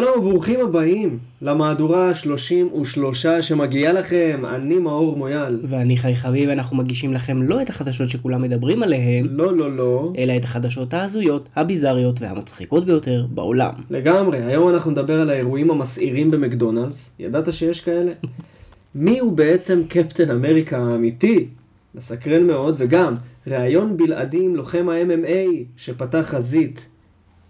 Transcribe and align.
שלום 0.00 0.18
וברוכים 0.18 0.60
הבאים 0.60 1.18
למהדורה 1.42 2.08
ה-33 2.08 3.42
שמגיעה 3.42 3.92
לכם, 3.92 4.42
אני 4.48 4.78
מאור 4.78 5.16
מויאל. 5.16 5.60
ואני 5.64 5.96
חי 5.96 6.14
חביב, 6.14 6.50
אנחנו 6.50 6.76
מגישים 6.76 7.12
לכם 7.14 7.42
לא 7.42 7.62
את 7.62 7.68
החדשות 7.68 8.08
שכולם 8.08 8.42
מדברים 8.42 8.82
עליהן, 8.82 9.26
לא, 9.30 9.56
לא, 9.56 9.72
לא. 9.72 10.12
אלא 10.18 10.36
את 10.36 10.44
החדשות 10.44 10.94
ההזויות, 10.94 11.48
הביזריות 11.56 12.22
והמצחיקות 12.22 12.86
ביותר 12.86 13.26
בעולם. 13.30 13.70
לגמרי, 13.90 14.42
היום 14.42 14.68
אנחנו 14.68 14.90
נדבר 14.90 15.20
על 15.20 15.30
האירועים 15.30 15.70
המסעירים 15.70 16.30
במקדונלדס. 16.30 17.16
ידעת 17.18 17.52
שיש 17.52 17.80
כאלה? 17.80 18.12
מי 18.94 19.18
הוא 19.18 19.32
בעצם 19.32 19.82
קפטן 19.88 20.30
אמריקה 20.30 20.78
האמיתי? 20.78 21.46
מסקרן 21.94 22.46
מאוד, 22.46 22.74
וגם 22.78 23.14
ראיון 23.46 23.96
בלעדי 23.96 24.44
עם 24.44 24.56
לוחם 24.56 24.88
ה-MMA 24.88 25.64
שפתח 25.76 26.22
חזית, 26.24 26.88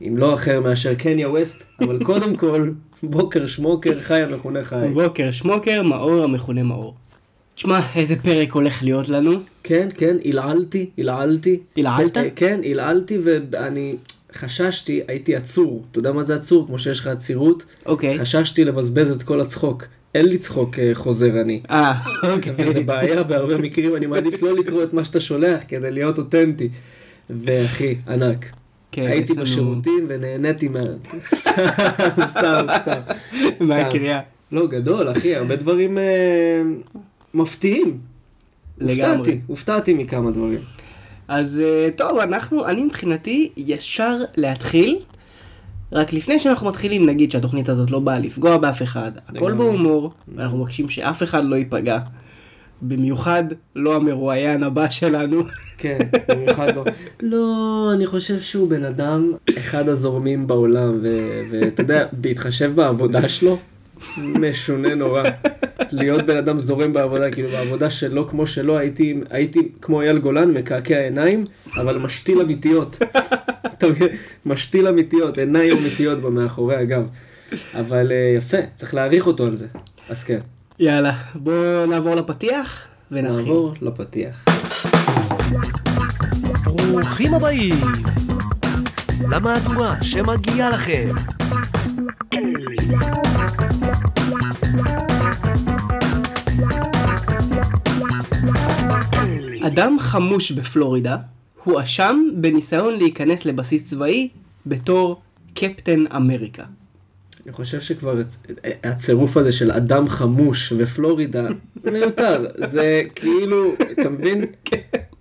אם 0.02 0.16
לא 0.16 0.34
אחר 0.34 0.60
מאשר 0.60 0.94
קניה 0.94 1.28
ווסט, 1.28 1.62
אבל 1.80 2.04
קודם 2.04 2.36
כל, 2.36 2.70
בוקר 3.02 3.46
שמוקר, 3.46 4.00
חי 4.00 4.20
המכונה 4.20 4.64
חי. 4.64 4.88
בוקר 4.94 5.30
שמוקר, 5.30 5.82
מאור 5.82 6.24
המכונה 6.24 6.62
מאור. 6.62 6.94
תשמע, 7.54 7.80
איזה 7.94 8.16
פרק 8.16 8.52
הולך 8.52 8.82
להיות 8.82 9.08
לנו. 9.08 9.32
כן, 9.62 9.88
כן, 9.94 10.16
הלעלתי, 10.24 10.90
הלעלתי. 10.98 11.60
הלעלת? 11.76 12.16
אה, 12.16 12.28
כן, 12.36 12.60
הלעלתי 12.64 13.18
ואני 13.22 13.96
חששתי, 14.32 15.00
הייתי 15.08 15.36
עצור. 15.36 15.84
אתה 15.90 15.98
יודע 15.98 16.12
מה 16.12 16.22
זה 16.22 16.34
עצור? 16.34 16.66
כמו 16.66 16.78
שיש 16.78 17.00
לך 17.00 17.06
עצירות. 17.06 17.64
אוקיי. 17.86 18.18
חששתי 18.18 18.64
לבזבז 18.64 19.10
את 19.10 19.22
כל 19.22 19.40
הצחוק. 19.40 19.84
אין 20.14 20.26
לי 20.26 20.38
צחוק 20.38 20.78
אה, 20.78 20.90
חוזר 20.94 21.40
אני. 21.40 21.60
אה, 21.70 21.94
אוקיי. 22.32 22.52
וזה 22.56 22.80
בעיה 22.80 23.22
בהרבה 23.22 23.58
מקרים, 23.58 23.96
אני 23.96 24.06
מעדיף 24.06 24.42
לא 24.42 24.56
לקרוא 24.56 24.82
את 24.82 24.92
מה 24.92 25.04
שאתה 25.04 25.20
שולח 25.20 25.62
כדי 25.68 25.90
להיות 25.90 26.18
אותנטי. 26.18 26.68
ואחי, 27.30 27.96
ענק. 28.08 28.46
כן, 28.96 29.06
הייתי 29.06 29.32
לנו- 29.32 29.42
בשירותים 29.42 30.06
ונהניתי 30.08 30.68
מה... 30.68 30.80
סתם, 31.34 31.50
סתם, 32.24 32.66
סתם. 32.82 33.00
מהקריאה. 33.68 34.20
לא, 34.52 34.66
גדול, 34.66 35.10
אחי, 35.12 35.36
הרבה 35.36 35.56
דברים 35.56 35.98
אה, 35.98 36.62
מפתיעים. 37.34 37.98
לגמרי. 38.78 39.06
הופתעתי, 39.16 39.40
הופתעתי 39.46 39.94
מכמה 39.94 40.30
דברים. 40.30 40.60
אז 41.28 41.62
אה, 41.64 41.88
טוב, 41.96 42.18
אנחנו, 42.18 42.66
אני 42.66 42.82
מבחינתי 42.82 43.50
ישר 43.56 44.18
להתחיל. 44.36 44.98
רק 45.92 46.12
לפני 46.12 46.38
שאנחנו 46.38 46.68
מתחילים 46.68 47.06
נגיד 47.06 47.30
שהתוכנית 47.30 47.68
הזאת 47.68 47.90
לא 47.90 47.98
באה 47.98 48.18
לפגוע 48.18 48.56
באף 48.56 48.82
אחד, 48.82 49.12
הכל. 49.28 49.52
בהומור, 49.52 50.12
ואנחנו 50.36 50.58
מבקשים 50.58 50.88
שאף 50.88 51.22
אחד 51.22 51.44
לא 51.44 51.56
ייפגע. 51.56 51.98
במיוחד 52.82 53.44
לא 53.76 53.96
המרואיין 53.96 54.62
הבא 54.62 54.88
שלנו. 54.88 55.42
כן, 55.78 55.98
במיוחד 56.28 56.76
לא. 56.76 56.84
לא, 57.20 57.90
אני 57.94 58.06
חושב 58.06 58.40
שהוא 58.40 58.70
בן 58.70 58.84
אדם, 58.84 59.32
אחד 59.58 59.88
הזורמים 59.88 60.46
בעולם, 60.46 61.00
ואתה 61.50 61.82
יודע, 61.82 62.06
בהתחשב 62.12 62.72
בעבודה 62.74 63.28
שלו, 63.28 63.58
משונה 64.18 64.94
נורא. 64.94 65.22
להיות 65.90 66.26
בן 66.26 66.36
אדם 66.36 66.58
זורם 66.58 66.92
בעבודה, 66.92 67.30
כאילו 67.30 67.48
בעבודה 67.48 67.90
שלו 67.90 68.28
כמו 68.28 68.46
שלו, 68.46 68.78
הייתי, 68.78 69.20
הייתי 69.30 69.68
כמו 69.82 70.00
אייל 70.00 70.18
גולן, 70.18 70.50
מקעקע 70.50 70.98
עיניים, 70.98 71.44
אבל 71.76 71.98
משתיל 71.98 72.40
אמיתיות. 72.40 72.98
משתיל 74.46 74.88
אמיתיות, 74.88 75.38
עיניים 75.38 75.76
אמיתיות 75.76 76.18
במאחורי 76.18 76.76
הגב. 76.76 77.06
אבל 77.74 78.12
אה, 78.12 78.34
יפה, 78.36 78.56
צריך 78.74 78.94
להעריך 78.94 79.26
אותו 79.26 79.46
על 79.46 79.56
זה. 79.56 79.66
אז 80.08 80.24
כן, 80.24 80.38
יאללה, 80.78 81.22
בואו 81.34 81.86
נעבור 81.86 82.14
לפתיח 82.14 82.86
ונתחיל. 83.10 83.38
נעבור 83.38 83.74
לפתיח. 83.80 84.44
ברוכים 86.64 87.34
הבאים 87.34 87.74
למהדורה 89.30 90.02
שמגיעה 90.02 90.70
לכם. 90.70 91.08
אדם 99.66 99.96
חמוש 100.00 100.52
בפלורידה 100.52 101.16
הואשם 101.64 102.20
בניסיון 102.34 102.94
להיכנס 102.94 103.44
לבסיס 103.44 103.86
צבאי 103.86 104.28
בתור 104.66 105.20
קפטן 105.54 106.04
אמריקה. 106.16 106.64
אני 107.46 107.52
חושב 107.52 107.80
שכבר 107.80 108.14
הצ- 108.20 108.52
הצירוף 108.84 109.36
הזה 109.36 109.52
של 109.52 109.70
אדם 109.72 110.08
חמוש 110.08 110.72
ופלורידה 110.76 111.48
מיותר, 111.92 112.46
זה 112.64 113.02
כאילו, 113.14 113.72
אתה 113.92 114.08
מבין? 114.10 114.44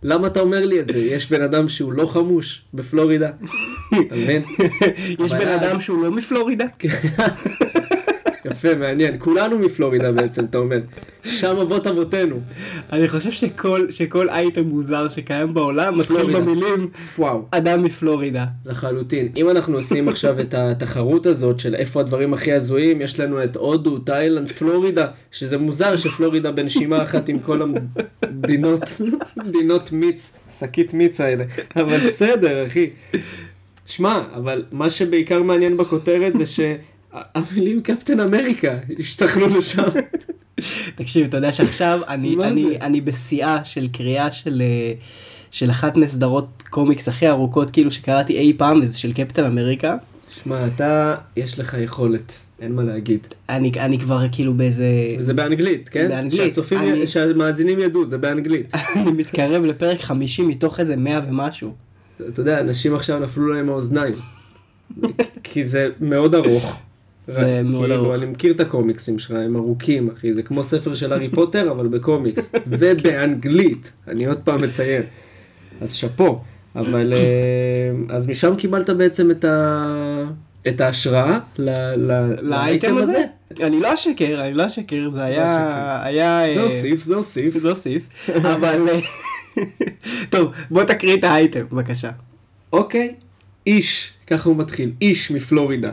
למה 0.03 0.27
אתה 0.27 0.39
אומר 0.39 0.65
לי 0.65 0.79
את 0.79 0.87
זה? 0.93 0.99
יש 0.99 1.29
בן 1.31 1.41
אדם 1.41 1.69
שהוא 1.69 1.93
לא 1.93 2.05
חמוש 2.07 2.61
בפלורידה, 2.73 3.29
אתה 3.89 4.15
מבין? 4.15 4.41
יש 5.25 5.31
בן 5.33 5.47
אדם 5.47 5.81
שהוא 5.81 6.03
לא 6.03 6.11
מפלורידה? 6.11 6.65
יפה, 8.45 8.75
מעניין, 8.75 9.15
כולנו 9.19 9.59
מפלורידה 9.59 10.11
בעצם, 10.11 10.45
אתה 10.45 10.57
אומר. 10.57 10.79
שם 11.23 11.55
אבות 11.61 11.87
אבותינו. 11.87 12.39
אני 12.91 13.09
חושב 13.09 13.31
שכל, 13.31 13.91
שכל 13.91 14.29
אייטם 14.29 14.61
מוזר 14.63 15.09
שקיים 15.09 15.53
בעולם 15.53 15.99
מתחיל. 15.99 16.39
במילים 16.39 16.89
וואו, 17.19 17.45
אדם 17.51 17.83
מפלורידה. 17.83 18.45
לחלוטין. 18.65 19.29
אם 19.37 19.49
אנחנו 19.49 19.75
עושים 19.77 20.09
עכשיו 20.09 20.41
את 20.41 20.53
התחרות 20.53 21.25
הזאת 21.25 21.59
של 21.59 21.75
איפה 21.75 21.99
הדברים 21.99 22.33
הכי 22.33 22.53
הזויים, 22.53 23.01
יש 23.01 23.19
לנו 23.19 23.43
את 23.43 23.55
הודו, 23.55 23.97
תאילנד, 23.97 24.51
פלורידה, 24.51 25.07
שזה 25.31 25.57
מוזר 25.57 25.95
שפלורידה 25.95 26.51
בנשימה 26.51 27.03
אחת 27.03 27.29
עם 27.29 27.39
כל 27.39 27.61
המדינות, 27.61 28.81
מדינות 29.37 29.91
מיץ, 29.91 30.33
שקית 30.59 30.93
מיץ 30.93 31.21
האלה. 31.21 31.43
אבל 31.75 31.97
בסדר, 31.97 32.67
אחי. 32.67 32.89
שמע, 33.85 34.23
אבל 34.35 34.63
מה 34.71 34.89
שבעיקר 34.89 35.43
מעניין 35.43 35.77
בכותרת 35.77 36.37
זה 36.37 36.45
שהמילים 37.35 37.81
קפטן 37.81 38.19
אמריקה 38.19 38.73
השתכנו 38.99 39.47
לשם. 39.57 39.83
תקשיב, 40.95 41.25
אתה 41.27 41.37
יודע 41.37 41.51
שעכשיו 41.51 41.99
אני, 42.07 42.35
אני, 42.43 42.63
זה? 42.69 42.77
אני 42.81 43.01
בשיאה 43.01 43.63
של 43.65 43.87
קריאה 43.87 44.31
של, 44.31 44.61
אה, 44.61 44.93
של 45.51 45.69
אחת 45.71 45.97
מסדרות 45.97 46.63
קומיקס 46.69 47.07
הכי 47.07 47.29
ארוכות 47.29 47.71
כאילו 47.71 47.91
שקראתי 47.91 48.37
אי 48.37 48.53
פעם, 48.57 48.79
וזה 48.83 48.97
של 48.99 49.13
קפטן 49.13 49.43
אמריקה. 49.45 49.95
שמע, 50.43 50.67
אתה, 50.67 51.15
יש 51.37 51.59
לך 51.59 51.77
יכולת, 51.83 52.33
אין 52.61 52.71
מה 52.75 52.83
להגיד. 52.83 53.27
אני, 53.49 53.71
אני 53.79 53.99
כבר 53.99 54.25
כאילו 54.31 54.53
באיזה... 54.53 54.85
וזה 55.19 55.33
באנגלית, 55.33 55.89
כן? 55.89 56.07
באנגלית. 56.09 56.41
שהצופים, 56.41 56.79
אני- 56.79 57.07
שהמאזינים 57.07 57.79
ידעו, 57.79 58.05
זה 58.05 58.17
באנגלית. 58.17 58.75
אני 58.95 59.11
מתקרב 59.11 59.63
לפרק 59.63 60.01
50 60.01 60.47
מתוך 60.47 60.79
איזה 60.79 60.95
100 60.95 61.21
ומשהו. 61.29 61.73
אתה 62.29 62.41
יודע, 62.41 62.59
אנשים 62.59 62.95
עכשיו 62.95 63.19
נפלו 63.19 63.47
להם 63.53 63.69
האוזניים. 63.69 64.13
כי 65.43 65.65
זה 65.65 65.89
מאוד 66.01 66.35
ארוך. 66.35 66.81
זה 67.27 67.41
רק- 67.59 67.65
מאוד 67.65 67.81
כאילו, 67.85 67.95
ארוך. 67.95 68.15
אני 68.15 68.25
מכיר 68.31 68.51
את 68.53 68.59
הקומיקסים 68.59 69.19
שלך, 69.19 69.31
הם 69.31 69.55
ארוכים, 69.55 70.09
אחי, 70.09 70.33
זה 70.33 70.43
כמו 70.43 70.63
ספר 70.63 70.95
של 70.95 71.13
הארי 71.13 71.29
פוטר, 71.29 71.71
אבל 71.71 71.87
בקומיקס. 71.87 72.51
ובאנגלית, 72.67 73.93
אני 74.07 74.25
עוד 74.25 74.37
פעם 74.43 74.61
מציין. 74.61 75.03
אז 75.81 75.93
שאפו. 75.93 76.41
אבל, 76.75 77.13
אה, 77.13 78.15
אז 78.15 78.27
משם 78.27 78.55
קיבלת 78.55 78.89
בעצם 78.89 79.31
את 79.31 79.45
ה... 79.45 80.23
את 80.67 80.81
ההשראה 80.81 81.39
ל- 81.57 81.69
ל- 82.11 82.35
לאייטם 82.41 82.97
הזה? 82.97 83.23
אני 83.61 83.79
לא 83.79 83.93
אשקר, 83.93 84.41
אני 84.41 84.53
לא 84.53 84.65
אשקר, 84.65 85.09
זה 85.09 85.23
היה... 85.23 85.45
אשקר. 85.45 86.07
היה... 86.07 86.53
זה 86.53 86.59
אה, 86.59 86.63
הוסיף, 86.63 87.03
זה 87.03 87.15
הוסיף. 87.15 87.57
זה 87.57 87.69
הוסיף. 87.69 88.29
אבל... 88.37 88.87
אה, 88.89 88.99
טוב, 90.29 90.51
בוא 90.71 90.83
תקריא 90.83 91.17
את 91.17 91.23
האייטם, 91.23 91.65
בבקשה. 91.71 92.11
אוקיי, 92.73 93.13
איש, 93.67 94.13
ככה 94.27 94.49
הוא 94.49 94.57
מתחיל, 94.57 94.91
איש 95.01 95.31
מפלורידה. 95.31 95.91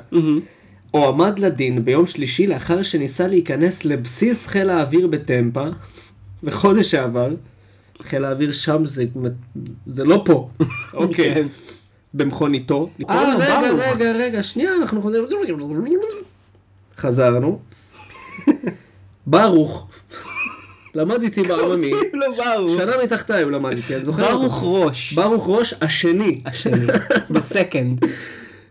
הועמד 0.92 1.38
לדין 1.38 1.84
ביום 1.84 2.06
שלישי 2.06 2.46
לאחר 2.46 2.82
שניסה 2.82 3.26
להיכנס 3.26 3.84
לבסיס 3.84 4.46
חיל 4.46 4.70
האוויר 4.70 5.06
בטמפה 5.06 5.66
בחודש 6.42 6.90
שעבר. 6.90 7.28
חיל 8.02 8.24
האוויר 8.24 8.52
שם 8.52 8.86
זה, 8.86 9.04
זה 9.86 10.04
לא 10.04 10.22
פה, 10.26 10.48
אוקיי, 10.94 11.34
כן. 11.34 11.46
במכוניתו. 12.14 12.90
אה, 13.10 13.34
רגע. 13.38 13.60
רגע, 13.60 14.12
רגע, 14.12 14.42
שנייה, 14.42 14.70
אנחנו 14.80 15.02
חוזרים. 15.02 15.24
חזרנו. 16.98 17.58
ברוך, 19.26 19.88
למד 20.94 21.22
איתי 21.22 21.42
בעממי. 21.42 21.92
שנה 22.76 22.92
מתחתיי 23.04 23.42
הוא 23.42 23.50
למד 23.50 23.76
איתי, 23.76 23.96
אני 23.96 24.04
זוכר. 24.04 24.38
ברוך 24.38 24.60
ראש. 24.62 25.12
ברוך 25.12 25.44
ראש 25.48 25.74
השני. 25.80 26.40
השני. 26.46 26.86
בסקנד. 27.30 28.04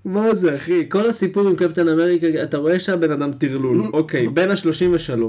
מה 0.06 0.36
זה 0.36 0.56
אחי? 0.56 0.90
כל 0.90 1.10
הסיפור 1.10 1.48
עם 1.48 1.56
קפטן 1.56 1.88
אמריקה, 1.88 2.44
אתה 2.44 2.58
רואה 2.58 2.80
שהבן 2.80 3.12
אדם 3.12 3.32
טרלול. 3.34 3.90
אוקיי, 3.94 4.28
בן 4.28 4.52
ה-33. 4.52 5.22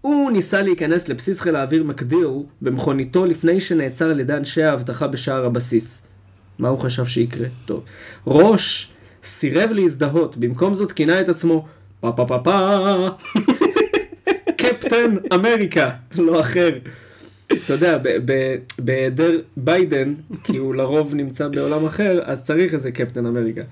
הוא 0.00 0.30
ניסה 0.30 0.62
להיכנס 0.62 1.08
לבסיס 1.08 1.40
חיל 1.40 1.56
האוויר 1.56 1.84
מקדיר 1.84 2.30
במכוניתו 2.62 3.26
לפני 3.26 3.60
שנעצר 3.60 4.10
על 4.10 4.20
ידי 4.20 4.32
אנשי 4.32 4.62
האבטחה 4.62 5.06
בשער 5.06 5.44
הבסיס. 5.44 6.06
מה 6.58 6.68
הוא 6.68 6.78
חשב 6.78 7.06
שיקרה? 7.06 7.46
טוב. 7.64 7.84
ראש 8.26 8.92
סירב 9.24 9.70
להזדהות, 9.72 10.36
במקום 10.36 10.74
זאת 10.74 10.92
כינה 10.92 11.20
את 11.20 11.28
עצמו 11.28 11.66
פה 12.00 12.12
פה 12.12 12.24
פה 12.26 12.38
פה 12.44 13.08
קפטן 14.56 15.14
אמריקה, 15.34 15.90
לא 16.18 16.40
אחר. 16.40 16.70
אתה 17.52 17.72
יודע, 17.72 17.98
בהיעדר 18.78 19.40
ביידן, 19.56 20.14
כי 20.44 20.56
הוא 20.56 20.74
לרוב 20.74 21.14
נמצא 21.14 21.48
בעולם 21.48 21.86
אחר, 21.86 22.20
אז 22.24 22.44
צריך 22.44 22.74
איזה 22.74 22.92
קפטן 22.92 23.26
אמריקה. 23.26 23.62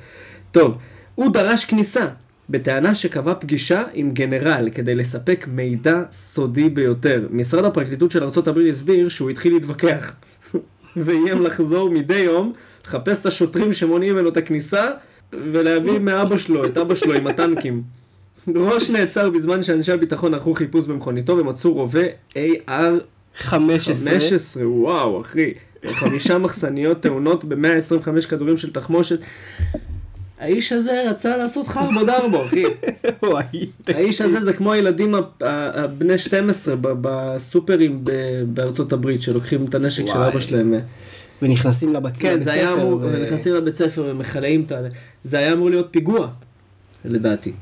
טוב, 0.52 0.74
הוא 1.14 1.32
דרש 1.32 1.64
כניסה, 1.64 2.06
בטענה 2.50 2.94
שקבע 2.94 3.34
פגישה 3.34 3.82
עם 3.92 4.12
גנרל 4.12 4.68
כדי 4.74 4.94
לספק 4.94 5.46
מידע 5.48 6.02
סודי 6.10 6.68
ביותר. 6.68 7.26
משרד 7.30 7.64
הפרקליטות 7.64 8.10
של 8.10 8.22
ארה"ב 8.22 8.58
הסביר 8.58 9.08
שהוא 9.08 9.30
התחיל 9.30 9.54
להתווכח, 9.54 10.12
ואיים 10.96 11.42
לחזור 11.42 11.90
מדי 11.90 12.18
יום, 12.18 12.52
לחפש 12.84 13.20
את 13.20 13.26
השוטרים 13.26 13.72
שמונעים 13.72 14.14
ממנו 14.14 14.28
את 14.28 14.36
הכניסה, 14.36 14.90
ולהביא 15.32 15.98
מאבא 15.98 16.36
שלו, 16.36 16.64
את 16.64 16.78
אבא 16.78 16.94
שלו 16.94 17.12
עם 17.12 17.26
הטנקים. 17.26 17.82
ראש 18.54 18.90
נעצר 18.90 19.30
בזמן 19.30 19.62
שאנשי 19.62 19.92
הביטחון 19.92 20.34
ערכו 20.34 20.54
חיפוש 20.54 20.86
במכוניתו 20.86 21.36
ומצאו 21.36 21.74
רובה 21.74 22.02
AR 22.32 23.00
15. 23.38 24.12
15, 24.12 24.68
וואו, 24.68 25.20
אחי. 25.20 25.52
חמישה 25.92 26.38
מחסניות 26.38 27.00
טעונות 27.00 27.44
ב-125 27.44 28.26
כדורים 28.28 28.56
של 28.56 28.72
תחמושת. 28.72 29.18
האיש 30.38 30.72
הזה 30.72 31.04
רצה 31.10 31.36
לעשות 31.36 31.66
חרבו 31.66 32.04
דרבו, 32.06 32.44
אחי. 32.44 32.64
האיש 33.94 34.20
הזה 34.20 34.44
זה 34.44 34.52
כמו 34.52 34.72
הילדים 34.72 35.14
הבני 35.40 36.18
12 36.18 36.76
ב- 36.76 36.88
בסופרים 37.00 38.04
בארצות 38.46 38.92
הברית, 38.92 39.22
שלוקחים 39.22 39.64
את 39.64 39.74
הנשק 39.74 40.06
של. 40.06 40.18
אבא 40.18 40.40
שלהם. 40.40 40.74
ונכנסים 41.42 41.92
לבית 41.92 42.18
כן, 42.18 42.40
זה 42.40 42.52
היה 42.52 42.66
ספר 42.66 42.82
אמור, 42.82 43.00
ו- 43.02 43.22
נכנסים 43.22 43.54
לבית 43.54 43.76
ספר 43.76 44.04
ומכלאים 44.10 44.62
את 44.66 44.72
ה... 44.72 44.80
זה 45.24 45.38
היה 45.38 45.52
אמור 45.52 45.70
להיות 45.70 45.88
פיגוע, 45.90 46.28
לדעתי. 47.04 47.52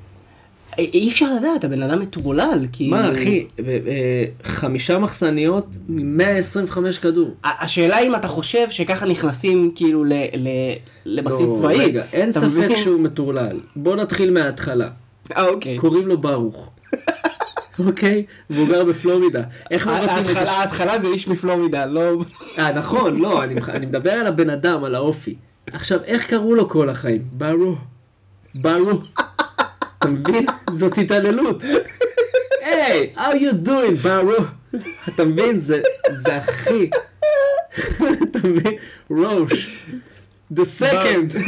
אי 0.79 1.09
אפשר 1.09 1.35
לדעת, 1.35 1.65
הבן 1.65 1.83
אדם 1.83 2.01
מטורלל, 2.01 2.67
כי... 2.73 2.89
מה, 2.89 3.13
אחי, 3.13 3.47
אה, 3.59 4.25
חמישה 4.43 4.99
מחסניות, 4.99 5.67
125 5.89 6.99
כדור. 6.99 7.35
השאלה 7.45 7.99
אם 7.99 8.15
אתה 8.15 8.29
חושב 8.29 8.71
שככה 8.71 9.07
נכנסים 9.07 9.73
כאילו 9.75 10.05
לבסיס 11.05 11.49
לא, 11.49 11.57
צבאי. 11.57 11.79
רגע, 11.79 12.03
אין 12.13 12.33
ספק? 12.33 12.77
שהוא 12.77 13.01
מטורלל. 13.01 13.61
בוא 13.77 13.97
נתחיל 13.97 14.31
מההתחלה. 14.31 14.89
אה, 15.37 15.47
אוקיי. 15.49 15.79
קוראים 15.79 16.07
לו 16.07 16.19
ברוך. 16.19 16.71
אוקיי? 17.87 18.25
והוא 18.51 18.69
גר 18.69 18.85
בפלורידה. 18.85 19.43
איך 19.71 19.87
מבטאים 19.87 20.05
את 20.05 20.09
ההתחלה, 20.09 20.43
הש... 20.43 20.49
ההתחלה 20.49 20.99
זה 20.99 21.07
איש 21.07 21.29
מפלורידה, 21.29 21.87
לא... 21.87 22.23
אה, 22.59 22.73
נכון, 22.73 23.19
לא, 23.19 23.45
אני 23.45 23.87
מדבר 23.87 24.11
על 24.13 24.27
הבן 24.27 24.51
אדם, 24.51 24.85
על 24.85 24.95
האופי. 24.95 25.35
עכשיו, 25.73 25.99
איך 26.05 26.27
קראו 26.27 26.55
לו 26.55 26.69
כל 26.69 26.89
החיים? 26.89 27.23
ברוך. 27.33 27.79
ברוך. 28.55 29.13
אתה 30.03 30.11
מבין? 30.11 30.47
זאת 30.71 30.99
התעללות. 30.99 31.63
היי, 32.65 33.11
how 33.17 33.35
you 33.35 33.69
doing, 33.69 33.97
ברוך? 34.03 34.45
אתה 35.09 35.25
מבין? 35.25 35.59
זה, 35.59 35.83
זה 36.11 36.37
הכי... 36.37 36.91
אתה 38.23 38.39
מבין? 38.45 38.73
ראש. 39.11 39.87
The 40.55 40.63
second. 40.81 41.39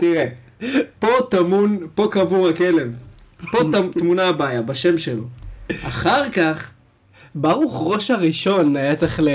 תראה, 0.00 0.26
פה 0.98 1.08
טמון, 1.30 1.86
פה 1.94 2.08
קבור 2.10 2.48
הכלב. 2.48 2.92
פה 3.50 3.58
טמ- 3.58 3.98
טמונה 3.98 4.24
הבעיה, 4.28 4.62
בשם 4.62 4.98
שלו. 4.98 5.22
אחר 5.72 6.30
כך, 6.30 6.70
ברוך 7.34 7.82
ראש 7.94 8.10
הראשון 8.10 8.76
היה 8.76 8.94
צריך 8.96 9.20
ל... 9.20 9.28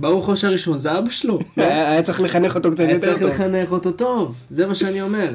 ברוך 0.00 0.28
ראש 0.28 0.44
הראשון, 0.44 0.78
זה 0.78 0.98
אבא 0.98 1.10
שלו. 1.10 1.38
היה 1.56 1.90
היה 1.90 2.02
צריך 2.02 2.20
לחנך 2.20 2.54
אותו 2.54 2.70
קצת 2.70 2.80
היה 2.80 2.92
יותר 2.92 3.06
צריך 3.06 3.20
טוב. 3.22 3.30
לחנך 3.30 3.70
אותו 3.72 3.92
טוב, 3.92 4.34
זה 4.50 4.66
מה 4.66 4.74
שאני 4.74 5.02
אומר. 5.02 5.30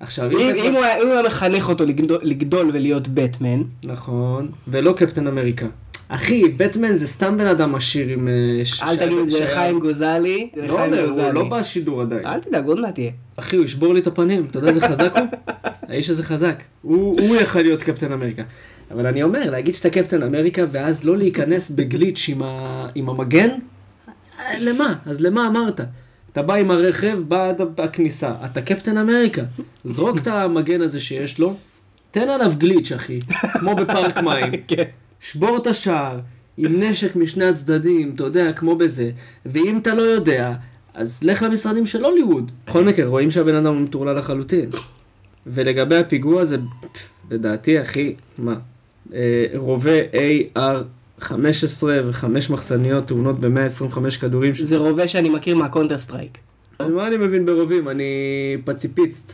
עכשיו, 0.00 0.30
אם 0.30 0.54
אם 0.64 0.72
הוא 0.74 0.84
היה 0.84 0.96
אם 1.02 1.06
הוא 1.06 1.12
היה 1.12 1.22
מחנך 1.22 1.68
אותו 1.68 1.86
לגדול- 1.86 2.20
לגדול 2.22 2.70
ולהיות 2.72 3.08
בטמן, 3.08 3.62
נכון, 3.84 4.48
ולא 4.68 4.92
קפטן 4.92 5.26
אמריקה. 5.26 5.66
אחי, 6.08 6.48
בטמן 6.48 6.96
זה 6.96 7.06
סתם 7.06 7.38
בן 7.38 7.46
אדם 7.46 7.74
עשיר 7.74 8.08
עם... 8.08 8.28
אה, 8.28 8.32
אל 8.88 8.96
תגיד 8.96 9.18
את 9.18 9.30
זה 9.30 9.44
לחיים 9.44 9.80
גוזלי. 9.80 10.50
לא, 10.56 10.64
לחיים 10.64 10.94
הוא 10.94 11.06
גוזלי. 11.06 11.32
לא 11.32 11.48
בשידור 11.48 12.00
עדיין. 12.00 12.26
אל 12.26 12.40
תדאג, 12.40 12.66
עוד 12.66 12.80
מעט 12.80 12.94
תהיה. 12.94 13.10
אחי, 13.36 13.56
הוא 13.56 13.64
ישבור 13.64 13.94
לי 13.94 14.00
את 14.00 14.06
הפנים, 14.06 14.46
אתה 14.50 14.58
יודע 14.58 14.68
איזה 14.68 14.80
חזק 14.88 15.12
הוא? 15.18 15.26
האיש 15.88 16.10
הזה 16.10 16.24
חזק. 16.24 16.62
הוא 16.82 17.20
הוא 17.20 17.36
יכול 17.36 17.62
להיות 17.62 17.82
קפטן 17.82 18.12
אמריקה. 18.12 18.42
אבל 18.90 19.06
אני 19.06 19.22
אומר, 19.22 19.50
להגיד 19.50 19.74
שאתה 19.74 19.90
קפטן 19.90 20.22
אמריקה 20.22 20.62
ואז 20.70 21.04
לא 21.04 21.16
להיכנס 21.16 21.70
בגליץ' 21.70 22.30
עם 22.94 23.08
המגן? 23.08 23.48
למה? 24.60 24.94
אז 25.06 25.20
למה 25.20 25.46
אמרת? 25.46 25.80
אתה 26.32 26.42
בא 26.42 26.54
עם 26.54 26.70
הרכב, 26.70 27.18
בא 27.28 27.48
עד 27.48 27.60
הכניסה, 27.80 28.32
אתה 28.44 28.62
קפטן 28.62 28.98
אמריקה. 28.98 29.42
זרוק 29.84 30.18
את 30.18 30.26
המגן 30.26 30.80
הזה 30.80 31.00
שיש 31.00 31.38
לו, 31.38 31.56
תן 32.10 32.28
עליו 32.28 32.52
גליץ', 32.58 32.92
אחי, 32.92 33.18
כמו 33.52 33.76
בפארק 33.76 34.18
מים. 34.26 34.52
כן. 34.68 34.82
שבור 35.20 35.56
את 35.56 35.66
השער, 35.66 36.20
עם 36.56 36.82
נשק 36.82 37.16
משני 37.16 37.44
הצדדים, 37.44 38.12
אתה 38.14 38.24
יודע, 38.24 38.52
כמו 38.52 38.76
בזה, 38.76 39.10
ואם 39.46 39.78
אתה 39.78 39.94
לא 39.94 40.02
יודע, 40.02 40.54
אז 40.94 41.22
לך 41.22 41.42
למשרדים 41.42 41.86
של 41.86 42.04
הוליווד. 42.04 42.50
בכל 42.66 42.84
מקרה, 42.84 43.06
רואים 43.06 43.30
שהבן 43.30 43.54
אדם 43.54 43.74
הוא 43.74 43.82
מטורלל 43.82 44.18
לחלוטין. 44.18 44.70
ולגבי 45.46 45.96
הפיגוע 45.96 46.44
זה, 46.44 46.56
פף, 46.80 47.08
לדעתי, 47.30 47.82
אחי, 47.82 48.14
מה? 48.38 48.54
אה, 49.14 49.46
רובה 49.54 50.00
AR-15 51.22 51.84
וחמש 52.08 52.50
מחסניות 52.50 53.06
טעונות 53.06 53.40
ב-125 53.40 54.20
כדורים. 54.20 54.52
זה 54.54 54.76
רובה 54.76 55.08
שאני 55.08 55.28
מכיר 55.28 55.56
מהקונטר 55.56 55.98
סטרייק. 55.98 56.38
מה 56.80 57.06
אני 57.06 57.16
מבין 57.16 57.46
ברובים? 57.46 57.88
אני 57.88 58.04
פציפיסט. 58.64 59.32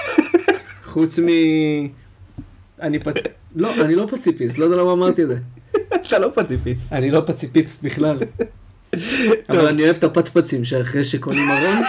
חוץ 0.92 1.18
מ... 1.18 1.26
אני 2.82 2.98
פצ... 2.98 3.14
לא, 3.56 3.74
אני 3.80 3.94
לא 3.94 4.06
פציפיסט, 4.10 4.58
לא 4.58 4.64
יודע 4.64 4.76
למה 4.76 4.92
אמרתי 4.92 5.22
את 5.22 5.28
זה. 5.28 5.36
אתה 5.94 6.18
לא 6.18 6.30
פציפיסט. 6.34 6.92
אני 6.92 7.10
לא 7.10 7.22
פציפיסט 7.26 7.84
בכלל. 7.84 8.18
אבל 9.50 9.66
אני 9.66 9.82
אוהב 9.82 9.96
את 9.96 10.04
הפצפצים 10.04 10.64
שאחרי 10.64 11.04
שקונים 11.04 11.48
ארון, 11.50 11.82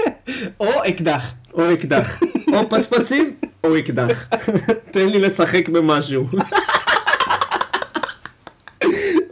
או 0.60 0.70
אקדח. 0.88 1.32
או 1.54 1.72
אקדח. 1.72 2.20
או 2.52 2.68
פצפצים, 2.68 3.34
או 3.64 3.78
אקדח. 3.78 4.28
תן 4.90 5.08
לי 5.08 5.18
לשחק 5.18 5.68
במשהו. 5.68 6.28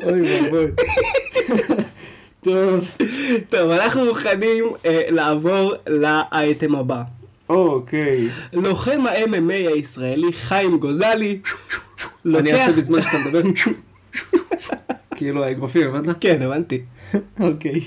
אוי 0.06 0.22
ואבוי. 0.22 0.66
טוב. 2.44 2.90
טוב, 3.50 3.70
אנחנו 3.70 4.04
מוכנים 4.04 4.64
אה, 4.86 5.02
לעבור 5.10 5.74
לאייטם 5.86 6.74
הבא. 6.74 7.02
אוקיי. 7.48 8.28
לוחם 8.52 9.06
ה-MMA 9.06 9.72
הישראלי 9.74 10.32
חיים 10.32 10.78
גוזלי 10.78 11.38
אני 12.26 12.34
לוקח... 12.52 12.54
אעשה 12.54 12.72
בזמן 12.72 13.02
שאתה 13.02 13.16
מדבר. 13.26 13.40
כאילו 15.16 15.44
האגרופים, 15.44 15.88
הבנת? 15.88 16.16
כן, 16.20 16.42
הבנתי. 16.42 16.82
אוקיי. 17.40 17.80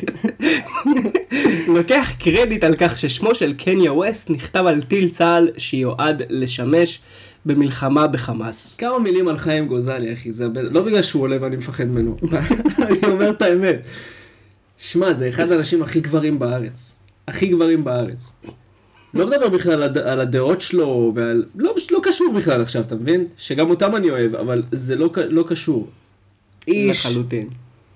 לוקח 1.67 2.11
קרדיט 2.19 2.63
על 2.63 2.75
כך 2.75 2.97
ששמו 2.97 3.35
של 3.35 3.53
קניה 3.53 3.93
ווסט 3.93 4.29
נכתב 4.29 4.63
על 4.65 4.81
טיל 4.81 5.09
צה"ל 5.09 5.49
שיועד 5.57 6.21
לשמש 6.29 6.99
במלחמה 7.45 8.07
בחמאס. 8.07 8.75
כמה 8.75 8.99
מילים 8.99 9.27
על 9.27 9.37
חיים 9.37 9.67
גוזלי, 9.67 10.13
אחי, 10.13 10.31
זה 10.31 10.47
לא 10.53 10.81
בגלל 10.81 11.01
שהוא 11.01 11.21
עולה 11.23 11.37
ואני 11.41 11.55
מפחד 11.55 11.83
ממנו, 11.83 12.15
אני 12.87 12.97
אומר 13.07 13.29
את 13.29 13.41
האמת. 13.41 13.81
שמע, 14.77 15.13
זה 15.13 15.29
אחד 15.29 15.51
האנשים 15.51 15.83
הכי 15.83 15.99
גברים 15.99 16.39
בארץ. 16.39 16.95
הכי 17.27 17.47
גברים 17.47 17.83
בארץ. 17.83 18.33
לא 19.13 19.27
מדבר 19.27 19.49
בכלל 19.49 19.83
על 19.83 19.97
על 19.97 20.19
הדעות 20.19 20.61
שלו, 20.61 21.11
ועל... 21.15 21.45
לא, 21.55 21.75
לא 21.91 21.99
קשור 22.03 22.33
בכלל 22.37 22.61
עכשיו, 22.61 22.81
אתה 22.81 22.95
מבין? 22.95 23.27
שגם 23.37 23.69
אותם 23.69 23.95
אני 23.95 24.09
אוהב, 24.09 24.35
אבל 24.35 24.63
זה 24.71 24.95
לא, 24.95 25.09
לא 25.29 25.45
קשור. 25.47 25.87
איש 26.67 27.05
לחלוטין. 27.05 27.47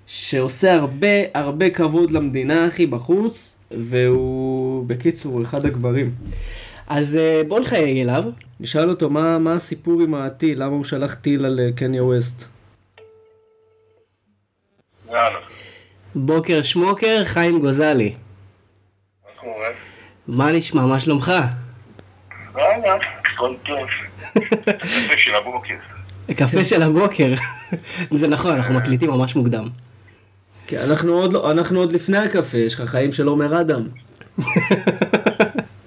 שעושה 0.08 0.74
הרבה 0.74 1.08
הרבה 1.34 1.70
כבוד 1.70 2.12
למדינה, 2.12 2.68
אחי, 2.68 2.86
בחוץ, 2.86 3.54
והוא, 3.72 4.86
בקיצור, 4.88 5.44
אחד 5.44 5.66
הגברים. 5.66 6.12
אז 6.88 7.16
אה, 7.16 7.42
בוא 7.48 7.60
נחייג 7.60 8.02
אליו. 8.02 8.24
נשאל 8.60 8.90
אותו 8.90 9.10
מה, 9.10 9.40
מה 9.40 9.54
הסיפור 9.54 10.02
עם 10.02 10.14
הטיל, 10.14 10.64
למה 10.64 10.76
הוא 10.76 10.84
שלח 10.84 11.14
טיל 11.14 11.46
על 11.46 11.60
אה, 11.60 11.70
קניה 11.76 12.04
ווסט. 12.04 12.44
יאללה, 15.10 15.40
בוקר 16.16 16.62
שמוקר, 16.62 17.22
חיים 17.26 17.60
גוזלי. 17.60 18.16
מה 20.28 20.52
נשמע? 20.52 20.86
מה 20.86 21.00
שלומך? 21.00 21.32
יאללה, 22.58 22.98
כל 23.38 23.56
טוב. 23.66 23.88
יפה 24.66 25.14
של 25.18 25.36
הבוקר. 25.36 25.76
קפה 26.38 26.66
של 26.66 26.82
הבוקר. 26.84 27.34
זה 28.12 28.28
נכון, 28.28 28.56
אנחנו 28.56 28.74
מקליטים 28.74 29.10
ממש 29.10 29.36
מוקדם. 29.36 29.70
כי 30.68 30.80
אנחנו 30.80 31.14
עוד, 31.14 31.34
לא, 31.34 31.52
אנחנו 31.52 31.80
עוד 31.80 31.92
לפני 31.92 32.18
הקפה, 32.18 32.58
יש 32.58 32.74
לך 32.74 32.90
חיים 32.90 33.14
של 33.14 33.28
עומר 33.28 33.62
אדם. 33.62 33.82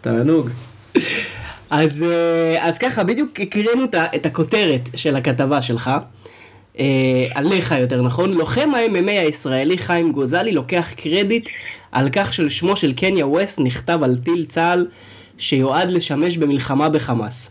תענוג. 0.01 0.51
אז, 1.71 2.03
אה, 2.03 2.69
אז 2.69 2.79
ככה, 2.79 3.05
בדיוק 3.05 3.41
הקראנו 3.41 3.85
את 4.15 4.27
הכותרת 4.27 4.89
של 4.95 5.17
הכתבה 5.17 5.63
שלך, 5.63 5.91
אה, 6.79 6.85
עליך 7.35 7.75
יותר 7.81 8.03
נכון, 8.03 8.33
לוחם 8.33 8.71
ה-MMA 8.75 9.11
הישראלי 9.11 9.79
חיים 9.79 10.13
גוזלי 10.13 10.53
לוקח 10.53 10.93
קרדיט 10.97 11.49
על 11.93 12.09
כך 12.13 12.35
שלשמו 12.35 12.77
של 12.77 12.93
קניה 12.93 13.27
ווסט 13.27 13.61
נכתב 13.61 13.99
על 14.03 14.17
טיל 14.25 14.45
צה"ל 14.49 14.87
שיועד 15.39 15.91
לשמש 15.91 16.37
במלחמה 16.37 16.89
בחמאס. 16.89 17.51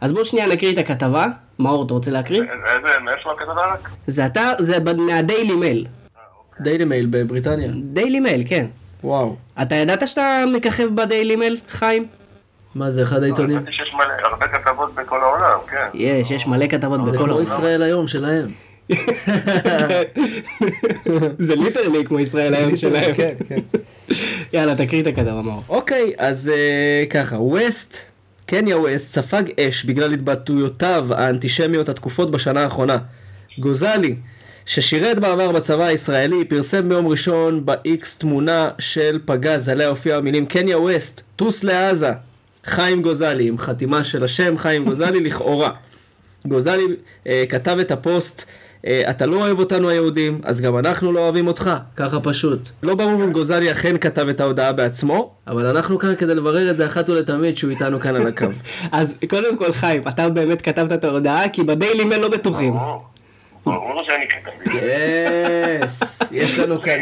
אז 0.00 0.12
בואו 0.12 0.24
שנייה 0.24 0.46
נקריא 0.46 0.72
את 0.72 0.78
הכתבה. 0.78 1.26
מאור, 1.58 1.86
אתה 1.86 1.94
רוצה 1.94 2.10
להקריא? 2.10 2.42
איזה, 2.42 2.98
מאיפה 3.04 3.32
הכתבה 3.32 3.72
רק? 3.72 3.88
זה 4.06 4.26
אתה, 4.26 4.52
זה 4.58 4.78
מהדיילי 4.96 5.56
מייל. 5.56 5.86
דיילי 6.60 6.84
מייל 6.84 7.06
בבריטניה. 7.10 7.70
דיילי 7.82 8.20
מייל, 8.20 8.42
כן. 8.48 8.66
וואו. 9.04 9.36
אתה 9.62 9.74
ידעת 9.74 10.08
שאתה 10.08 10.44
מככב 10.54 10.94
בדיילי 10.94 11.36
מייל, 11.36 11.56
חיים? 11.68 12.06
מה 12.74 12.90
זה, 12.90 13.02
אחד 13.02 13.22
העיתונים? 13.22 13.58
שיש 13.70 13.94
מלא, 13.94 14.28
הרבה 14.30 14.48
כתבות 14.48 14.94
בכל 14.94 15.20
העולם, 15.20 15.58
כן. 15.70 15.88
יש, 15.94 16.30
יש 16.30 16.46
מלא 16.46 16.66
כתבות 16.66 17.06
זה 17.06 17.12
בכל 17.12 17.18
כמו 17.18 17.26
העולם. 17.26 17.42
ישראל 17.42 17.82
היום 17.82 18.08
שלהם. 18.08 18.48
זה 21.38 21.56
literally 21.56 22.04
כמו 22.04 22.20
ישראל 22.20 22.54
היום 22.54 22.76
שלהם. 22.76 23.14
כן, 23.14 23.34
כן. 23.48 23.60
יאללה, 24.52 24.76
תקריא 24.76 25.02
את 25.02 25.06
הכתבה 25.06 25.42
מאור. 25.42 25.62
אוקיי, 25.68 26.12
אז 26.18 26.50
אה, 26.54 27.04
ככה, 27.10 27.36
ווסט, 27.36 27.98
קניה 28.46 28.78
ווסט 28.78 29.12
ספג 29.12 29.42
אש 29.60 29.84
בגלל 29.84 30.12
התבטאויותיו 30.12 31.06
האנטישמיות 31.14 31.88
התכופות 31.88 32.30
בשנה 32.30 32.62
האחרונה. 32.62 32.96
גוזלי, 33.58 34.16
ששירת 34.66 35.18
בעבר 35.18 35.52
בצבא 35.52 35.84
הישראלי, 35.84 36.44
פרסם 36.44 36.88
ביום 36.88 37.06
ראשון 37.06 37.66
ב-X 37.66 38.06
תמונה 38.18 38.70
של 38.78 39.18
פגז, 39.24 39.68
עליה 39.68 39.88
הופיעו 39.88 40.18
המילים 40.18 40.46
קניה 40.46 40.78
ווסט, 40.78 41.20
טוס 41.36 41.64
לעזה, 41.64 42.12
חיים 42.68 43.02
גוזלי, 43.02 43.48
עם 43.48 43.58
חתימה 43.58 44.04
של 44.04 44.24
השם 44.24 44.58
חיים 44.58 44.84
גוזלי 44.84 45.20
לכאורה. 45.20 45.70
גוזלי 46.46 46.84
אה, 47.26 47.44
כתב 47.48 47.76
את 47.80 47.90
הפוסט, 47.90 48.44
אה, 48.86 49.02
אתה 49.10 49.26
לא 49.26 49.36
אוהב 49.36 49.58
אותנו 49.58 49.88
היהודים, 49.88 50.40
אז 50.44 50.60
גם 50.60 50.78
אנחנו 50.78 51.12
לא 51.12 51.20
אוהבים 51.20 51.46
אותך, 51.46 51.70
ככה 51.96 52.20
פשוט. 52.20 52.68
לא 52.82 52.94
ברור 52.94 53.24
אם 53.24 53.32
גוזלי 53.32 53.72
אכן 53.72 53.98
כתב 53.98 54.28
את 54.28 54.40
ההודעה 54.40 54.72
בעצמו, 54.72 55.34
אבל 55.46 55.66
אנחנו 55.66 55.98
כאן 55.98 56.16
כדי 56.16 56.34
לברר 56.34 56.70
את 56.70 56.76
זה 56.76 56.86
אחת 56.86 57.08
ולתמיד 57.08 57.56
שהוא 57.56 57.70
איתנו 57.70 58.00
כאן 58.00 58.16
על 58.16 58.26
הקו. 58.26 58.46
אז 58.92 59.16
קודם 59.28 59.56
כל 59.56 59.72
חיים, 59.72 60.02
אתה 60.08 60.28
באמת 60.28 60.62
כתבת 60.62 60.92
את 60.92 61.04
ההודעה, 61.04 61.48
כי 61.48 61.62
בדיילי 61.62 62.04
מייל 62.04 62.20
לא 62.20 62.28
בטוחים. 62.28 62.72
ברור. 62.72 63.02
ברור 63.64 64.02
שאני 64.06 64.24
כתבתי. 64.28 64.78
yes, 65.84 66.22
יש 66.32 66.58
לנו 66.58 66.82
כאן... 66.82 67.00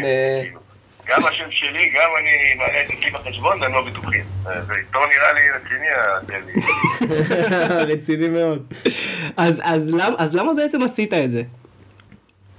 גם 1.09 1.19
השם 1.29 1.51
שלי, 1.51 1.89
גם 1.89 2.09
אני 2.19 2.29
מעלה 2.57 2.81
את 2.81 2.91
אצלי 2.91 3.09
בחשבון, 3.11 3.61
והם 3.61 3.73
לא 3.73 3.85
בטוחים. 3.85 4.23
זה 4.43 4.73
עיתון 4.73 5.09
נראה 5.09 5.31
לי 5.33 5.41
רציני, 5.51 5.87
הדלי. 5.89 6.53
רציני 7.93 8.27
מאוד. 8.27 8.73
אז- 9.37 9.61
אז 9.65 9.93
למ- 9.93 10.15
אז 10.17 10.35
למה 10.35 10.51
בעצם 10.53 10.81
עשית 10.83 11.13
את 11.13 11.31
זה? 11.31 11.41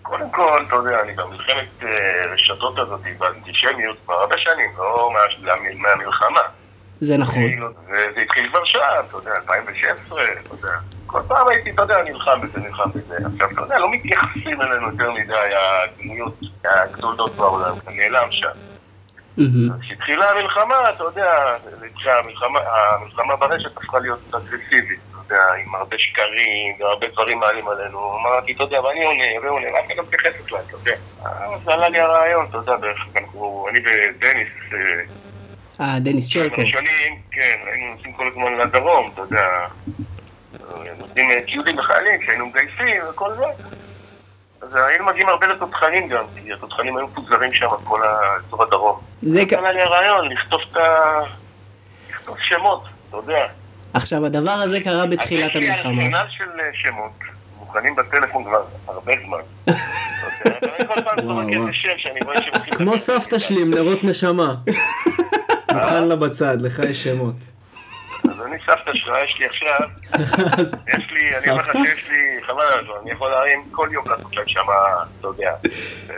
קודם 0.03 0.31
כל, 0.31 0.63
אתה 0.69 0.75
יודע, 0.77 1.01
אני 1.03 1.13
במלחמת 1.13 1.85
אה, 1.85 1.89
רשתות 2.33 2.79
הזאת, 2.79 3.01
באנטישמיות, 3.19 3.97
כבר 4.05 4.15
הרבה 4.15 4.35
שנים, 4.39 4.71
לא 4.79 5.11
מה- 5.15 5.55
מהמלחמה. 5.75 6.41
זה 7.01 7.17
נכון. 7.17 7.35
כאילו, 7.49 7.69
וזה 7.87 8.21
התחיל 8.25 8.49
כבר 8.51 8.65
שם, 8.65 8.79
אתה 9.09 9.17
יודע, 9.17 9.31
2016, 9.37 10.23
אתה 10.25 10.55
יודע. 10.55 10.79
כל 11.09 11.21
פעם 11.29 11.49
הייתי, 11.49 11.71
אתה 11.71 11.83
יודע, 11.83 12.03
נלחם 12.03 12.41
בזה, 12.41 12.61
נלחם 12.61 12.91
בזה. 12.95 13.17
עכשיו, 13.33 13.51
אתה 13.51 13.61
יודע, 13.61 13.79
לא 13.79 13.91
מתייחסים 13.91 14.63
אלינו 14.63 14.91
יותר 14.91 15.13
מדי 15.13 15.35
הדמויות 15.35 16.35
הגדולות 16.65 17.37
בעולם, 17.37 17.75
אתה 17.79 17.91
נעלם 17.91 18.31
שם. 18.31 18.49
כשהתחילה 19.81 20.31
המלחמה, 20.31 20.91
אתה 20.91 21.05
יודע, 21.05 21.57
המלחמה 22.07 23.37
ברשת 23.37 23.77
הפכה 23.77 23.99
להיות 23.99 24.35
אגרסיבית, 24.35 25.01
אתה 25.11 25.35
יודע, 25.35 25.43
עם 25.65 25.75
הרבה 25.75 25.99
שקרים 25.99 26.77
והרבה 26.81 27.07
דברים 27.09 27.39
מעלים 27.39 27.69
עלינו. 27.69 28.19
אמרתי, 28.21 28.53
אתה 28.53 28.63
יודע, 28.63 28.81
ואני 28.81 29.05
עונה 29.05 29.25
ועונה, 29.43 29.67
ואף 29.75 29.87
אחד 29.87 29.97
לא 29.97 30.03
מתייחס 30.03 30.43
בכלל, 30.45 30.59
אתה 30.69 30.77
יודע. 30.77 30.95
אז 31.25 31.69
עלה 31.69 31.89
לי 31.89 32.01
הרעיון, 32.01 32.47
אתה 32.51 32.57
יודע, 32.57 32.77
בערך, 32.77 33.07
אנחנו, 33.17 33.67
אני 33.71 33.79
ודניס, 33.79 34.49
אה, 35.81 36.01
דניס 36.01 36.33
צ'רקו. 36.33 36.61
הראשונים, 36.61 37.21
כן, 37.31 37.59
היינו 37.67 37.95
נוסעים 37.95 38.13
כל 38.13 38.29
הזמן 38.31 38.55
לדרום, 38.55 39.11
אתה 39.15 39.21
יודע, 39.21 39.67
נותנים 40.99 41.31
אה, 41.31 41.41
ציודים 41.53 41.79
לחיילים 41.79 42.23
שהיינו 42.27 42.47
מגייסים 42.47 43.03
וכל 43.11 43.35
זה. 43.35 43.45
אז 44.63 44.75
היינו 44.75 45.05
מגיעים 45.07 45.29
הרבה 45.29 45.47
לתותחנים 45.47 46.09
גם, 46.09 46.25
כי 46.37 46.53
התותחנים 46.53 46.97
היו 46.97 47.07
מפוזרים 47.07 47.53
שם, 47.53 47.67
כל 47.85 48.01
האזור 48.05 48.63
הדרום. 48.63 49.01
זה 49.23 49.43
כ- 49.49 49.53
עלה 49.53 49.73
לי 49.73 49.81
הרעיון 49.83 50.29
לכתוב 50.33 50.61
את 50.73 50.77
ה... 50.77 51.21
לכתוב 52.11 52.37
שמות, 52.41 52.85
אתה 53.09 53.17
יודע. 53.17 53.47
עכשיו, 53.95 54.27
הדבר 54.27 54.51
הזה 54.51 54.81
קרה 54.81 55.07
בתחילת 55.07 55.51
אז 55.57 55.63
יש 55.63 55.69
לי 55.69 55.71
המלחמה. 55.71 56.19
ארסנל 56.21 56.31
של 56.31 56.61
אה, 56.61 56.65
שמות, 56.75 57.13
מוכנים 57.59 57.97
בטלפון 57.97 58.45
כבר 58.45 58.65
הרבה 58.87 59.13
זמן. 59.27 59.75
כמו 62.77 62.99
סבתא. 62.99 63.39
שלי 63.39 63.63
עם 63.63 63.71
נרות 63.75 64.05
נשמה. 64.05 64.55
מוכן 65.75 66.05
לה 66.05 66.17
בצד, 66.17 66.61
לך 66.61 66.79
יש 66.89 67.05
שמות. 67.05 67.35
אני 68.49 68.59
סבתא 68.67 68.91
שלך, 68.95 69.15
יש 69.25 69.39
לי 69.39 69.47
עכשיו, 69.47 69.89
יש 70.99 71.11
לי, 71.11 71.31
אני 71.43 71.51
אומר 71.51 71.63
לך? 71.63 71.73
שיש 71.73 72.09
לי, 72.09 72.41
חבל 72.47 72.63
על 72.63 72.79
הזמן, 72.79 72.95
אני 73.03 73.11
יכול 73.11 73.31
להרים 73.31 73.65
כל 73.71 73.89
יום 73.93 74.05
לעשות 74.11 74.37
להם 74.37 74.49
שמה, 74.49 74.73
אתה 75.21 75.29
יודע. 75.29 75.55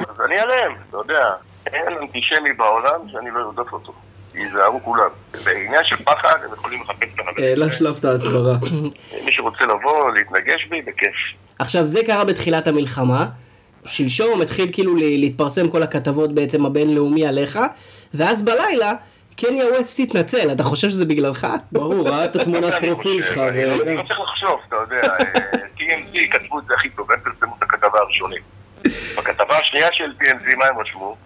אז 0.09 0.21
אני 0.25 0.39
עליהם, 0.39 0.73
אתה 0.89 0.97
יודע. 0.97 1.29
אין 1.67 1.99
אנטישמי 2.03 2.53
בעולם 2.53 3.01
שאני 3.13 3.31
לא 3.31 3.41
ארדוף 3.41 3.73
אותו. 3.73 3.93
ייזהרו 4.35 4.81
כולם. 4.83 5.09
בעניין 5.45 5.85
של 5.85 5.97
פחד, 5.97 6.39
הם 6.45 6.53
יכולים 6.53 6.83
לחפש 6.83 7.09
את 7.15 7.21
החברים. 7.21 7.45
העלה. 7.45 7.71
שלב 7.71 7.97
את 7.99 8.05
ההסברה. 8.05 8.57
מי 9.25 9.33
שרוצה 9.33 9.65
לבוא, 9.65 10.11
להתנגש 10.11 10.67
בי, 10.71 10.83
בכיף. 10.83 11.15
עכשיו, 11.59 11.87
זה 11.87 12.01
קרה 12.07 12.25
בתחילת 12.25 12.67
המלחמה. 12.67 13.27
שלשום 13.85 14.43
התחיל 14.43 14.73
כאילו 14.73 14.97
להתפרסם 14.97 15.69
כל 15.69 15.83
הכתבות 15.83 16.35
בעצם 16.35 16.67
הבינלאומי 16.67 17.27
עליך, 17.27 17.59
ואז 18.15 18.43
בלילה, 18.43 18.95
קניה 19.37 19.65
ווסט 19.67 20.01
התנצל, 20.01 20.53
אתה 20.53 20.63
חושב 20.63 20.89
שזה 20.89 21.05
בגללך? 21.05 21.47
ברור, 21.73 22.09
ראה 22.09 22.25
את 22.25 22.37
התמונת 22.37 22.75
אני 22.75 22.87
פרופיל 22.89 23.23
חושב, 23.23 23.35
שלך. 23.35 23.39
אני 23.39 23.65
לא-. 23.67 23.73
אני 23.83 24.07
צריך 24.09 24.21
לחשוב, 24.21 24.61
אתה 24.69 24.77
יודע, 24.77 25.03
אה, 25.03 25.19
TMZ 25.79 26.17
כתבו 26.31 26.59
את 26.59 26.65
זה 26.69 26.75
הכי 26.75 26.89
טוב, 26.91 27.13
הם 27.13 27.19
פרסמו 27.21 27.55
את 27.59 27.63
הכתבה 27.63 27.99
הראשונית. 27.99 28.43
בכתבה 29.19 29.59
השנייה 29.59 29.89
של 29.93 30.13
TMZ, 30.21 30.57
מה 30.57 30.67
הם 30.67 30.79
רשמו? 30.79 31.17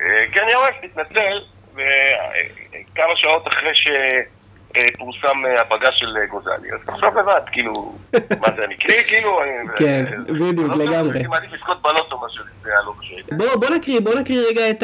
אה, 0.00 0.24
קני 0.34 0.52
ווסט 0.56 0.84
התנצל, 0.84 1.38
וכמה 1.74 3.12
שעות 3.16 3.48
אחרי 3.48 3.70
שפורסם 3.74 5.46
אה, 5.46 5.60
הפגה 5.60 5.88
של 5.92 6.16
גוזלי. 6.30 6.72
אז 6.72 6.78
תחשוב 6.86 7.18
לבד, 7.18 7.40
כאילו, 7.52 7.72
מה 8.40 8.48
זה, 8.56 8.64
אני 8.64 8.76
קרי, 8.76 9.02
כאילו... 9.08 9.40
אני- 9.42 9.68
כן, 9.76 10.04
בדיוק, 10.26 10.76
לא 10.76 10.84
לגמרי. 10.84 11.12
הייתי 11.18 11.28
מעדיף 11.28 11.52
לזכות 11.52 11.82
בלוטו 11.82 12.18
מאשר 12.20 12.40
לא 13.32 13.56
בוא 13.56 13.70
נקריא, 13.70 14.00
בוא 14.00 14.14
נקריא 14.14 14.40
רגע 14.50 14.70
את, 14.70 14.82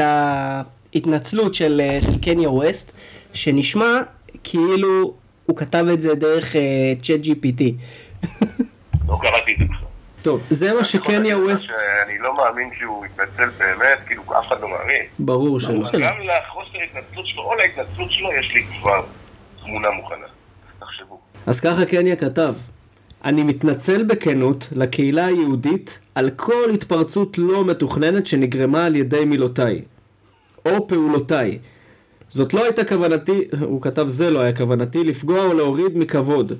ה, 0.00 0.62
את 0.98 1.06
ההתנצלות 1.06 1.54
של, 1.54 1.80
אה, 1.84 1.98
של 2.02 2.18
קניה 2.18 2.50
ווסט, 2.50 2.96
שנשמע 3.32 4.00
כאילו 4.44 5.14
הוא 5.46 5.56
כתב 5.56 5.84
את 5.92 6.00
זה 6.00 6.14
דרך 6.14 6.56
צ'אט 7.02 7.20
GPT. 7.20 7.62
לא 9.08 9.18
קראתי 9.22 9.52
את 9.52 9.58
זה 9.58 9.64
בכלל. 9.64 9.88
טוב, 10.22 10.42
זה 10.50 10.74
מה 10.74 10.84
שקניה 10.84 11.38
ווסט... 11.38 11.70
אני 12.06 12.18
לא 12.18 12.36
מאמין 12.36 12.70
שהוא 12.78 13.04
התנצל 13.04 13.50
באמת, 13.58 13.98
כאילו 14.06 14.22
אף 14.22 14.46
אחד 14.48 14.60
לא 14.60 14.68
מאמין. 14.68 15.02
ברור 15.18 15.60
שלא. 15.60 15.72
גם 15.74 16.16
לחוסר 16.20 16.78
ההתנצלות 16.80 17.26
שלו, 17.26 17.42
או 17.42 17.54
להתנצלות 17.54 18.10
שלו, 18.10 18.28
יש 18.32 18.52
לי 18.54 18.64
כבר 18.64 19.02
תמונה 19.62 19.90
מוכנה. 19.90 20.26
תחשבו. 20.78 21.18
אז 21.46 21.60
ככה 21.60 21.84
קניה 21.84 22.16
כתב: 22.16 22.54
אני 23.24 23.42
מתנצל 23.42 24.02
בכנות 24.02 24.68
לקהילה 24.72 25.26
היהודית 25.26 26.00
על 26.14 26.30
כל 26.30 26.70
התפרצות 26.74 27.38
לא 27.38 27.64
מתוכננת 27.64 28.26
שנגרמה 28.26 28.86
על 28.86 28.96
ידי 28.96 29.24
מילותיי 29.24 29.82
או 30.66 30.88
פעולותיי. 30.88 31.58
זאת 32.28 32.54
לא 32.54 32.64
הייתה 32.64 32.84
כוונתי, 32.84 33.44
הוא 33.60 33.82
כתב 33.82 34.08
זה 34.08 34.30
לא 34.30 34.40
היה 34.40 34.56
כוונתי, 34.56 35.04
לפגוע 35.04 35.44
או 35.44 35.54
להוריד 35.54 35.98
מכבוד. 35.98 36.52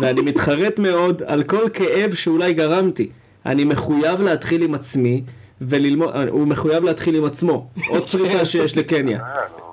ואני 0.00 0.20
מתחרט 0.20 0.78
מאוד 0.78 1.22
על 1.26 1.42
כל 1.42 1.68
כאב 1.72 2.14
שאולי 2.14 2.52
גרמתי. 2.52 3.08
אני 3.46 3.64
מחויב 3.64 4.20
להתחיל 4.20 4.62
עם 4.62 4.74
עצמי 4.74 5.22
וללמוד, 5.60 6.10
הוא 6.30 6.46
מחויב 6.46 6.84
להתחיל 6.84 7.16
עם 7.16 7.24
עצמו. 7.24 7.68
עוד 7.88 8.04
צריכה 8.04 8.44
שיש 8.44 8.76
לקניה. 8.76 9.20
אה, 9.20 9.24
נו. 9.58 9.66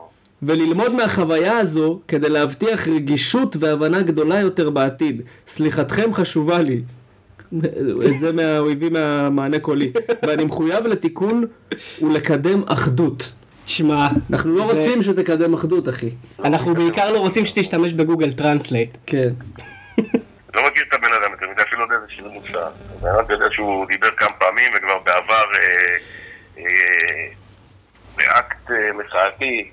וללמוד 0.44 0.92
מהחוויה 0.92 1.58
הזו 1.58 2.00
כדי 2.08 2.30
להבטיח 2.30 2.88
רגישות 2.88 3.56
והבנה 3.60 4.02
גדולה 4.02 4.40
יותר 4.40 4.70
בעתיד. 4.70 5.22
סליחתכם 5.48 6.13
חשובה 6.13 6.62
לי. 6.62 6.82
זה 8.15 8.31
מה... 8.33 8.57
הוא 8.57 8.72
הביא 8.72 8.89
מהמענה 8.91 9.60
קולי. 9.60 9.91
ואני 10.27 10.45
מחויב 10.45 10.88
לתיקון 10.88 11.45
ולקדם 12.01 12.63
אחדות. 12.67 13.33
שמע, 13.65 14.07
אנחנו 14.33 14.55
לא 14.55 14.67
זה- 14.67 14.74
רוצים 14.74 15.01
שתקדם 15.01 15.53
אחדות, 15.53 15.89
אחי. 15.89 16.10
אנחנו 16.43 16.74
בעיקר 16.75 17.12
לא 17.12 17.17
רוצים 17.19 17.45
שתשתמש 17.45 17.93
בגוגל 17.93 18.31
טרנסלייט. 18.31 18.98
כן. 19.05 19.29
לא 20.55 20.62
מכיר 20.67 20.83
את 20.89 20.93
הבן 20.93 21.13
אדם, 21.22 21.33
אתה 21.38 21.45
יודע, 21.45 21.63
אפילו 21.63 21.79
לא 21.81 21.83
יודע 21.86 21.95
איזה 21.95 22.05
שינוי 22.15 22.33
מוצא. 22.33 22.67
אני 23.03 23.17
רק 23.19 23.29
יודע 23.29 23.45
שהוא 23.51 23.86
דיבר 23.88 24.10
כמה 24.17 24.31
פעמים, 24.39 24.72
וכבר 24.77 25.00
בעבר 25.05 25.43
אה, 25.55 25.98
אה, 26.57 27.27
באקט 28.17 28.72
אה, 28.72 28.75
מחאתי, 28.93 29.69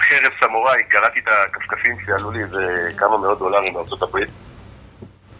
חרב 0.00 0.32
סמוראי, 0.44 0.82
קרעתי 0.88 1.18
את 1.18 1.28
הכפכפים 1.28 1.96
שעלו 2.06 2.30
לי 2.30 2.42
איזה 2.42 2.66
כמה 2.96 3.18
מאות 3.18 3.38
דולרים 3.38 3.72
מארצות 3.74 4.02
הברית, 4.02 4.28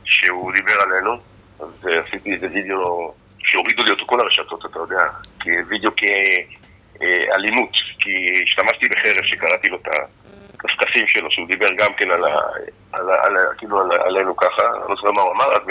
שהוא 0.04 0.52
דיבר 0.52 0.72
עלינו, 0.82 1.16
אז 1.62 1.88
אה, 1.88 2.00
עשיתי 2.00 2.34
איזה 2.34 2.46
וידאו 2.52 3.14
שהורידו 3.38 3.82
לי 3.82 3.90
אותו 3.90 4.06
כל 4.06 4.20
הרשתות, 4.20 4.64
אתה 4.66 4.78
יודע, 4.78 5.06
כווידאו 5.42 5.90
כאלימות, 5.96 7.70
כי 7.98 8.42
השתמשתי 8.44 8.88
בחרב 8.88 9.24
שקראתי 9.24 9.68
לו 9.68 9.76
את 9.76 9.88
הכפכפים 10.54 11.08
שלו, 11.08 11.30
שהוא 11.30 11.48
דיבר 11.48 11.68
גם 11.78 11.94
כן 11.96 12.10
על 12.10 12.24
ה... 12.24 12.40
על 12.92 13.10
ה... 13.10 13.24
על 13.24 13.36
ה... 13.36 13.40
כאילו 13.58 13.80
על... 13.80 13.92
עלינו 13.92 14.36
ככה, 14.36 14.62
לא 14.88 14.94
זוכר 14.94 15.10
מה 15.10 15.22
הוא 15.22 15.32
אמר, 15.32 15.52
אז 15.52 15.62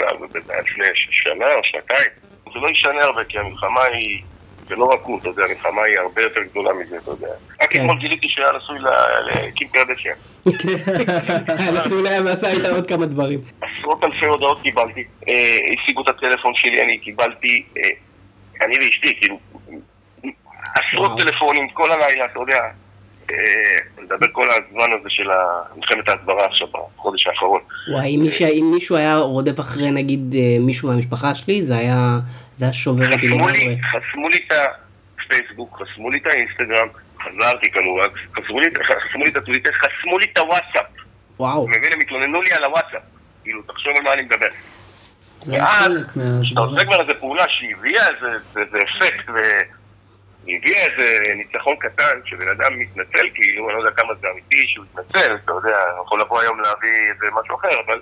זה 0.46 0.52
היה 0.52 0.62
לפני 0.62 0.84
שנה 0.94 1.54
או 1.54 1.64
שנתיים. 1.64 2.10
זה 2.52 2.58
לא 2.60 2.68
ישנה 2.68 3.02
הרבה, 3.04 3.24
כי 3.24 3.38
המלחמה 3.38 3.84
היא 3.84 4.22
זה 4.70 4.76
לא 4.76 4.84
רק 4.84 5.00
הוא, 5.02 5.18
אתה 5.20 5.28
יודע, 5.28 5.42
המלחמה 5.44 5.82
היא 5.82 5.98
הרבה 5.98 6.22
יותר 6.22 6.40
גדולה 6.50 6.70
מזה, 6.72 6.96
אתה 7.02 7.10
יודע. 7.10 7.26
רק 7.62 7.72
כן. 7.72 7.80
אתמול 7.80 7.98
גיליתי 7.98 8.26
שהיה 8.28 8.48
נשוי 8.56 8.78
ל- 8.78 8.88
לקים 9.48 9.68
קרדשן. 9.68 10.10
נסעו 11.76 12.02
להם 12.02 12.24
ועשה 12.26 12.50
איתם 12.50 12.74
עוד 12.74 12.86
כמה 12.88 13.06
דברים. 13.06 13.40
עשרות 13.60 14.04
אלפי 14.04 14.26
הודעות 14.26 14.62
קיבלתי, 14.62 15.04
אה, 15.28 15.34
השיגו 15.82 16.02
את 16.02 16.08
הטלפון 16.08 16.52
שלי, 16.56 16.82
אני 16.82 16.98
קיבלתי, 16.98 17.62
אה, 17.76 17.82
אני 18.66 18.74
ואשתי, 18.80 19.14
כאילו, 19.20 19.38
עשרות. 20.74 21.18
טלפונים 21.18 21.68
כל 21.68 21.90
הלילה, 21.92 22.24
אתה 22.24 22.40
יודע, 22.40 22.58
אה, 23.30 23.36
לדבר 24.02 24.26
כל 24.32 24.46
הזמן 24.50 24.92
הזה 25.00 25.08
של 25.10 25.28
מלחמת 25.76 26.08
ההסברה 26.08 26.46
עכשיו, 26.46 26.66
בחודש 26.96 27.26
האחרון. 27.26 27.60
וואי, 27.92 28.16
אם 28.16 28.20
מישהו- 28.72 28.96
היה 28.96 29.16
רודף 29.16 29.60
אחרי 29.60 29.90
נגיד 29.90 30.34
אה, 30.38 30.56
מישהו 30.60 30.88
מהמשפחה 30.88 31.34
שלי, 31.34 31.62
זה 31.62 31.76
היה 31.76 32.18
זה 32.60 32.66
היה 32.66 32.72
שובר 32.72 33.12
אותי 33.12 33.28
לגמרי. 33.28 33.78
חסמו 33.90 34.28
לי 34.28 34.36
את 34.36 34.52
הפייסבוק, 35.24 35.82
חסמו 35.82 36.10
לי 36.10 36.18
את 36.18 36.26
האינסטגרם, 36.26 36.88
חזרתי 37.22 37.70
כמובן, 37.70 38.06
חסמו 38.36 38.60
לי, 38.60 38.66
חסמו 38.84 39.24
לי 39.24 39.30
את 39.30 39.36
הטוויטר, 39.36 39.70
חסמו 39.72 40.18
לי 40.18 40.26
את 40.32 40.38
הוואטסאפ. 40.38 40.86
וואו. 41.38 41.68
אתה 41.70 41.78
מבין? 41.78 41.92
הם 41.92 42.00
התלוננו 42.00 42.42
לי 42.42 42.52
על 42.52 42.64
הוואטסאפ. 42.64 43.02
כאילו, 43.42 43.62
תחשוב 43.62 43.92
על 43.96 44.02
מה 44.02 44.12
אני 44.12 44.22
מדבר. 44.22 44.48
זה 45.40 45.52
ואז, 45.52 45.84
חלק 45.84 46.06
כשאתה 46.06 46.20
מההסברה. 46.20 46.64
עושה 46.64 46.84
כבר 46.84 47.00
איזה 47.00 47.14
פעולה 47.14 47.44
שהביאה 47.48 48.08
איזה, 48.08 48.28
אפקט 48.82 49.28
והביאה 49.28 50.86
איזה 50.86 51.34
ניצחון 51.36 51.76
קטן, 51.76 52.20
שבן 52.24 52.48
אדם 52.48 52.78
מתנצל 52.78 53.26
כאילו, 53.34 53.68
אני 53.68 53.74
לא 53.76 53.80
יודע 53.82 54.02
כמה 54.02 54.14
זה 54.20 54.26
אמיתי 54.32 54.64
שהוא 54.68 54.84
התנצל, 54.92 55.36
אתה 55.44 55.52
יודע, 55.52 55.78
יכול 56.04 56.20
לבוא 56.20 56.40
היום 56.40 56.60
להביא 56.60 57.12
איזה 57.14 57.26
משהו 57.42 57.56
אחר, 57.56 57.80
אבל 57.86 58.00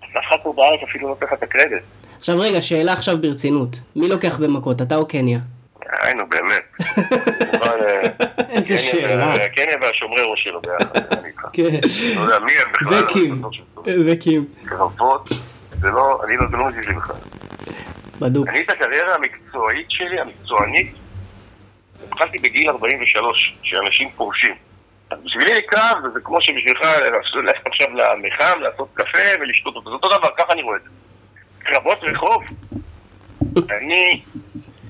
אף 0.00 0.24
אחד 0.28 0.36
פה 0.42 0.52
בארץ 0.56 0.80
אפילו 0.90 1.08
לא 1.08 1.14
נותן 1.14 1.26
לך 1.26 1.32
את 1.32 1.42
הקרדיט. 1.42 1.82
עכשיו 2.20 2.40
רגע, 2.40 2.62
שאלה 2.62 2.92
עכשיו 2.92 3.18
ברצינות. 3.18 3.76
מי 3.96 4.08
לוקח 4.08 4.38
במכות, 4.38 4.82
אתה 4.82 4.96
או 4.96 5.08
קניה? 5.08 5.38
היי, 5.90 6.14
נו, 6.14 6.22
באמת. 6.28 6.62
אה, 7.62 8.02
איזה 8.56 8.78
שאלה. 8.78 9.48
קניה 9.48 9.74
והשומרי 9.82 10.22
ראש 10.30 10.44
שלו 10.44 10.60
ביחד, 10.60 11.12
אני 11.18 11.28
איתך. 11.28 11.40
כן. 11.52 11.62
לא 12.16 12.22
יודע 12.22 12.38
מי 12.38 12.52
הם 12.52 12.72
בכלל. 12.72 13.04
וקים. 13.04 13.42
שזה- 13.52 13.96
וקים. 14.06 14.44
קרבות, 14.64 15.28
זה 15.70 15.88
לא, 15.90 16.20
אני 16.24 16.36
לא, 16.36 16.42
זה 16.50 16.56
לא 16.56 16.66
מזיז 16.68 16.86
לי 16.88 16.94
בכלל. 16.94 17.16
בדוק. 18.20 18.48
אני 18.48 18.62
את 18.62 18.70
הקריירה 18.70 19.14
המקצועית 19.14 19.86
שלי, 19.90 20.20
המקצוענית, 20.20 20.92
התחלתי 22.08 22.38
בגיל 22.38 22.70
43, 22.70 23.54
שאנשים 23.62 24.10
פורשים. 24.16 24.54
בשבילי 25.24 25.62
קרב 25.66 25.96
זה 26.14 26.20
כמו 26.24 26.40
שבשבילך 26.42 26.80
ללכת 27.34 27.66
עכשיו 27.66 27.86
למחם, 27.94 28.60
לעשות 28.60 28.88
קפה 28.94 29.18
ולשתות 29.40 29.76
אותו, 29.76 29.90
זה 29.90 29.94
אותו 29.94 30.08
דבר, 30.18 30.28
ככה 30.38 30.52
אני 30.52 30.62
רואה 30.62 30.76
את 30.76 30.82
זה. 30.82 30.88
קרבות 31.70 31.98
רחוב. 32.02 32.42
אני 33.70 34.22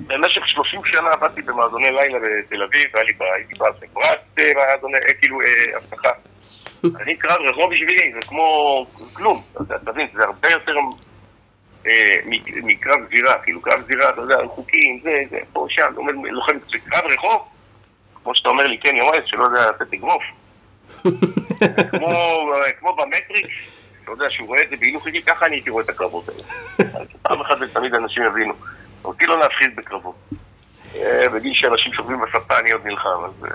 במשך 0.06 0.40
30 0.46 0.80
שנה 0.84 1.10
עבדתי 1.10 1.42
במועדוני 1.42 1.90
לילה 1.90 2.18
בתל 2.18 2.62
אביב, 2.62 2.86
והיה 2.92 3.04
לי, 3.04 3.12
הייתי 3.36 3.54
בעל 3.58 3.72
חברת 3.72 4.38
אה, 4.38 4.52
מועדוני, 4.54 4.96
אה, 4.96 5.14
כאילו, 5.20 5.40
אה, 5.40 5.76
אבטחה. 5.76 6.10
אני 7.02 7.16
קרב 7.16 7.36
רחוב 7.40 7.70
בשבילי, 7.72 8.12
זה 8.12 8.20
כמו 8.28 8.86
כלום, 9.12 9.42
אתה 9.62 9.78
תבין, 9.78 10.06
זה 10.14 10.24
הרבה 10.24 10.50
יותר 10.50 10.72
מקרב 12.46 13.00
זירה, 13.14 13.38
כאילו 13.38 13.62
קרב 13.62 13.82
זירה, 13.86 14.10
אתה 14.10 14.20
יודע, 14.20 14.36
חוקים, 14.46 15.00
זה, 15.02 15.22
זה, 15.30 15.38
פה, 15.52 15.66
שם, 15.68 15.92
עומד 15.96 16.14
לוחם, 16.30 16.52
קרב 16.90 17.04
רחוב, 17.04 17.48
כמו 18.22 18.34
שאתה 18.34 18.48
אומר 18.48 18.66
לי, 18.66 18.78
כן, 18.78 18.96
יומץ, 18.96 19.24
שלא 19.26 19.44
יודע 19.44 19.70
לתת 19.70 19.92
אה, 22.64 22.72
כמו 22.78 22.96
במטריקס, 22.96 23.79
אתה 24.12 24.22
יודע, 24.22 24.30
שהוא 24.30 24.48
רואה 24.48 24.62
את 24.62 24.70
זה 24.70 24.76
בהילוך 24.76 25.06
איטי, 25.06 25.22
ככה 25.22 25.46
אני 25.46 25.54
הייתי 25.54 25.70
רואה 25.70 25.84
את 25.84 25.88
הקרבות 25.88 26.24
האלה. 26.28 26.40
אז 27.00 27.06
פעם 27.22 27.40
אחת 27.40 27.56
ותמיד 27.60 27.94
אנשים 27.94 28.22
יבינו. 28.22 28.52
אותי 29.04 29.26
לא 29.26 29.38
להפחיד 29.38 29.76
בקרבות. 29.76 30.14
אה, 30.96 31.28
בגיל 31.34 31.52
שאנשים 31.54 31.92
שוכבים 31.92 32.18
בספה 32.20 32.58
אני 32.58 32.70
עוד 32.70 32.82
נלחם, 32.84 33.24
אז... 33.24 33.44
אה, 33.44 33.50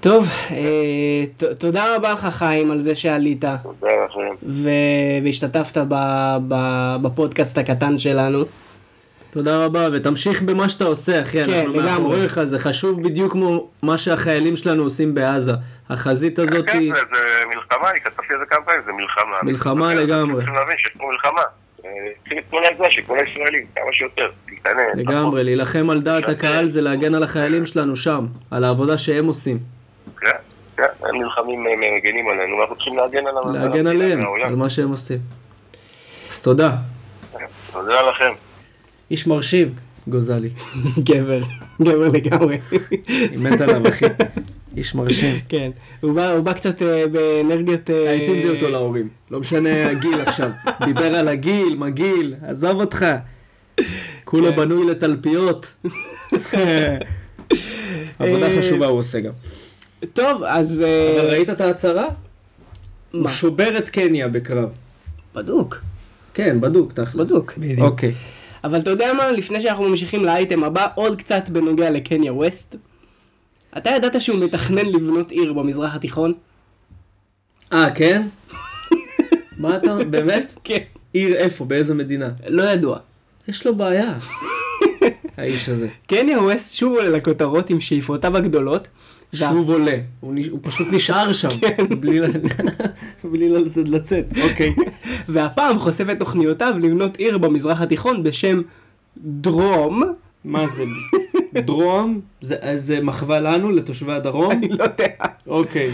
טוב, 0.00 0.28
אה, 0.50 1.54
תודה 1.58 1.96
רבה 1.96 2.12
לך 2.12 2.26
חיים 2.26 2.70
על 2.70 2.78
זה 2.78 2.94
שעלית 2.94 3.44
תודה 3.62 3.88
לכם. 4.04 4.34
והשתתפת 5.24 5.78
ב- 5.88 6.36
ב- 6.48 6.96
בפודקאסט 7.02 7.58
הקטן 7.58 7.98
שלנו. 7.98 8.44
תודה 9.32 9.64
רבה, 9.64 9.88
ותמשיך 9.92 10.42
במה 10.42 10.68
שאתה 10.68 10.84
עושה, 10.84 11.22
אחי. 11.22 11.44
כן, 11.44 11.52
אנחנו 11.52 11.68
לגמרי. 11.68 11.82
מאחוריך, 11.90 12.42
זה 12.44 12.58
חשוב 12.58 13.02
בדיוק 13.02 13.32
כמו 13.32 13.70
מה 13.82 13.98
שהחיילים 13.98 14.56
שלנו 14.56 14.82
עושים 14.82 15.14
בעזה. 15.14 15.52
החזית 15.90 16.38
הזאת 16.38 16.66
כן, 16.70 16.78
היא... 16.78 16.94
זה 16.94 17.00
זה 17.12 17.46
מלחמה, 17.54 17.90
אני 17.90 18.00
כתבתי 18.00 18.32
על 18.34 18.38
זה 18.38 18.44
כמה 18.46 18.64
פעמים, 18.64 18.80
זה 18.86 18.92
מלחמה. 18.92 19.36
מלחמה 19.42 19.94
לגמרי. 19.94 20.34
צריכים 20.36 20.54
להבין 20.54 20.78
שיש 20.78 20.88
פה 20.98 21.04
מלחמה. 21.12 21.42
אה, 21.84 21.90
צריכים 22.20 22.38
את 22.38 22.44
כל 22.50 22.64
העזרה 22.64 22.90
של 22.90 23.02
כל 23.02 23.18
הישראלים, 23.18 23.66
כמה 23.74 23.92
שיותר. 23.92 24.30
להתעניין. 24.48 24.88
לגמרי, 24.96 25.44
להילחם 25.44 25.90
על 25.90 26.00
דעת 26.00 26.24
כן. 26.24 26.32
הקהל 26.32 26.68
זה 26.68 26.80
להגן 26.80 27.14
על 27.14 27.22
החיילים 27.22 27.66
שלנו 27.66 27.96
שם, 27.96 28.26
על 28.50 28.64
העבודה 28.64 28.98
שהם 28.98 29.26
עושים. 29.26 29.58
כן, 30.20 30.30
כן, 30.76 30.82
הם 31.02 31.22
נלחמים, 31.22 31.66
הם 31.66 31.80
מגנים 31.96 32.28
עלינו, 32.28 32.56
ואנחנו 32.56 32.74
צריכים 32.74 32.96
להגן 32.96 33.26
על 33.26 33.34
על 33.44 33.52
להגן 33.52 33.86
עליהם. 33.86 34.20
על 34.44 34.54
מה 34.54 34.70
שהם 34.70 34.90
עושים. 34.90 35.18
אז 36.30 36.42
תודה. 36.42 36.70
תודה 37.72 38.02
לכם. 38.02 38.51
איש 39.12 39.26
מרשים, 39.26 39.72
גוזלי. 40.08 40.50
גבר, 41.08 41.40
גבר 41.82 42.08
לגמרי. 42.08 42.58
אני 43.08 43.36
מת 43.36 43.60
עליו, 43.60 43.88
אחי. 43.88 44.04
איש 44.76 44.94
מרשים. 44.94 45.40
כן, 45.48 45.70
הוא 46.00 46.12
בא, 46.14 46.30
הוא 46.30 46.40
בא 46.40 46.52
קצת 46.52 46.82
אה, 46.82 47.04
באנרגיות... 47.06 47.90
אה, 47.90 48.10
הייתי 48.10 48.32
מביא 48.32 48.50
אותו 48.50 48.70
להורים. 48.70 49.08
לא 49.30 49.40
משנה 49.40 49.88
הגיל 49.90 50.20
עכשיו. 50.20 50.50
דיבר 50.84 51.14
על 51.14 51.28
הגיל, 51.28 51.76
מגעיל, 51.76 52.34
עזוב 52.46 52.80
אותך. 52.80 53.06
כולה 54.24 54.50
כן. 54.50 54.56
בנוי 54.56 54.86
לתלפיות. 54.86 55.72
עבודה 58.18 58.46
אה, 58.46 58.58
חשובה 58.58 58.86
הוא 58.86 58.98
עושה 58.98 59.20
גם. 59.20 59.32
טוב, 60.12 60.42
אז... 60.42 60.80
אה, 60.80 61.20
אבל 61.20 61.30
ראית 61.30 61.50
את 61.50 61.60
ההצהרה? 61.60 62.06
הוא? 63.12 63.28
שובר 63.28 63.78
את 63.78 63.88
קניה 63.90 64.28
בקרב. 64.28 64.68
בדוק, 65.34 65.80
כן, 66.34 66.60
בדוק, 66.60 66.92
תכל'ס. 66.92 67.14
בדוק. 67.14 67.54
אוקיי. 67.78 68.12
אבל 68.64 68.78
אתה 68.78 68.90
יודע 68.90 69.12
מה, 69.12 69.32
לפני 69.32 69.60
שאנחנו 69.60 69.88
ממשיכים 69.88 70.24
לאייטם 70.24 70.64
הבא, 70.64 70.86
עוד 70.94 71.18
קצת 71.18 71.48
בנוגע 71.48 71.90
לקניה 71.90 72.32
ווסט. 72.32 72.76
אתה 73.78 73.90
ידעת 73.90 74.20
שהוא 74.20 74.44
מתכנן 74.44 74.86
לבנות 74.86 75.30
עיר 75.30 75.52
במזרח 75.52 75.94
התיכון? 75.94 76.32
אה, 77.72 77.90
כן? 77.90 78.22
מה 79.58 79.76
אתה, 79.76 79.96
באמת? 80.10 80.52
כן. 80.64 80.78
עיר 81.12 81.34
איפה? 81.34 81.64
באיזה 81.64 81.94
מדינה? 81.94 82.28
לא 82.48 82.62
ידוע. 82.62 82.98
יש 83.48 83.66
לו 83.66 83.74
בעיה. 83.76 84.14
האיש 85.36 85.68
הזה. 85.68 85.88
קניה 86.06 86.40
ווסט 86.40 86.74
שוב 86.74 86.92
עולה 86.96 87.10
לכותרות 87.10 87.70
עם 87.70 87.80
שאיפותיו 87.80 88.36
הגדולות. 88.36 88.88
שוב 89.34 89.70
עולה. 89.70 89.96
הוא 90.20 90.34
פשוט 90.62 90.86
נשאר 90.90 91.32
שם. 91.32 91.48
בלי 92.00 92.20
ל- 92.20 92.26
בלי 93.32 93.48
לצאת- 93.48 93.88
לצאת. 93.88 94.24
אוקיי. 94.42 94.74
והפעם 95.28 95.78
חושף 95.78 96.04
את 96.12 96.18
תוכניותיו 96.18 96.74
לבנות 96.80 97.16
עיר 97.16 97.38
במזרח 97.38 97.80
התיכון 97.80 98.22
בשם 98.22 98.60
דרום. 99.18 100.02
מה 100.44 100.68
זה? 100.68 100.84
דרום? 101.54 102.20
זה- 102.40 102.56
זה 102.76 103.00
מחווה 103.00 103.40
לנו, 103.40 103.70
לתושבי 103.70 104.12
הדרום? 104.12 104.50
אני 104.50 104.68
לא 104.68 104.84
יודע. 104.84 105.06
אוקיי. 105.46 105.90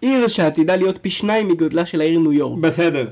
עיר 0.00 0.28
שעתידה 0.28 0.76
להיות 0.76 0.98
פי 1.02 1.10
שניים 1.10 1.48
מגודלה 1.48 1.86
של 1.86 2.00
העיר 2.00 2.18
ניו 2.18 2.32
יורק. 2.32 2.58
בסדר. 2.60 3.06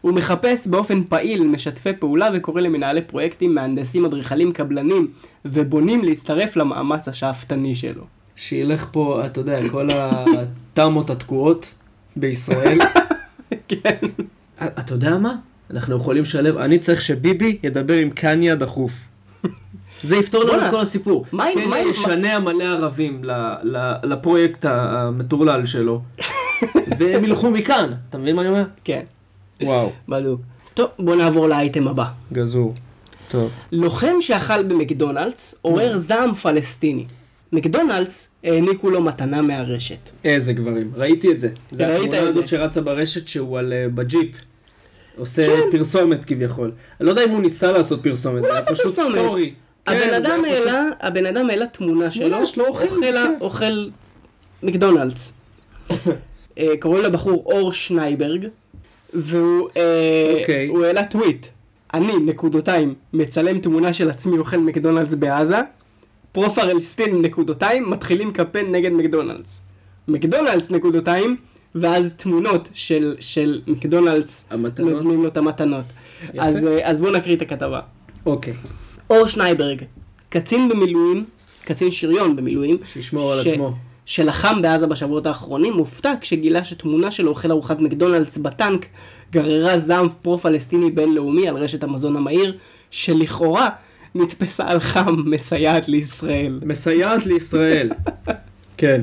הוא 0.00 0.12
מחפש 0.12 0.66
באופן 0.66 1.04
פעיל 1.04 1.46
משתפי 1.46 1.90
פעולה 1.98 2.28
וקורא 2.34 2.60
למנהלי 2.60 3.00
פרויקטים, 3.02 3.54
מהנדסים, 3.54 4.04
אדריכלים, 4.04 4.52
קבלנים 4.52 5.08
ובונים 5.44 6.04
להצטרף 6.04 6.56
למאמץ 6.56 7.08
השאפתני 7.08 7.74
שלו. 7.74 8.04
שילך 8.36 8.86
פה, 8.92 9.22
אתה 9.26 9.40
יודע, 9.40 9.68
כל 9.70 9.88
התמות 9.92 11.10
התקועות 11.10 11.74
בישראל. 12.16 12.78
כן. 13.68 13.96
אתה 14.60 14.94
יודע 14.94 15.18
מה? 15.18 15.34
אנחנו 15.70 15.96
יכולים 15.96 16.22
לשלב, 16.22 16.56
אני 16.56 16.78
צריך 16.78 17.00
שביבי 17.00 17.58
ידבר 17.62 17.94
עם 17.94 18.10
קניה 18.10 18.54
דחוף. 18.54 18.92
זה 20.02 20.16
יפתור 20.16 20.44
לנו 20.44 20.66
את 20.66 20.70
כל 20.70 20.80
הסיפור. 20.80 21.24
מה 21.32 21.44
קניה 21.54 21.82
עם- 21.82 21.90
ישנע 21.90 22.38
מלא 22.38 22.64
ערבים 22.64 23.22
לפרויקט 24.02 24.64
המטורלל 24.68 25.66
שלו, 25.66 26.02
והם 26.98 27.24
ילכו 27.24 27.50
מכאן. 27.50 27.90
אתה 28.10 28.18
מבין 28.18 28.36
מה 28.36 28.42
אני 28.42 28.50
אומר? 28.50 28.64
כן, 28.84 29.02
וואו, 29.62 29.92
בדיוק. 30.08 30.40
טוב, 30.74 30.88
בוא 30.98 31.16
נעבור 31.16 31.48
לאייטם 31.48 31.88
הבא. 31.88 32.04
גזור. 32.32 32.74
טוב. 33.28 33.50
לוחם 33.72 34.14
שאכל 34.20 34.62
במקדונלדס 34.62 35.54
עורר 35.62 35.98
זעם 35.98 36.34
פלסטיני. 36.34 37.04
מקדונלדס 37.54 38.28
העניקו 38.44 38.90
לו 38.90 39.02
מתנה 39.02 39.42
מהרשת. 39.42 40.10
איזה 40.24 40.52
גברים, 40.52 40.92
ראיתי 40.94 41.32
את 41.32 41.40
זה. 41.40 41.48
זה 41.72 41.96
התמונה 41.96 42.18
את 42.18 42.28
הזאת? 42.28 42.48
שרצה 42.48 42.80
ברשת 42.80 43.28
שהוא 43.28 43.58
על 43.58 43.72
אה, 43.72 43.86
בג'יפ. 43.94 44.36
עושה 45.16 45.46
כן. 45.46 45.78
פרסומת 45.78 46.24
כביכול. 46.24 46.72
אני 47.00 47.06
לא 47.06 47.10
יודע 47.10 47.24
אם 47.24 47.30
הוא 47.30 47.42
ניסה 47.42 47.72
לעשות 47.72 48.02
פרסומת, 48.02 48.42
זה 48.42 48.48
היה 48.50 48.58
עשה 48.58 48.74
פרסומת. 48.74 49.18
סטורי. 49.18 49.52
הבן 49.86 49.98
כן, 50.00 50.14
אדם 50.14 50.44
היה 50.44 50.54
פשוט- 50.54 50.66
העלה, 50.66 50.88
הבן 51.00 51.26
אדם 51.26 51.50
העלה 51.50 51.66
תמונה 51.66 52.10
שלו, 52.10 52.28
לא 52.28 52.38
אוכל, 52.40 52.60
אוכל, 52.60 52.96
בכיף. 53.00 53.40
אוכל 53.40 53.86
מקדונלדס. 54.62 55.32
אה, 56.58 56.72
קוראים 56.80 57.04
לבחור 57.04 57.42
אור 57.46 57.72
שנייברג, 57.72 58.46
והוא 59.14 59.68
אה, 59.76 60.34
אוקיי. 60.40 60.66
הוא 60.66 60.84
העלה 60.84 61.04
טוויט. 61.04 61.46
אני, 61.94 62.12
נקודותיים, 62.16 62.94
מצלם 63.12 63.58
תמונה 63.58 63.92
של 63.92 64.10
עצמי 64.10 64.38
אוכל 64.38 64.56
מקדונלדס 64.56 65.14
בעזה, 65.14 65.58
פרו-פלסטינים, 66.34 67.22
נקודותיים, 67.22 67.90
מתחילים 67.90 68.32
קמפיין 68.32 68.72
נגד 68.72 68.92
מקדונלדס. 68.92 69.62
מקדונלדס, 70.08 70.70
נקודותיים, 70.70 71.36
ואז 71.74 72.12
תמונות 72.12 72.68
של, 72.72 73.14
של 73.20 73.60
מקדונלדס. 73.66 74.48
נותנים 74.78 75.22
לו 75.22 75.28
את 75.28 75.36
המתנות. 75.36 75.84
אז, 76.38 76.66
אה, 76.66 76.90
אז 76.90 77.00
בואו 77.00 77.12
נקריא 77.12 77.36
את 77.36 77.42
הכתבה. 77.42 77.80
אוקיי. 78.26 78.54
אור 79.10 79.26
שנייברג, 79.26 79.82
קצין 80.28 80.68
במילואים, 80.68 81.24
קצין 81.64 81.90
שריון 81.90 82.36
במילואים, 82.36 82.76
שישמור 82.84 83.32
על 83.32 83.42
ש- 83.42 83.46
עצמו. 83.46 83.72
שלחם 84.06 84.62
בעזה 84.62 84.86
בשבועות 84.86 85.26
האחרונים, 85.26 85.72
מופתע 85.72 86.12
כשגילה 86.20 86.64
שתמונה 86.64 87.10
שלו 87.10 87.28
אוכל 87.30 87.50
ארוחת 87.50 87.80
מקדונלדס 87.80 88.38
בטנק 88.38 88.86
גררה 89.32 89.78
זעם 89.78 90.06
פרו-פלסטיני 90.22 90.90
בינלאומי 90.90 91.48
על 91.48 91.56
רשת 91.56 91.84
המזון 91.84 92.16
המהיר, 92.16 92.56
שלכאורה 92.90 93.68
נתפסה 94.14 94.64
על 94.66 94.80
חם 94.80 95.16
מסייעת 95.26 95.88
לישראל. 95.88 96.60
מסייעת 96.64 97.26
לישראל. 97.26 97.90
כן. 98.76 99.02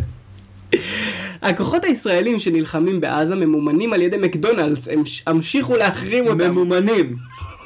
הכוחות 1.41 1.83
הישראלים 1.83 2.39
שנלחמים 2.39 3.01
בעזה 3.01 3.35
ממומנים 3.35 3.93
על 3.93 4.01
ידי 4.01 4.17
מקדונלדס, 4.17 4.87
הם 4.87 5.03
המשיכו 5.27 5.77
להחרים 5.77 6.27
אותם. 6.27 6.51
ממומנים. 6.51 7.15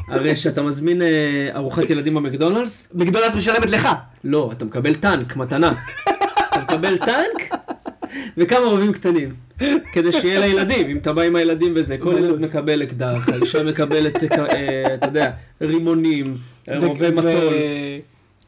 הרי 0.07 0.35
שאתה 0.35 0.63
מזמין 0.63 1.01
אה, 1.01 1.49
ארוחת 1.55 1.89
ילדים 1.89 2.13
במקדונלדס, 2.13 2.87
מקדונלדס 2.93 3.35
משלמת 3.35 3.71
לך. 3.71 3.89
לא, 4.23 4.49
אתה 4.53 4.65
מקבל 4.65 4.95
טנק, 4.95 5.35
מתנה. 5.35 5.73
אתה 6.49 6.59
מקבל 6.61 6.97
טנק 6.97 7.55
וכמה 8.37 8.65
רובים 8.65 8.93
קטנים. 8.93 9.33
כדי 9.93 10.11
שיהיה 10.11 10.39
לילדים, 10.39 10.89
אם 10.89 10.97
אתה 10.97 11.13
בא 11.13 11.21
עם 11.21 11.35
הילדים 11.35 11.73
וזה, 11.75 11.97
כל 11.97 12.15
ילד 12.17 12.41
מקבל 12.41 12.83
אקדח, 12.83 13.29
האישה 13.29 13.63
מקבלת, 13.63 14.23
אה, 14.23 14.93
אתה 14.93 15.07
יודע, 15.07 15.31
רימונים, 15.61 16.37
רובי 16.81 17.09
מטול. 17.09 17.23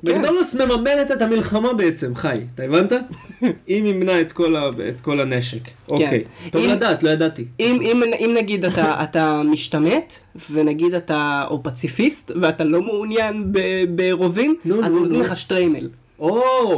כן. 0.05 0.09
מקדונלדס 0.11 0.55
מממנת 0.55 1.11
את 1.13 1.21
המלחמה 1.21 1.73
בעצם, 1.73 2.15
חי, 2.15 2.37
אתה 2.55 2.63
הבנת? 2.63 2.91
היא 3.67 3.83
מימנה 3.83 4.21
את 4.21 4.31
כל 4.31 4.55
ה- 4.55 4.69
את 4.89 5.01
כל 5.01 5.19
הנשק. 5.19 5.59
אוקיי. 5.91 6.23
טוב 6.51 6.65
לדעת, 6.65 7.03
לא 7.03 7.09
ידעתי. 7.09 7.45
אם, 7.59 7.77
אם, 7.81 8.03
אם 8.19 8.31
נגיד 8.37 8.65
אתה, 8.65 9.03
אתה 9.03 9.41
משתמט, 9.45 10.13
ונגיד 10.51 10.93
אתה 10.93 11.43
או 11.49 11.63
פציפיסט, 11.63 12.31
ואתה 12.41 12.63
לא 12.63 12.81
מעוניין 12.81 13.51
ברובים, 13.95 14.55
אז 14.61 14.67
נו, 14.71 14.81
נותנים 14.81 15.11
נו. 15.11 15.21
לך 15.21 15.37
שטריימל. 15.37 15.89
או, 16.19 16.77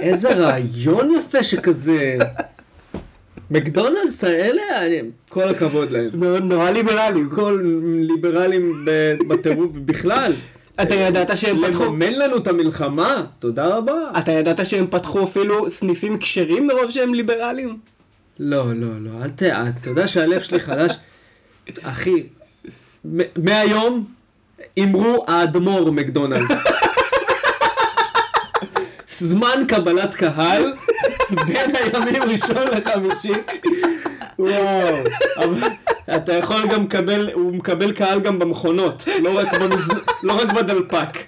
איזה 0.00 0.34
רעיון 0.34 1.10
יפה 1.18 1.42
שכזה. 1.44 2.18
מקדונלדס 3.50 4.24
האלה, 4.24 4.62
אני- 4.86 5.00
כל 5.28 5.48
הכבוד 5.48 5.90
להם. 5.90 6.10
מאוד 6.14 6.44
נורא 6.44 6.70
ליברלי. 6.70 7.20
כל 7.34 7.60
ליברלים 8.08 8.84
בטירוף 9.28 9.70
בכלל. 9.84 10.32
אתה 10.82 10.94
ידעת 10.94 11.36
שהם 11.36 11.56
פתחו, 11.66 11.84
לממן 11.84 12.12
לנו 12.12 12.36
את 12.36 12.46
המלחמה? 12.46 13.24
תודה 13.38 13.66
רבה. 13.66 13.94
אתה 14.18 14.32
ידעת 14.32 14.66
שהם 14.66 14.86
פתחו 14.90 15.24
אפילו 15.24 15.68
סניפים 15.68 16.18
כשרים 16.18 16.66
מרוב 16.66 16.90
שהם 16.90 17.14
ליברלים? 17.14 17.76
לא, 18.38 18.74
לא, 18.74 18.88
לא, 19.00 19.10
אל 19.24 19.30
ת... 19.30 19.42
אתה 19.42 19.90
יודע 19.90 20.08
שהלב 20.08 20.40
שלי 20.42 20.60
חלש. 20.60 20.92
אחי, 21.82 22.22
מהיום 23.36 24.04
אמרו 24.78 25.24
האדמו"ר 25.28 25.90
מקדונלדס. 25.90 26.64
זמן 29.20 29.64
קבלת 29.68 30.14
קהל 30.14 30.72
בין 31.46 31.70
הימים 31.76 32.22
ראשון 32.22 32.66
לחמישי. 32.76 33.32
וואו, 34.38 34.96
אתה 36.16 36.32
יכול 36.32 36.66
גם 36.72 36.84
לקבל, 36.84 37.30
הוא 37.32 37.54
מקבל 37.54 37.92
קהל 37.92 38.20
גם 38.20 38.38
במכונות, 38.38 39.08
לא 39.22 39.38
רק, 39.38 39.54
במז... 39.54 39.88
לא 40.22 40.32
רק 40.42 40.52
בדלפק. 40.52 41.18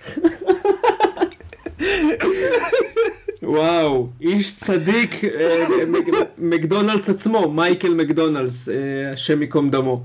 וואו, 3.42 4.08
איש 4.20 4.54
צדיק, 4.56 5.24
אה, 5.24 5.64
מק- 5.86 6.06
מקדונלדס 6.38 7.10
עצמו, 7.10 7.50
מייקל 7.50 7.94
מקדונלדס, 7.94 8.68
אה, 8.68 8.74
השם 9.12 9.40
ייקום 9.42 9.70
דמו. 9.70 10.02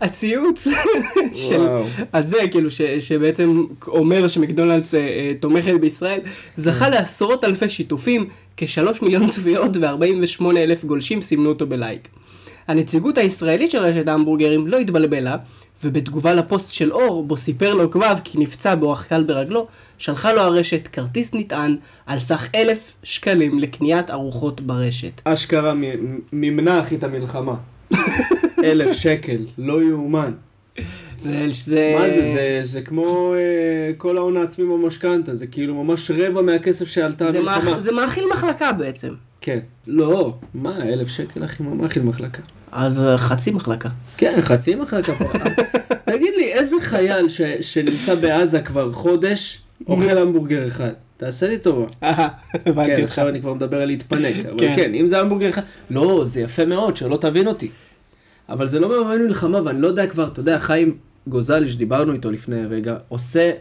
הציוץ 0.00 0.68
של. 1.32 1.66
הזה, 2.14 2.38
כאילו, 2.50 2.70
ש, 2.70 2.82
שבעצם 2.82 3.64
אומר 3.86 4.28
שמקדונלדס 4.28 4.94
אה, 4.94 5.00
אה, 5.00 5.32
תומכת 5.40 5.74
בישראל, 5.80 6.20
זכה 6.56 6.84
כן. 6.84 6.90
לעשרות 6.90 7.44
אלפי 7.44 7.68
שיתופים, 7.68 8.28
כשלוש 8.56 9.02
מיליון 9.02 9.28
צביעות 9.28 9.76
ו-48 9.76 10.44
אלף 10.56 10.84
גולשים 10.84 11.22
סימנו 11.22 11.48
אותו 11.48 11.66
בלייק. 11.66 12.08
הנציגות 12.68 13.18
הישראלית 13.18 13.70
של 13.70 13.78
רשת 13.78 14.08
ההמבורגרים 14.08 14.66
לא 14.66 14.78
התבלבלה, 14.78 15.36
ובתגובה 15.84 16.34
לפוסט 16.34 16.72
של 16.72 16.92
אור, 16.92 17.24
בו 17.24 17.36
סיפר 17.36 17.74
לעוקביו 17.74 18.18
כי 18.24 18.38
נפצע 18.38 18.74
באורח 18.74 19.04
קל 19.04 19.22
ברגלו, 19.22 19.66
שלחה 19.98 20.32
לו 20.32 20.40
הרשת 20.40 20.88
כרטיס 20.92 21.34
נטען 21.34 21.76
על 22.06 22.18
סך 22.18 22.48
אלף 22.54 22.96
שקלים 23.02 23.58
לקניית 23.58 24.10
ארוחות 24.10 24.60
ברשת. 24.60 25.20
אשכרה 25.24 25.74
מ- 25.74 26.18
מימנה 26.32 26.80
אחי 26.80 26.94
את 26.94 27.04
המלחמה. 27.04 27.54
אלף 28.64 28.92
שקל, 28.92 29.46
לא 29.58 29.82
יאומן. 29.82 30.32
זה. 31.50 31.96
מה 31.98 32.10
זה, 32.10 32.22
זה, 32.22 32.60
זה 32.62 32.82
כמו 32.82 33.34
אה, 33.34 33.92
כל 33.96 34.16
ההון 34.16 34.36
העצמי 34.36 34.64
במשכנתה, 34.64 35.36
זה 35.36 35.46
כאילו 35.46 35.84
ממש 35.84 36.10
רבע 36.10 36.42
מהכסף 36.42 36.88
שעלתה 36.88 37.28
המלחמה. 37.28 37.80
זה 37.80 37.92
מאכיל 37.92 38.24
מחלקה 38.32 38.72
בעצם. 38.72 39.14
כן. 39.40 39.58
לא, 39.86 40.34
מה, 40.54 40.82
אלף 40.82 41.08
שקל 41.08 41.44
אחי, 41.44 41.62
מה 41.62 41.74
מאכיל 41.74 42.02
מחלקה? 42.02 42.42
אז 42.72 43.00
אה, 43.00 43.18
חצי 43.18 43.50
מחלקה. 43.50 43.88
כן, 44.16 44.38
חצי 44.42 44.74
מחלקה 44.74 45.12
פה. 45.14 45.24
תגיד 46.04 46.34
לי, 46.36 46.52
איזה 46.52 46.76
חייל 46.80 47.28
ש, 47.28 47.40
שנמצא 47.60 48.14
בעזה 48.14 48.60
כבר 48.60 48.92
חודש, 48.92 49.62
אוכל 49.88 50.18
המבורגר 50.18 50.68
אחד? 50.68 50.90
תעשה 51.16 51.48
לי 51.48 51.58
טובה. 51.58 51.86
כן. 52.64 53.04
עכשיו 53.04 53.28
אני 53.28 53.40
כבר 53.40 53.54
מדבר 53.54 53.80
על 53.80 53.86
להתפנק, 53.86 54.46
אבל 54.46 54.58
כן. 54.58 54.72
כן, 54.76 54.94
אם 54.94 55.08
זה 55.08 55.20
המבורגר 55.20 55.48
אחד, 55.48 55.62
לא, 55.90 56.22
זה 56.24 56.40
יפה 56.40 56.64
מאוד, 56.64 56.96
שלא 56.96 57.16
תבין 57.16 57.46
אותי. 57.46 57.70
אבל 58.50 58.66
זה 58.66 58.80
לא 58.80 58.88
מממן 58.88 59.22
מלחמה, 59.22 59.60
ואני 59.64 59.80
לא 59.80 59.88
יודע 59.88 60.06
כבר, 60.06 60.28
אתה 60.32 60.40
יודע, 60.40 60.58
חיים 60.58 60.96
גוזלי, 61.26 61.70
שדיברנו 61.70 62.12
איתו 62.12 62.30
לפני 62.30 62.66
רגע, 62.66 62.96
עושה, 63.08 63.52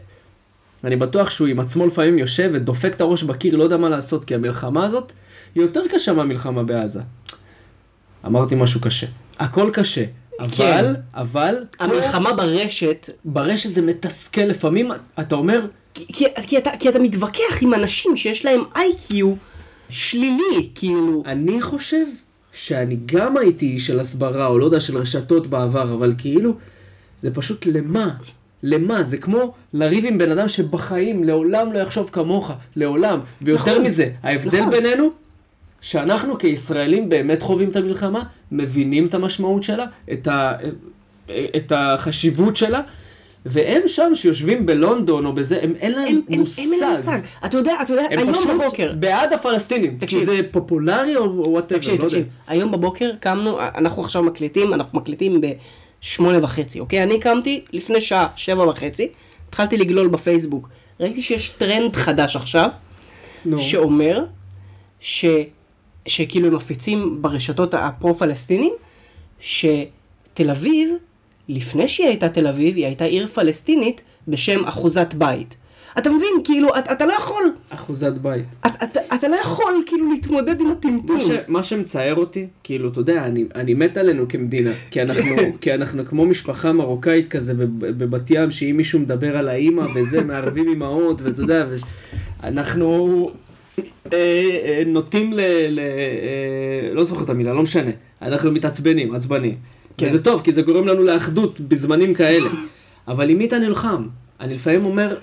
אני 0.84 0.95
בטוח 0.95 1.30
שהוא 1.30 1.47
עם 1.47 1.60
עצמו 1.60 1.88
לפעמים 1.88 2.17
יושב 2.17 2.49
ודופק 2.54 2.93
את 2.95 3.02
הראש 3.02 3.23
בקיר, 3.23 3.56
לא 3.56 3.63
יודע 3.63 3.78
מה 3.78 3.89
לעשות, 3.89 4.25
כי 4.25 4.36
המלחמה 4.36 4.86
הזאת 4.86 5.13
היא 5.56 5.63
יותר 5.63 5.82
קשה 5.89 6.13
מהמלחמה 6.13 6.63
בעזה. 6.63 7.02
אמרתי 8.25 8.56
משהו 8.56 8.82
קשה. 8.82 9.08
הכל 9.39 9.69
קשה, 9.73 10.06
אבל, 10.39 10.95
אבל, 11.13 11.56
המלחמה 11.80 12.34
ברשת, 12.34 13.10
ברשת 13.25 13.73
זה 13.73 13.82
מתסכל 13.82 14.41
לפעמים, 14.41 14.91
אתה 15.19 15.36
אומר, 15.36 15.65
כי, 15.93 16.06
כי, 16.13 16.25
כי, 16.47 16.58
אתה, 16.58 16.71
כי 16.80 16.89
אתה 16.89 16.99
מתווכח 16.99 17.62
עם 17.62 17.73
אנשים 17.73 18.17
שיש 18.17 18.45
להם 18.45 18.62
איי-קיו 18.75 19.34
שלילי, 19.89 20.69
כאילו. 20.75 21.23
אני 21.25 21.62
חושב 21.62 22.06
שאני 22.53 22.97
גם 23.05 23.38
הייתי 23.38 23.65
איש 23.65 23.88
של 23.88 23.99
הסברה, 23.99 24.47
או 24.47 24.59
לא 24.59 24.65
יודע, 24.65 24.79
של 24.79 24.97
רשתות 24.97 25.47
בעבר, 25.47 25.93
אבל 25.93 26.13
כאילו, 26.17 26.53
זה 27.21 27.33
פשוט 27.33 27.65
למה? 27.65 28.09
למה? 28.63 29.03
זה 29.03 29.17
כמו 29.17 29.53
לריב 29.73 30.05
עם 30.05 30.17
בן 30.17 30.31
אדם 30.31 30.47
שבחיים 30.47 31.23
לעולם 31.23 31.73
לא 31.73 31.79
יחשוב 31.79 32.09
כמוך, 32.12 32.51
לעולם. 32.75 33.19
ויותר 33.41 33.71
נכון, 33.71 33.83
מזה, 33.85 34.09
ההבדל 34.23 34.59
נכון. 34.59 34.71
בינינו, 34.71 35.09
שאנחנו 35.81 36.38
כישראלים 36.38 37.09
באמת 37.09 37.41
חווים 37.41 37.69
את 37.69 37.75
המלחמה, 37.75 38.23
מבינים 38.51 39.05
את 39.05 39.13
המשמעות 39.13 39.63
שלה, 39.63 39.85
את, 40.13 40.27
ה, 40.27 40.53
את 41.27 41.71
החשיבות 41.75 42.57
שלה, 42.57 42.81
והם 43.45 43.82
שם 43.88 44.12
שיושבים 44.15 44.65
בלונדון 44.65 45.25
או 45.25 45.34
בזה, 45.34 45.60
הם 45.62 45.73
אין 45.80 45.91
להם 45.91 46.08
הם, 46.08 46.21
הם, 46.30 46.39
מושג. 46.39 46.62
הם 46.62 46.73
אין 46.73 46.80
להם 46.80 46.91
מושג. 46.91 47.19
אתה 47.45 47.58
יודע, 47.58 47.73
אתה 47.82 47.93
יודע, 47.93 48.04
הם 48.12 48.19
היום 48.19 48.34
פשוט 48.34 48.49
בבוקר, 48.49 48.93
בעד 48.99 49.34
הפלסטינים. 49.34 49.97
תקשיב. 49.99 50.19
כי 50.19 50.25
זה 50.25 50.39
פופולרי 50.52 51.15
או 51.15 51.52
whatever, 51.51 51.79
תקשיב, 51.80 51.91
לא 51.91 51.95
יודע. 51.95 52.08
תקשיב, 52.08 52.28
היום 52.47 52.71
בבוקר 52.71 53.12
קמנו, 53.19 53.60
אנחנו 53.60 54.04
עכשיו 54.04 54.23
מקליטים, 54.23 54.73
אנחנו 54.73 54.99
מקליטים 54.99 55.41
בשמונה 56.02 56.43
וחצי, 56.43 56.80
אוקיי? 56.80 57.04
אני 57.04 57.19
קמתי 57.19 57.63
לפני 57.73 58.02
שעה, 58.02 58.28
שבע 58.36 58.67
וחצי, 58.69 59.08
התחלתי 59.49 59.78
לגלול 59.78 60.08
בפייסבוק, 60.08 60.69
ראיתי 60.99 61.21
שיש 61.21 61.49
טרנד 61.49 61.95
חדש 61.95 62.36
עכשיו, 62.36 62.69
נו. 63.45 63.60
שאומר 63.60 64.25
ש... 64.99 65.25
שכאילו 66.06 66.47
הם 66.47 66.56
מפיצים 66.56 67.21
ברשתות 67.21 67.73
הפרו-פלסטינים, 67.73 68.73
שתל 69.39 70.49
אביב, 70.52 70.89
לפני 71.49 71.88
שהיא 71.88 72.07
הייתה 72.07 72.29
תל 72.29 72.47
אביב, 72.47 72.75
היא 72.75 72.85
הייתה 72.85 73.05
עיר 73.05 73.27
פלסטינית 73.27 74.01
בשם 74.27 74.65
אחוזת 74.65 75.13
בית. 75.13 75.55
אתה 75.97 76.09
מבין, 76.09 76.29
כאילו, 76.43 76.69
אתה, 76.79 76.91
אתה 76.91 77.05
לא 77.05 77.13
יכול, 77.13 77.43
אחוזת 77.69 78.13
בית. 78.13 78.45
אתה, 78.59 78.85
אתה, 78.85 78.99
אתה 79.15 79.27
לא 79.27 79.35
יכול 79.35 79.73
כאילו 79.85 80.12
להתמודד 80.12 80.62
עם 80.62 80.67
הטמטום. 80.71 81.17
מה, 81.17 81.21
ש, 81.21 81.29
מה 81.47 81.63
שמצער 81.63 82.15
אותי, 82.15 82.47
כאילו, 82.63 82.89
אתה 82.89 82.99
יודע, 82.99 83.25
אני, 83.25 83.45
אני 83.55 83.73
מת 83.73 83.97
עלינו 83.97 84.27
כמדינה, 84.27 84.71
כי 84.91 85.01
אנחנו, 85.01 85.35
כי 85.62 85.73
אנחנו 85.73 86.05
כמו 86.05 86.25
משפחה 86.25 86.71
מרוקאית 86.71 87.27
כזה 87.27 87.53
בב- 87.53 88.03
בבת 88.03 88.29
ים, 88.29 88.51
שאם 88.51 88.77
מישהו 88.77 88.99
מדבר 88.99 89.38
על 89.38 89.47
האימא 89.49 89.85
וזה, 89.95 90.23
מערבים 90.27 90.69
אמהות, 90.69 91.21
ואתה 91.21 91.41
יודע. 91.41 91.65
אנחנו 92.43 93.29
אה, 94.13 94.17
אה, 94.63 94.83
נוטים 94.85 95.33
ל... 95.33 95.39
ל 95.69 95.79
אה, 95.79 96.93
לא 96.93 97.03
זוכר 97.03 97.23
את 97.23 97.29
המילה, 97.29 97.53
לא 97.53 97.63
משנה, 97.63 97.91
אנחנו 98.21 98.51
מתעצבנים, 98.51 99.15
עצבנים. 99.15 99.55
כן. 99.99 100.07
וזה 100.07 100.23
טוב, 100.23 100.41
כי 100.41 100.53
זה 100.53 100.62
גורם 100.62 100.88
לנו 100.88 101.03
לאחדות 101.03 101.62
בזמנים 101.62 102.13
כאלה. 102.13 102.49
אבל 103.07 103.29
עם 103.29 103.38
מי 103.38 103.45
אתה 103.45 103.59
נלחם? 103.59 104.07
אני 104.39 104.53
לפעמים 104.53 104.85
אומר, 104.85 105.17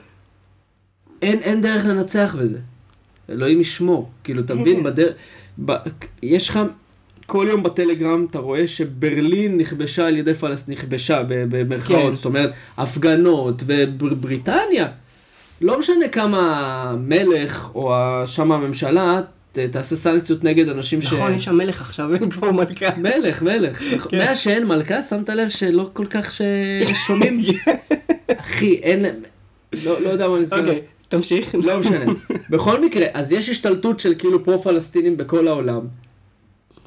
אין, 1.22 1.38
אין 1.38 1.62
דרך 1.62 1.84
לנצח 1.84 2.36
בזה. 2.38 2.58
אלוהים 3.30 3.60
ישמור. 3.60 4.10
כאילו, 4.24 4.42
אתה 4.42 4.54
מבין, 4.54 4.82
בדרך... 4.82 5.14
ב... 5.64 5.72
יש 6.22 6.48
לך... 6.48 6.60
כל 7.26 7.46
יום 7.48 7.62
בטלגרם 7.62 8.26
אתה 8.30 8.38
רואה 8.38 8.68
שברלין 8.68 9.58
נכבשה 9.58 10.06
על 10.06 10.16
ידי 10.16 10.34
פלסטין, 10.34 10.74
נכבשה 10.74 11.22
במרכאות, 11.28 12.08
כן. 12.10 12.14
זאת 12.14 12.24
אומרת, 12.24 12.52
הפגנות 12.76 13.62
ובריטניה. 13.66 14.86
לא 15.60 15.78
משנה 15.78 16.08
כמה 16.08 16.94
מלך 16.98 17.70
או 17.74 17.94
שם 18.26 18.52
הממשלה 18.52 19.20
תעשה 19.70 19.96
סנקציות 19.96 20.44
נגד 20.44 20.68
אנשים 20.68 21.02
ש... 21.02 21.12
נכון, 21.12 21.34
יש 21.34 21.44
שם 21.44 21.56
מלך 21.56 21.80
עכשיו, 21.80 22.14
אין 22.14 22.30
כבר 22.30 22.52
מלכה. 22.52 22.86
מלך, 22.96 23.42
מלך. 23.42 23.82
כן. 24.10 24.18
מאז 24.18 24.38
שאין 24.38 24.66
מלכה, 24.66 25.02
שמת 25.02 25.28
לב 25.28 25.48
שלא 25.48 25.90
כל 25.92 26.06
כך 26.10 26.32
ששומעים? 26.32 27.40
אחי, 28.40 28.74
אין. 28.74 29.04
לא 29.84 30.02
לא 30.02 30.08
יודע 30.08 30.28
מה 30.28 30.34
אני 30.34 30.42
עושה. 30.42 30.58
אוקיי, 30.58 30.80
תמשיך. 31.08 31.54
לא 31.54 31.80
משנה. 31.80 32.04
בכל 32.50 32.84
מקרה, 32.84 33.06
אז 33.14 33.32
יש 33.32 33.48
השתלטות 33.48 34.00
של 34.00 34.14
כאילו 34.18 34.44
פרו-פלסטינים 34.44 35.16
בכל 35.16 35.48
העולם. 35.48 35.80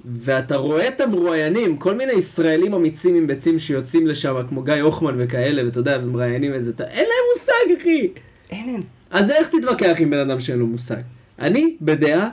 ואתה 0.05 0.55
רואה 0.55 0.87
את 0.87 1.01
המרואיינים, 1.01 1.77
כל 1.77 1.95
מיני 1.95 2.13
ישראלים 2.13 2.73
אמיצים 2.73 3.15
עם 3.15 3.27
ביצים 3.27 3.59
שיוצאים 3.59 4.07
לשם, 4.07 4.35
כמו 4.49 4.63
גיא 4.63 4.73
הוחמן 4.73 5.15
וכאלה, 5.17 5.65
ואתה 5.65 5.79
יודע, 5.79 5.99
ומראיינים 6.03 6.55
את 6.55 6.63
זה, 6.63 6.71
אתה, 6.71 6.83
אין 6.83 7.05
להם 7.05 7.25
מושג, 7.33 7.81
אחי. 7.81 8.07
אין, 8.51 8.69
אין. 8.69 8.81
אז 9.09 9.31
איך 9.31 9.47
תתווכח 9.47 9.95
עם 9.99 10.09
בן 10.09 10.17
אדם 10.17 10.39
שאין 10.39 10.59
לו 10.59 10.67
מושג? 10.67 11.01
אני 11.39 11.75
בדעה 11.81 12.29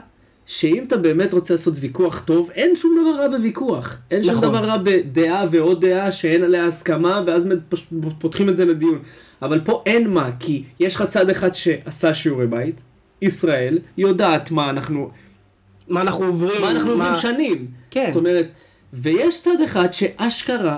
שאם 0.47 0.83
אתה 0.87 0.97
באמת 0.97 1.33
רוצה 1.33 1.53
לעשות 1.53 1.73
ויכוח 1.79 2.19
טוב, 2.19 2.49
אין 2.53 2.75
שום 2.75 2.95
דבר 3.01 3.21
רע 3.21 3.27
בוויכוח. 3.27 3.97
אין 4.11 4.23
שום 4.23 4.31
נכון. 4.31 4.49
דבר 4.49 4.57
רע 4.57 4.77
בדעה 4.77 5.45
ועוד 5.51 5.85
דעה 5.85 6.11
שאין 6.11 6.43
עליה 6.43 6.65
הסכמה, 6.65 7.23
ואז 7.27 7.47
פותחים 8.19 8.49
את 8.49 8.57
זה 8.57 8.65
לדיון. 8.65 8.99
אבל 9.41 9.61
פה 9.65 9.83
אין 9.85 10.09
מה, 10.09 10.29
כי 10.39 10.63
יש 10.79 10.95
לך 10.95 11.03
צד 11.03 11.29
אחד 11.29 11.55
שעשה 11.55 12.13
שיעורי 12.13 12.47
בית, 12.47 12.81
ישראל, 13.21 13.79
יודעת 13.97 14.51
מה 14.51 14.69
אנחנו, 14.69 15.09
מה 15.87 16.01
אנחנו 16.01 16.25
עוברים? 16.25 16.61
מה 16.61 16.71
אנחנו 16.71 16.91
עוברים 16.91 17.15
שנים. 17.15 17.67
כן. 17.91 18.05
זאת 18.07 18.15
אומרת, 18.15 18.47
ויש 18.93 19.43
צד 19.43 19.61
אחד 19.65 19.93
שאשכרה, 19.93 20.77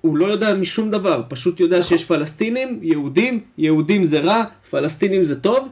הוא 0.00 0.16
לא 0.16 0.26
יודע 0.26 0.54
משום 0.54 0.90
דבר, 0.90 1.22
פשוט 1.28 1.60
יודע 1.60 1.82
שיש 1.82 2.04
פלסטינים, 2.04 2.78
יהודים, 2.82 3.40
יהודים 3.58 4.04
זה 4.04 4.20
רע, 4.20 4.44
פלסטינים 4.70 5.24
זה 5.24 5.40
טוב, 5.40 5.68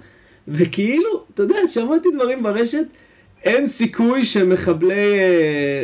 וכאילו, 0.49 1.25
אתה 1.35 1.43
יודע, 1.43 1.57
שמעתי 1.67 2.09
דברים 2.15 2.43
ברשת, 2.43 2.87
אין 3.49 3.67
סיכוי 3.67 4.25
שמחבלי, 4.25 4.95
אה, 4.95 5.25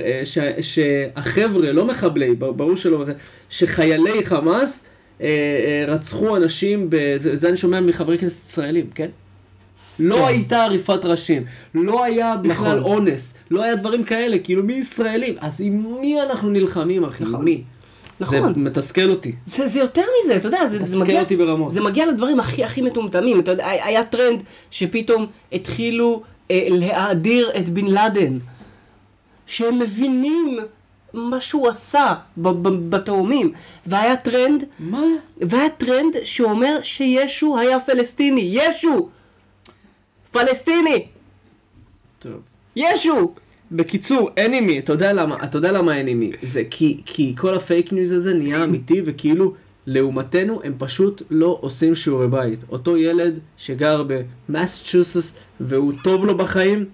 אה, 0.04 0.20
ש- 0.24 0.38
שהחבר'ה, 0.60 1.72
לא 1.72 1.84
מחבלי, 1.84 2.34
בר- 2.34 2.52
ברור 2.52 2.76
שלא, 2.76 3.04
שחיילי 3.50 4.24
חמאס 4.24 4.84
אה, 5.20 5.84
רצחו 5.88 6.36
אנשים, 6.36 6.90
זה 7.32 7.48
אני 7.48 7.56
שומע 7.56 7.80
מחברי 7.80 8.18
כנסת 8.18 8.48
ישראלים, 8.48 8.86
כן? 8.94 9.08
לא 9.98 10.16
כן. 10.16 10.24
הייתה 10.24 10.64
עריפת 10.64 11.04
ראשים, 11.04 11.42
לא 11.74 12.04
היה 12.04 12.36
בכלל 12.36 12.78
נכון. 12.78 12.92
אונס, 12.92 13.34
לא 13.50 13.62
היה 13.62 13.76
דברים 13.76 14.04
כאלה, 14.04 14.38
כאילו 14.38 14.62
מי 14.62 14.72
ישראלים? 14.72 15.34
אז 15.40 15.60
עם 15.60 15.86
מי 16.00 16.22
אנחנו 16.22 16.50
נלחמים, 16.50 17.04
אחי? 17.04 17.24
נכון. 17.24 17.44
מי? 17.44 17.62
נכון. 18.20 18.54
זה 18.54 18.60
מתסכל 18.60 19.10
אותי. 19.10 19.32
זה, 19.44 19.68
זה 19.68 19.78
יותר 19.78 20.02
מזה, 20.24 20.36
אתה 20.36 20.48
יודע, 20.48 20.66
זה, 20.66 20.78
זה 20.84 20.98
מגיע, 20.98 21.20
אותי 21.20 21.36
ברמות. 21.36 21.72
זה 21.72 21.80
מגיע 21.80 22.06
לדברים 22.06 22.40
הכי 22.40 22.64
הכי 22.64 22.82
מטומטמים, 22.82 23.40
אתה 23.40 23.50
יודע, 23.50 23.66
היה 23.68 24.04
טרנד 24.04 24.42
שפתאום 24.70 25.26
התחילו 25.52 26.22
להאדיר 26.50 27.52
את 27.58 27.68
בן 27.68 27.86
לאדן, 27.86 28.38
שהם 29.46 29.78
מבינים 29.78 30.58
מה 31.12 31.40
שהוא 31.40 31.68
עשה 31.68 32.14
בתאומים, 32.36 33.52
והיה 33.86 34.16
טרנד, 34.16 34.64
מה? 34.78 35.02
והיה 35.40 35.70
טרנד 35.70 36.16
שאומר 36.24 36.78
שישו 36.82 37.58
היה 37.58 37.80
פלסטיני, 37.80 38.50
ישו! 38.54 39.08
פלסטיני! 40.32 41.06
טוב. 42.18 42.40
ישו! 42.76 43.34
בקיצור, 43.72 44.30
אין 44.36 44.54
עם 44.54 44.66
מי, 44.66 44.78
אתה 44.78 44.92
יודע 44.92 45.12
למה, 45.12 45.44
אתה 45.44 45.58
יודע 45.58 45.72
למה 45.72 45.96
אין 45.96 46.08
עם 46.08 46.20
מי. 46.20 46.32
זה 46.42 46.62
כי, 46.70 47.00
כי 47.04 47.34
כל 47.36 47.54
הפייק 47.54 47.92
ניוז 47.92 48.12
הזה 48.12 48.34
נהיה 48.34 48.64
אמיתי, 48.64 49.02
וכאילו, 49.04 49.54
לעומתנו, 49.86 50.60
הם 50.64 50.74
פשוט 50.78 51.22
לא 51.30 51.58
עושים 51.60 51.94
שיעורי 51.94 52.28
בית. 52.28 52.64
אותו 52.68 52.96
ילד 52.96 53.38
שגר 53.56 54.04
במסצ'וסס, 54.48 55.32
והוא 55.60 55.92
טוב 56.04 56.24
לו 56.24 56.36
בחיים, 56.36 56.84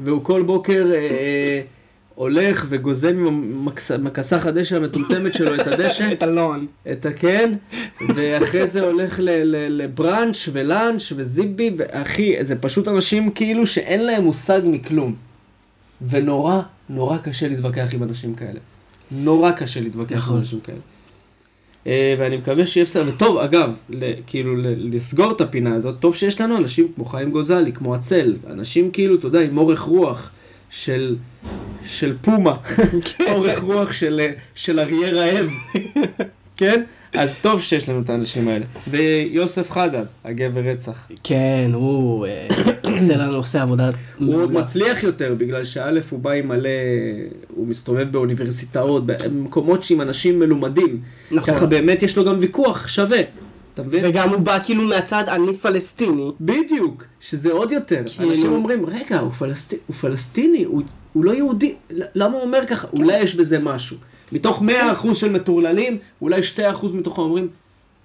והוא 0.00 0.24
כל 0.24 0.42
בוקר 0.42 0.86
אה, 0.94 0.98
אה, 0.98 1.60
הולך 2.14 2.66
וגוזם 2.68 3.26
עם 3.26 3.66
מכסח 4.04 4.46
הדשא 4.46 4.76
המטומטמת 4.76 5.34
שלו 5.34 5.54
את 5.54 5.66
הדשא, 5.66 6.08
את 6.12 6.22
ה 6.22 6.29
lawn. 6.29 6.66
את 6.92 7.06
הכן, 7.06 7.54
ואחרי 8.14 8.66
זה 8.66 8.80
הולך 8.80 9.18
ל- 9.20 9.30
ל- 9.30 9.82
לבראנץ' 9.82 10.48
ו 10.52 10.62
lunch 10.62 11.12
וזיבי, 11.16 11.70
ואחי, 11.76 12.44
זה 12.44 12.56
פשוט 12.56 12.88
אנשים 12.88 13.30
כאילו 13.30 13.66
שאין 13.66 14.06
להם 14.06 14.24
מושג 14.24 14.60
מכלום. 14.64 15.14
ונורא, 16.08 16.60
נורא 16.88 17.18
קשה 17.18 17.48
להתווכח 17.48 17.94
עם 17.94 18.02
אנשים 18.02 18.34
כאלה. 18.34 18.60
נורא 19.10 19.50
קשה 19.50 19.80
להתווכח 19.80 20.16
נכון. 20.16 20.34
עם 20.34 20.40
אנשים 20.40 20.60
כאלה. 20.60 20.78
אה, 21.88 22.14
ואני 22.18 22.36
מקווה 22.36 22.66
שיהיה 22.66 22.86
בסדר, 22.86 23.04
וטוב, 23.08 23.38
אגב, 23.38 23.76
כאילו 24.26 24.54
לסגור 24.76 25.32
את 25.32 25.40
הפינה 25.40 25.74
הזאת, 25.74 25.94
טוב 26.00 26.16
שיש 26.16 26.40
לנו 26.40 26.56
אנשים 26.56 26.88
כמו 26.94 27.04
חיים 27.04 27.30
גוזלי, 27.30 27.72
כמו 27.72 27.94
הצל, 27.94 28.36
אנשים 28.50 28.90
כאילו, 28.90 29.14
אתה 29.14 29.26
יודע, 29.26 29.40
עם 29.40 29.58
אורך 29.58 29.80
רוח 29.80 30.30
של, 30.70 31.16
של 31.86 32.16
פומה, 32.22 32.56
אורך 33.30 33.58
רוח 33.62 33.92
של, 33.92 34.20
אה, 34.20 34.32
של 34.54 34.80
אריה 34.80 35.10
רעב, 35.10 35.50
כן? 36.56 36.82
אז 37.14 37.38
טוב 37.42 37.62
שיש 37.62 37.88
לנו 37.88 38.00
את 38.00 38.10
האנשים 38.10 38.48
האלה. 38.48 38.64
ויוסף 38.90 39.70
חדד, 39.70 40.04
הגבר 40.24 40.60
רצח. 40.60 41.08
כן, 41.24 41.70
הוא 41.74 42.26
אה, 42.26 42.48
עושה 42.94 43.16
לנו, 43.16 43.36
עושה 43.36 43.62
עבודה 43.62 43.90
הוא 44.18 44.34
עוד. 44.42 44.52
מצליח 44.52 45.02
יותר, 45.02 45.34
בגלל 45.38 45.64
שא' 45.64 45.90
הוא 46.10 46.18
בא 46.20 46.30
עם 46.30 46.48
מלא, 46.48 46.68
הוא 47.48 47.66
מסתובב 47.66 48.12
באוניברסיטאות, 48.12 49.06
במקומות 49.06 49.84
שעם 49.84 50.00
אנשים 50.00 50.38
מלומדים. 50.38 51.00
נכון. 51.30 51.54
ככה 51.54 51.66
באמת 51.66 52.02
יש 52.02 52.16
לו 52.16 52.24
גם 52.24 52.36
ויכוח 52.40 52.88
שווה. 52.88 53.20
אתה 53.74 53.82
מבין? 53.82 54.00
וגם 54.06 54.28
הוא 54.30 54.40
בא 54.40 54.58
כאילו 54.64 54.82
מהצד 54.82 55.24
אני 55.28 55.54
פלסטיני. 55.54 56.30
בדיוק, 56.40 57.04
שזה 57.20 57.52
עוד 57.52 57.72
יותר. 57.72 58.02
כאילו- 58.06 58.30
אנשים 58.30 58.52
אומרים, 58.52 58.86
רגע, 58.86 59.18
הוא, 59.18 59.30
פלסט... 59.30 59.74
הוא 59.86 59.96
פלסטיני, 59.96 60.64
הוא... 60.64 60.82
הוא 61.12 61.24
לא 61.24 61.34
יהודי, 61.34 61.74
למה 61.90 62.36
הוא 62.36 62.42
אומר 62.42 62.58
ככה? 62.66 62.88
אולי 62.92 63.18
יש 63.18 63.34
בזה 63.34 63.58
משהו. 63.58 63.96
מתוך 64.32 64.62
100% 65.02 65.14
של 65.14 65.32
מטורללים, 65.32 65.98
אולי 66.22 66.40
2% 66.56 66.86
מתוכם 66.94 67.22
אומרים, 67.22 67.48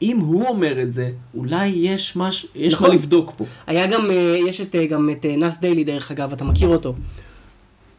אם 0.03 0.17
הוא 0.19 0.47
אומר 0.47 0.81
את 0.81 0.91
זה, 0.91 1.09
אולי 1.37 1.67
יש 1.67 2.15
מש... 2.15 2.47
יש 2.55 2.73
נכון. 2.73 2.87
מה 2.87 2.93
לבדוק 2.93 3.31
פה. 3.37 3.45
היה 3.67 3.87
גם, 3.87 4.11
אה, 4.11 4.35
יש 4.47 4.61
את, 4.61 4.75
אה, 4.75 4.85
גם 4.85 5.09
את 5.09 5.25
אה, 5.25 5.35
נאס 5.35 5.59
דיילי 5.59 5.83
דרך 5.83 6.11
אגב, 6.11 6.33
אתה 6.33 6.43
מכיר 6.43 6.67
אותו. 6.67 6.93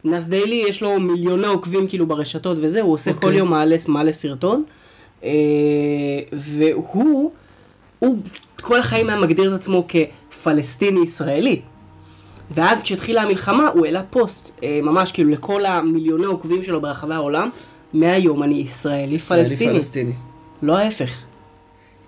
נאס 0.03 0.25
דיילי 0.25 0.63
יש 0.67 0.83
לו 0.83 0.99
מיליוני 0.99 1.47
עוקבים 1.47 1.87
כאילו 1.87 2.07
ברשתות 2.07 2.57
וזה, 2.61 2.81
הוא 2.81 2.93
עושה 2.93 3.13
כל 3.13 3.27
אוקיי. 3.27 3.39
יום 3.39 3.49
מעלה, 3.49 3.75
מעלה 3.87 4.13
סרטון. 4.13 4.63
והוא, 6.33 7.31
הוא 7.99 8.17
כל 8.61 8.79
החיים 8.79 9.09
היה 9.09 9.19
מגדיר 9.19 9.55
את 9.55 9.59
עצמו 9.59 9.87
כפלסטיני 9.87 10.99
ישראלי. 10.99 11.61
ואז 12.51 12.83
כשהתחילה 12.83 13.21
המלחמה 13.21 13.67
הוא 13.67 13.85
העלה 13.85 14.03
פוסט, 14.03 14.59
ממש 14.83 15.11
כאילו 15.11 15.29
לכל 15.29 15.65
המיליוני 15.65 16.25
עוקבים 16.25 16.63
שלו 16.63 16.81
ברחבי 16.81 17.13
העולם, 17.13 17.49
מהיום 17.93 18.43
אני 18.43 18.55
ישראלי 18.55 19.15
ישראלי 19.15 19.43
פלסטיני. 19.45 19.73
פלסטיני. 19.73 20.11
לא 20.61 20.77
ההפך. 20.77 21.21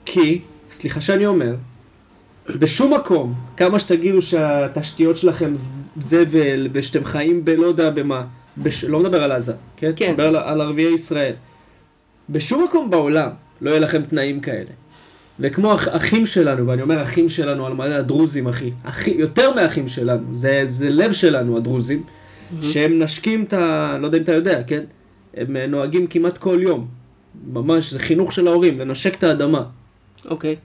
כי, 0.06 0.42
סליחה 0.72 1.02
שאני 1.02 1.26
אומר, 1.26 1.56
בשום 2.50 2.94
מקום, 2.94 3.34
כמה 3.58 3.80
שתגידו 3.80 4.22
שהתשתיות 4.22 5.18
שלכם 5.18 5.54
זבל, 6.00 6.68
ושאתם 6.74 7.04
חיים 7.04 7.46
בלא 7.46 7.66
יודע 7.66 7.90
במה, 7.90 8.26
בש... 8.58 8.84
לא 8.84 9.00
מדבר 9.00 9.24
על 9.24 9.32
עזה, 9.32 9.54
כן? 9.78 9.92
כן. 9.96 10.12
מדבר 10.12 10.28
על, 10.28 10.36
על 10.36 10.62
ערביי 10.62 10.94
ישראל. 10.94 11.34
בשום 12.30 12.64
מקום 12.64 12.90
בעולם 12.90 13.30
לא 13.62 13.70
יהיה 13.70 13.80
לכם 13.80 14.02
תנאים 14.02 14.40
כאלה. 14.40 14.72
וכמו 15.40 15.76
אח, 15.76 15.88
אחים 15.92 16.26
שלנו, 16.26 16.68
ואני 16.68 16.82
אומר 16.82 17.04
אחים 17.04 17.30
שלנו 17.30 17.66
על 17.66 17.74
מלא 17.74 17.96
הדרוזים, 17.96 18.48
אחי, 18.48 18.72
אחי, 18.84 19.12
יותר 19.12 19.54
מאחים 19.54 19.88
שלנו, 19.88 20.38
זה, 20.38 20.64
זה 20.66 20.90
לב 20.90 21.14
שלנו, 21.14 21.58
הדרוזים, 21.58 22.04
שהם 22.62 23.00
נשקים 23.00 23.44
את 23.44 23.54
ה... 23.54 23.98
לא 24.00 24.06
יודע 24.06 24.18
אם 24.18 24.24
אתה 24.24 24.34
יודע, 24.34 24.64
כן? 24.64 24.84
הם 25.38 25.58
אה, 25.58 25.68
נוהגים 25.68 26.08
כמעט 26.08 26.38
כל 26.38 26.60
יום. 26.62 26.88
ממש, 27.54 27.92
זה 27.92 28.00
חינוך 28.00 28.34
של 28.34 28.48
ההורים, 28.48 28.80
לנשק 28.80 29.16
את 29.16 29.24
האדמה. 29.24 29.64
אוקיי. 30.30 30.56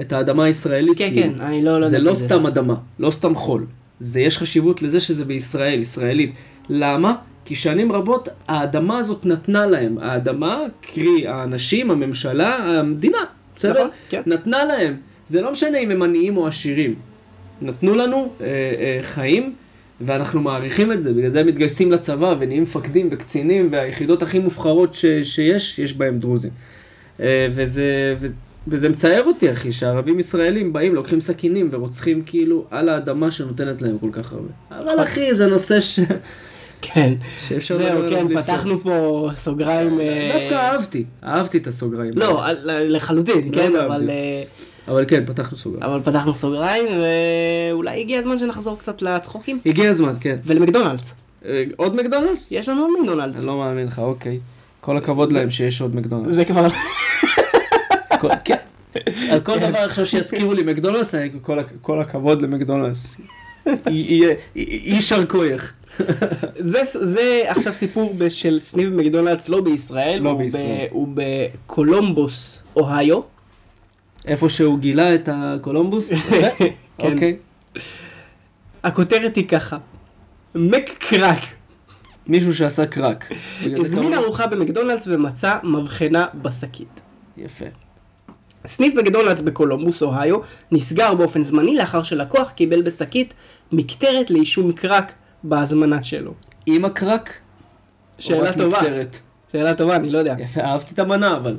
את 0.00 0.12
האדמה 0.12 0.44
הישראלית. 0.44 0.98
כן, 0.98 1.06
כאילו. 1.06 1.34
כן, 1.34 1.40
אני 1.40 1.64
לא... 1.64 1.80
לא 1.80 1.88
זה 1.88 1.98
לא 1.98 2.14
סתם 2.14 2.46
אדמה, 2.46 2.74
לא 2.98 3.10
סתם 3.10 3.34
חול. 3.34 3.66
זה 4.00 4.20
יש 4.20 4.38
חשיבות 4.38 4.82
לזה 4.82 5.00
שזה 5.00 5.24
בישראל, 5.24 5.80
ישראלית. 5.80 6.32
למה? 6.68 7.14
כי 7.44 7.54
שנים 7.54 7.92
רבות 7.92 8.28
האדמה 8.48 8.98
הזאת 8.98 9.26
נתנה 9.26 9.66
להם. 9.66 9.98
האדמה, 9.98 10.58
קרי 10.80 11.26
האנשים, 11.26 11.90
הממשלה, 11.90 12.56
המדינה, 12.56 13.18
בסדר? 13.56 13.72
נכון, 13.72 13.88
כן. 14.08 14.22
נתנה 14.26 14.64
להם. 14.64 14.96
זה 15.28 15.42
לא 15.42 15.52
משנה 15.52 15.78
אם 15.78 15.90
הם 15.90 16.02
עניים 16.02 16.36
או 16.36 16.46
עשירים. 16.46 16.94
נתנו 17.62 17.94
לנו 17.94 18.32
אה, 18.40 18.46
אה, 18.46 18.98
חיים, 19.02 19.54
ואנחנו 20.00 20.40
מעריכים 20.40 20.92
את 20.92 21.02
זה, 21.02 21.12
בגלל 21.12 21.28
זה 21.28 21.40
הם 21.40 21.46
מתגייסים 21.46 21.92
לצבא 21.92 22.34
ונהיים 22.40 22.62
מפקדים 22.62 23.08
וקצינים, 23.10 23.68
והיחידות 23.70 24.22
הכי 24.22 24.38
מובחרות 24.38 24.94
ש, 24.94 25.06
שיש, 25.22 25.78
יש 25.78 25.92
בהם 25.92 26.18
דרוזים. 26.18 26.50
אה, 27.20 27.46
וזה, 27.50 28.14
ו, 28.20 28.26
וזה 28.68 28.88
מצער 28.88 29.24
אותי, 29.26 29.52
אחי, 29.52 29.72
שערבים 29.72 30.18
ישראלים 30.18 30.72
באים, 30.72 30.94
לוקחים 30.94 31.20
סכינים 31.20 31.68
ורוצחים 31.72 32.22
כאילו 32.26 32.64
על 32.70 32.88
האדמה 32.88 33.30
שנותנת 33.30 33.82
להם 33.82 33.98
כל 33.98 34.10
כך 34.12 34.32
הרבה. 34.32 34.48
אבל 34.70 35.04
אחי, 35.04 35.34
זה 35.34 35.46
נושא 35.46 35.80
ש... 35.80 36.00
כן. 36.82 37.12
שאפשר 37.48 37.78
זהו, 37.78 38.10
כן, 38.10 38.40
פתחנו 38.40 38.80
פה 38.80 39.30
סוגריים. 39.36 40.00
אה, 40.00 40.30
דווקא 40.32 40.54
אהבתי, 40.54 41.04
אהבתי 41.24 41.58
את 41.58 41.66
הסוגריים. 41.66 42.12
לא, 42.16 42.44
לחלוטין, 42.64 43.48
לא 43.48 43.62
כן, 43.62 43.76
אהבתי. 43.76 44.04
אבל... 44.04 44.10
אבל 44.88 45.04
כן, 45.08 45.26
פתחנו 45.26 45.56
סוגריים. 45.56 45.82
אבל 45.92 46.00
פתחנו 46.04 46.34
סוגריים, 46.34 46.84
ואולי 47.72 48.00
הגיע 48.00 48.18
הזמן 48.18 48.38
שנחזור 48.38 48.78
קצת 48.78 49.02
לצחוקים. 49.02 49.60
הגיע 49.66 49.90
הזמן, 49.90 50.14
כן. 50.20 50.36
ולמקדונלדס. 50.44 51.14
אה, 51.44 51.64
עוד 51.76 51.96
מקדונלדס? 51.96 52.52
יש 52.52 52.68
לנו 52.68 52.80
עוד 52.82 52.90
מקדונלדס. 53.02 53.38
אני 53.38 53.46
לא 53.46 53.58
מאמין 53.58 53.86
לך, 53.86 53.98
אוקיי. 53.98 54.38
כל 54.80 54.96
הכבוד 54.96 55.32
להם 55.32 55.50
שיש 55.50 55.80
עוד 55.80 55.96
מקדונלדס. 55.96 56.34
זה 56.34 56.44
כבר... 56.44 56.68
כן. 58.44 58.56
על 59.30 59.40
כל 59.40 59.58
דבר 59.58 59.78
עכשיו 59.78 60.06
שיזכירו 60.06 60.52
לי 60.54 60.62
מקדונלדס, 60.62 61.14
אני- 61.14 61.30
כל 61.80 62.00
הכבוד 62.00 62.42
למקדונלדס. 62.42 63.16
יישר 64.56 65.26
כוח. 65.26 65.72
זה, 66.58 66.78
זה 66.84 67.42
עכשיו 67.46 67.74
סיפור 67.74 68.14
של 68.28 68.60
סניף 68.60 68.88
מקדונלדס 68.92 69.48
לא 69.48 69.60
בישראל, 69.60 70.18
לא 70.22 70.30
הוא 70.30 70.38
ב- 70.38 70.42
בישראל. 70.42 70.86
הוא 70.90 71.08
בקולומבוס, 71.14 72.58
אוהיו. 72.76 73.20
איפה 74.26 74.48
שהוא 74.48 74.78
גילה 74.78 75.14
את 75.14 75.28
הקולומבוס? 75.32 76.12
כן. 76.58 76.68
אוקיי. 76.98 77.36
הכותרת 78.82 79.36
היא 79.36 79.48
ככה, 79.48 79.78
מק 80.54 80.90
קרק, 80.98 81.38
מישהו 82.26 82.54
שעשה 82.54 82.86
קרק. 82.86 83.32
הזמין 83.80 84.14
ארוחה 84.14 84.46
במקדונלדס 84.46 85.08
ומצא 85.10 85.58
מבחנה 85.62 86.26
בשקית. 86.34 87.00
יפה. 87.36 87.64
סניף 88.66 88.94
מקדונלדס 88.94 89.40
בקולומבוס, 89.40 90.02
אוהיו, 90.02 90.38
נסגר 90.72 91.14
באופן 91.14 91.42
זמני 91.42 91.76
לאחר 91.76 92.02
שלקוח 92.02 92.50
קיבל 92.50 92.82
בשקית 92.82 93.34
מקטרת 93.72 94.30
לעישון 94.30 94.72
קרק 94.72 95.12
בהזמנה 95.44 96.02
שלו. 96.02 96.34
עם 96.66 96.84
הקרק? 96.84 97.32
שאלה 98.18 98.52
טובה, 98.52 98.78
מקטרת? 98.78 99.18
שאלה 99.52 99.74
טובה, 99.74 99.96
אני 99.96 100.10
לא 100.10 100.18
יודע. 100.18 100.34
יפה, 100.38 100.60
אהבתי 100.60 100.94
את 100.94 100.98
המנה, 100.98 101.36
אבל... 101.36 101.56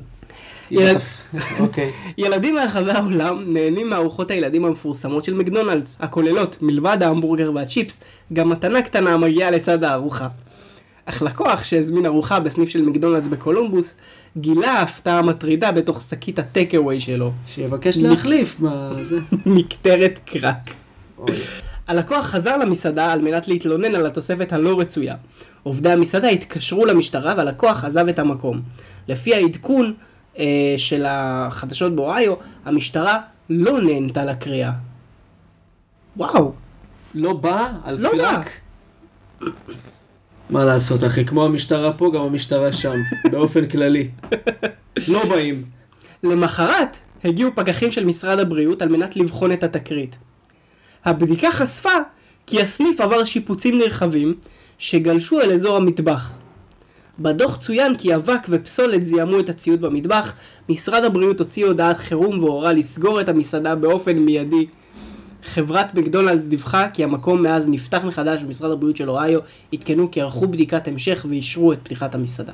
ילד- 0.74 0.98
אוקיי. 1.60 1.92
ילדים 2.18 2.56
מרחבי 2.56 2.92
העולם 2.92 3.44
נהנים 3.54 3.90
מארוחות 3.90 4.32
הילדים 4.32 4.66
המפורסמות 4.66 5.24
של 5.26 5.34
מקדונלדס, 5.34 5.98
הכוללות, 6.00 6.58
מלבד 6.62 6.98
ההמבורגר 7.04 7.52
והצ'יפס, 7.56 8.04
גם 8.34 8.50
מתנה 8.50 8.82
קטנה 8.82 9.10
המגיעה 9.14 9.52
לצד 9.52 9.84
הארוחה. 9.84 10.28
אך 11.06 11.22
לקוח 11.22 11.64
שהזמין 11.64 12.06
ארוחה 12.06 12.40
בסניף 12.40 12.70
של 12.70 12.82
מקדונלדס 12.82 13.28
בקולומבוס, 13.28 13.96
גילה 14.38 14.82
הפתעה 14.82 15.22
מטרידה 15.22 15.72
בתוך 15.72 16.02
שקית 16.02 16.40
הטק-אווי 16.40 17.00
שלו, 17.00 17.32
שיבקש 17.48 17.98
להחליף 17.98 18.60
מה 18.60 18.92
זה. 19.02 19.20
מקטרת 19.46 20.20
קרק. 20.26 20.70
הלקוח 21.88 22.26
חזר 22.26 22.58
למסעדה 22.58 23.12
על 23.12 23.22
מנת 23.22 23.48
להתלונן 23.48 23.96
על 23.96 24.06
התוספת 24.06 24.54
הלא 24.54 24.80
רצויה. 24.80 25.16
עובדי 25.64 25.92
המסעדה 25.92 26.28
התקשרו 26.30 26.86
למשטרה 26.86 27.34
והלקוח 27.38 27.86
עזב 27.86 28.08
את 28.08 28.20
המקום. 28.20 28.62
לפי 29.08 29.36
העדכון 29.36 29.94
אה, 30.40 30.76
של 30.78 31.06
החדשות 31.08 31.96
באוהיו, 31.96 32.34
המשטרה 32.66 33.20
לא 33.50 33.82
נהנתה 33.82 34.26
לקריאה. 34.26 34.72
וואו, 36.18 36.54
לא 37.16 37.34
בא 37.34 37.72
על 37.84 38.00
לא 38.00 38.10
קרק? 38.10 38.50
מה 40.50 40.66
לעשות 40.66 41.04
אחי, 41.04 41.26
כמו 41.26 41.46
המשטרה 41.46 41.94
פה, 41.94 42.12
גם 42.16 42.22
המשטרה 42.22 42.74
שם, 42.74 42.94
באופן 43.32 43.68
כללי. 43.68 44.10
לא 45.12 45.26
באים. 45.30 45.64
למחרת 46.24 46.98
הגיעו 47.24 47.52
פקחים 47.56 47.92
של 47.92 48.06
משרד 48.06 48.40
הבריאות 48.40 48.82
על 48.82 48.90
מנת 48.90 49.16
לבחון 49.16 49.52
את 49.52 49.64
התקרית. 49.64 50.18
הבדיקה 51.06 51.52
חשפה 51.52 51.90
כי 52.48 52.62
הסניף 52.62 53.02
עבר 53.02 53.24
שיפוצים 53.24 53.78
נרחבים 53.78 54.36
שגלשו 54.78 55.42
אל 55.42 55.52
אזור 55.52 55.78
המטבח. 55.78 56.32
בדוח 57.20 57.58
צוין 57.58 57.96
כי 57.98 58.16
אבק 58.16 58.48
ופסולת 58.50 59.04
זיהמו 59.04 59.40
את 59.40 59.50
הציוד 59.50 59.82
במטבח, 59.82 60.34
משרד 60.70 61.04
הבריאות 61.04 61.40
הוציא 61.40 61.66
הודעת 61.66 61.98
חירום 61.98 62.44
והורה 62.44 62.74
לסגור 62.74 63.22
את 63.22 63.30
המסעדה 63.30 63.76
באופן 63.76 64.20
מיידי. 64.20 64.66
חברת 65.44 65.96
מקדונלדס 65.96 66.44
דיווחה 66.44 66.90
כי 66.90 67.04
המקום 67.04 67.42
מאז 67.42 67.70
נפתח 67.70 68.04
מחדש 68.04 68.44
ומשרד 68.44 68.72
הבריאות 68.72 68.98
של 68.98 69.10
אוהיו 69.10 69.40
עדכנו 69.74 70.12
כי 70.12 70.22
ערכו 70.22 70.48
בדיקת 70.48 70.88
המשך 70.88 71.26
ואישרו 71.30 71.74
את 71.74 71.78
פתיחת 71.84 72.16
המסעדה. 72.16 72.54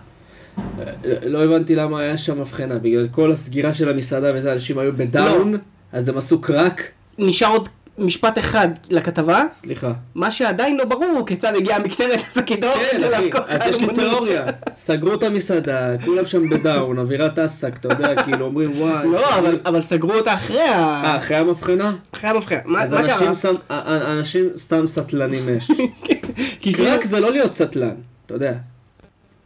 לא 1.24 1.44
הבנתי 1.44 1.76
למה 1.76 2.00
היה 2.00 2.18
שם 2.18 2.42
הבחנה, 2.42 2.78
בגלל 2.78 3.08
כל 3.12 3.32
הסגירה 3.32 3.74
של 3.74 3.90
המסעדה 3.90 4.30
וזה, 4.36 4.54
אנשים 4.54 4.80
היו 4.80 4.92
בדאון, 4.98 5.58
אז 5.92 6.10
הם 6.10 6.18
עשו 6.18 6.42
קרק. 6.42 6.92
נשאר 7.18 7.48
עוד 7.48 7.70
משפט 8.00 8.38
אחד 8.38 8.68
לכתבה, 8.90 9.44
סליחה. 9.52 9.92
מה 10.16 10.32
שעדיין 10.32 10.78
לא 10.78 10.86
ברור 10.86 11.14
הוא 11.18 11.28
כיצד 11.28 11.56
הגיעה 11.56 11.78
המקטרת 11.78 12.22
לשקית 12.28 12.64
האוכל 12.64 12.80
כן, 12.92 13.00
של 13.00 13.14
הלקוח 13.14 13.42
אז 13.48 13.62
יש 13.68 13.82
לי. 13.82 13.88
תיאוריה. 13.94 14.46
סגרו 14.76 15.14
את 15.14 15.24
המסעדה, 15.24 15.80
כולם 16.06 16.26
שם 16.26 16.50
בדאון, 16.50 17.00
אווירת 17.00 17.40
אסק, 17.40 17.78
אתה 17.78 17.88
יודע, 17.94 18.24
כאילו 18.24 18.46
אומרים 18.46 18.72
וואי. 18.72 19.08
לא, 19.08 19.38
אבל- 19.38 19.60
אבל 19.66 19.82
סגרו 19.82 20.14
אותה 20.14 20.34
אחרי 20.34 20.60
אה, 20.62 20.76
ה... 20.80 21.18
אחרי 21.18 21.38
המבחנה? 21.38 21.92
אחרי 22.12 22.30
המבחנה. 22.30 22.60
מה 22.66 22.84
אז 22.84 22.94
מה 22.94 23.02
קרה? 23.04 23.14
אנשים 23.16 23.36
שם- 23.36 23.54
א- 23.70 23.74
א- 23.74 24.12
אנשים 24.20 24.46
סתם 24.58 24.88
סטלנים 24.88 25.44
אש. 25.58 25.72
כי 26.62 26.74
קרק 26.74 27.06
זה 27.06 27.20
לא 27.20 27.32
להיות 27.32 27.54
סטלן, 27.56 27.96
אתה 28.26 28.34
יודע. 28.34 28.54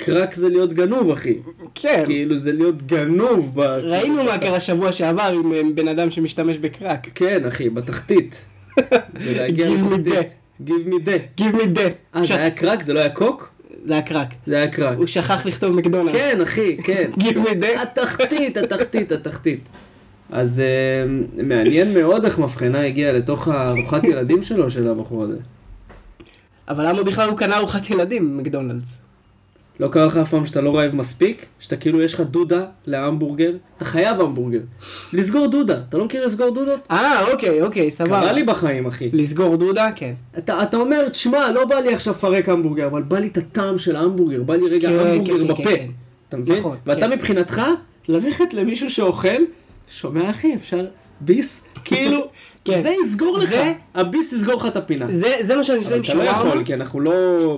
קרק 0.06 0.34
זה 0.34 0.50
להיות 0.50 0.74
גנוב, 0.74 1.10
אחי. 1.12 1.38
כן. 1.76 2.04
כאילו 2.06 2.38
זה 2.38 2.52
להיות 2.52 2.84
גנוב. 2.84 3.52
ב- 3.56 3.60
ראינו 3.62 4.24
מה 4.24 4.38
קרה 4.38 4.60
שבוע 4.60 4.92
שעבר 4.92 5.32
עם 5.36 5.54
אה, 5.54 5.62
בן 5.76 5.88
אדם 5.88 6.10
שמשתמש 6.10 6.58
בקרק. 6.58 7.08
כן, 7.16 7.46
אחי, 7.46 7.70
בתחתית. 7.70 8.46
זה 9.16 9.38
להגיע 9.38 9.68
Give 9.68 9.70
me 9.70 9.94
לתחתית. 9.98 10.36
Give 10.68 10.88
me 10.88 11.06
that. 11.08 11.42
Give 11.42 11.56
me 11.56 11.78
that. 11.78 12.16
אה, 12.18 12.24
זה 12.24 12.36
היה 12.36 12.52
קרק? 12.52 12.84
זה 12.84 12.94
לא 12.94 13.00
היה 13.00 13.10
קוק? 13.10 13.50
זה 13.86 13.94
היה 13.94 14.02
קרק. 14.02 14.28
זה 14.48 14.56
היה 14.56 14.68
קרק. 14.68 14.98
הוא 14.98 15.06
שכח 15.06 15.46
לכתוב 15.46 15.76
מקדונלדס. 15.76 16.16
כן, 16.16 16.42
אחי, 16.44 16.78
כן. 16.78 17.12
Give 17.20 17.36
me 17.36 17.64
that. 17.64 17.82
התחתית, 17.82 18.58
התחתית, 18.58 19.12
התחתית. 19.12 19.60
אז 20.32 20.60
אה, 20.60 21.06
מעניין 21.44 21.94
מאוד 21.94 22.26
איך 22.26 22.40
מבחנה 22.40 22.86
הגיעה 22.86 23.12
לתוך 23.12 23.48
הארוחת 23.48 24.04
ילדים 24.04 24.44
שלו, 24.44 24.70
של 24.70 24.90
הבחור 24.90 25.24
הזה. 25.24 25.38
אבל 26.70 26.90
למה 26.90 27.04
בכלל 27.04 27.30
הוא 27.30 27.38
קנה 27.38 27.58
ארוחת 27.58 27.90
ילדים 27.90 28.38
במקדונלדס? 28.38 29.00
לא 29.80 29.88
קרה 29.88 30.06
לך 30.06 30.18
אף 30.18 30.30
פעם 30.30 30.46
שאתה 30.46 30.62
לא 30.62 30.78
רעב 30.78 30.96
מספיק? 30.96 31.46
שאתה 31.60 31.76
כאילו 31.78 32.02
יש 32.02 32.14
לך 32.14 32.22
דודה 32.22 32.66
להמבורגר? 32.86 33.52
אתה 33.78 33.86
חייב 33.86 34.22
המבורגר. 34.22 34.60
לסגור 35.14 35.48
דודה. 35.48 35.80
אתה 35.90 35.98
לא 35.98 36.06
מכיר 36.06 36.26
לסגור 36.26 36.50
דודות? 36.50 36.80
אה, 36.92 37.32
אוקיי, 37.32 37.62
אוקיי, 37.62 37.92
סבבה. 37.92 38.22
קרה 38.22 38.32
לי 38.32 38.44
בחיים, 38.44 38.86
אחי. 38.86 39.10
לסגור 39.14 39.56
דודה? 39.56 39.90
כן. 39.96 40.14
אתה, 40.38 40.64
אתה 40.64 40.78
אומר, 40.78 41.10
תשמע, 41.10 41.52
לא 41.52 41.66
בא 41.66 41.76
לי 41.76 41.94
עכשיו 41.94 42.14
לפרק 42.14 42.50
המבורגר, 42.50 42.88
אבל 42.88 43.02
בא 43.02 43.20
לי 43.20 43.28
את 43.28 43.38
הטעם 43.38 43.78
של 43.78 43.96
ההמבורגר, 43.96 44.44
בא 44.44 44.56
לי 44.56 44.70
רגע 44.70 44.90
כן, 44.90 45.00
המבורגר 45.00 45.38
כן, 45.38 45.48
בפה. 45.48 45.64
כן, 45.64 45.70
כן. 45.78 45.86
אתה 46.30 46.38
מבין? 46.38 46.60
נכון, 46.60 46.78
ואתה 46.86 47.02
כן. 47.02 47.12
מבחינתך, 47.12 47.62
ללכת 48.08 48.54
למישהו 48.54 48.90
שאוכל, 48.90 49.30
שומע 49.90 50.30
אחי, 50.30 50.56
אפשר 50.56 50.86
ביס? 51.22 51.66
כאילו, 51.86 52.20
כן. 52.66 52.82
זה 52.82 52.94
יסגור 53.06 53.38
לך. 53.38 53.50
זה- 53.50 53.74
הביס 53.96 54.34
יסגור 54.34 54.56
לך 54.56 54.66
את 54.66 54.78
הפינה. 54.78 55.06
זה 55.10 55.36
זה 55.42 55.56
מה 55.56 55.64
שאני 55.64 55.78
עושה 55.78 55.90
אבל 55.90 55.98
עם 55.98 56.04
אתה 56.04 56.14
לא 56.14 56.24
שווארמה. 56.24 56.50
יכול, 56.50 56.64
כי 56.64 56.74
אנחנו 56.74 57.00
לא 57.00 57.12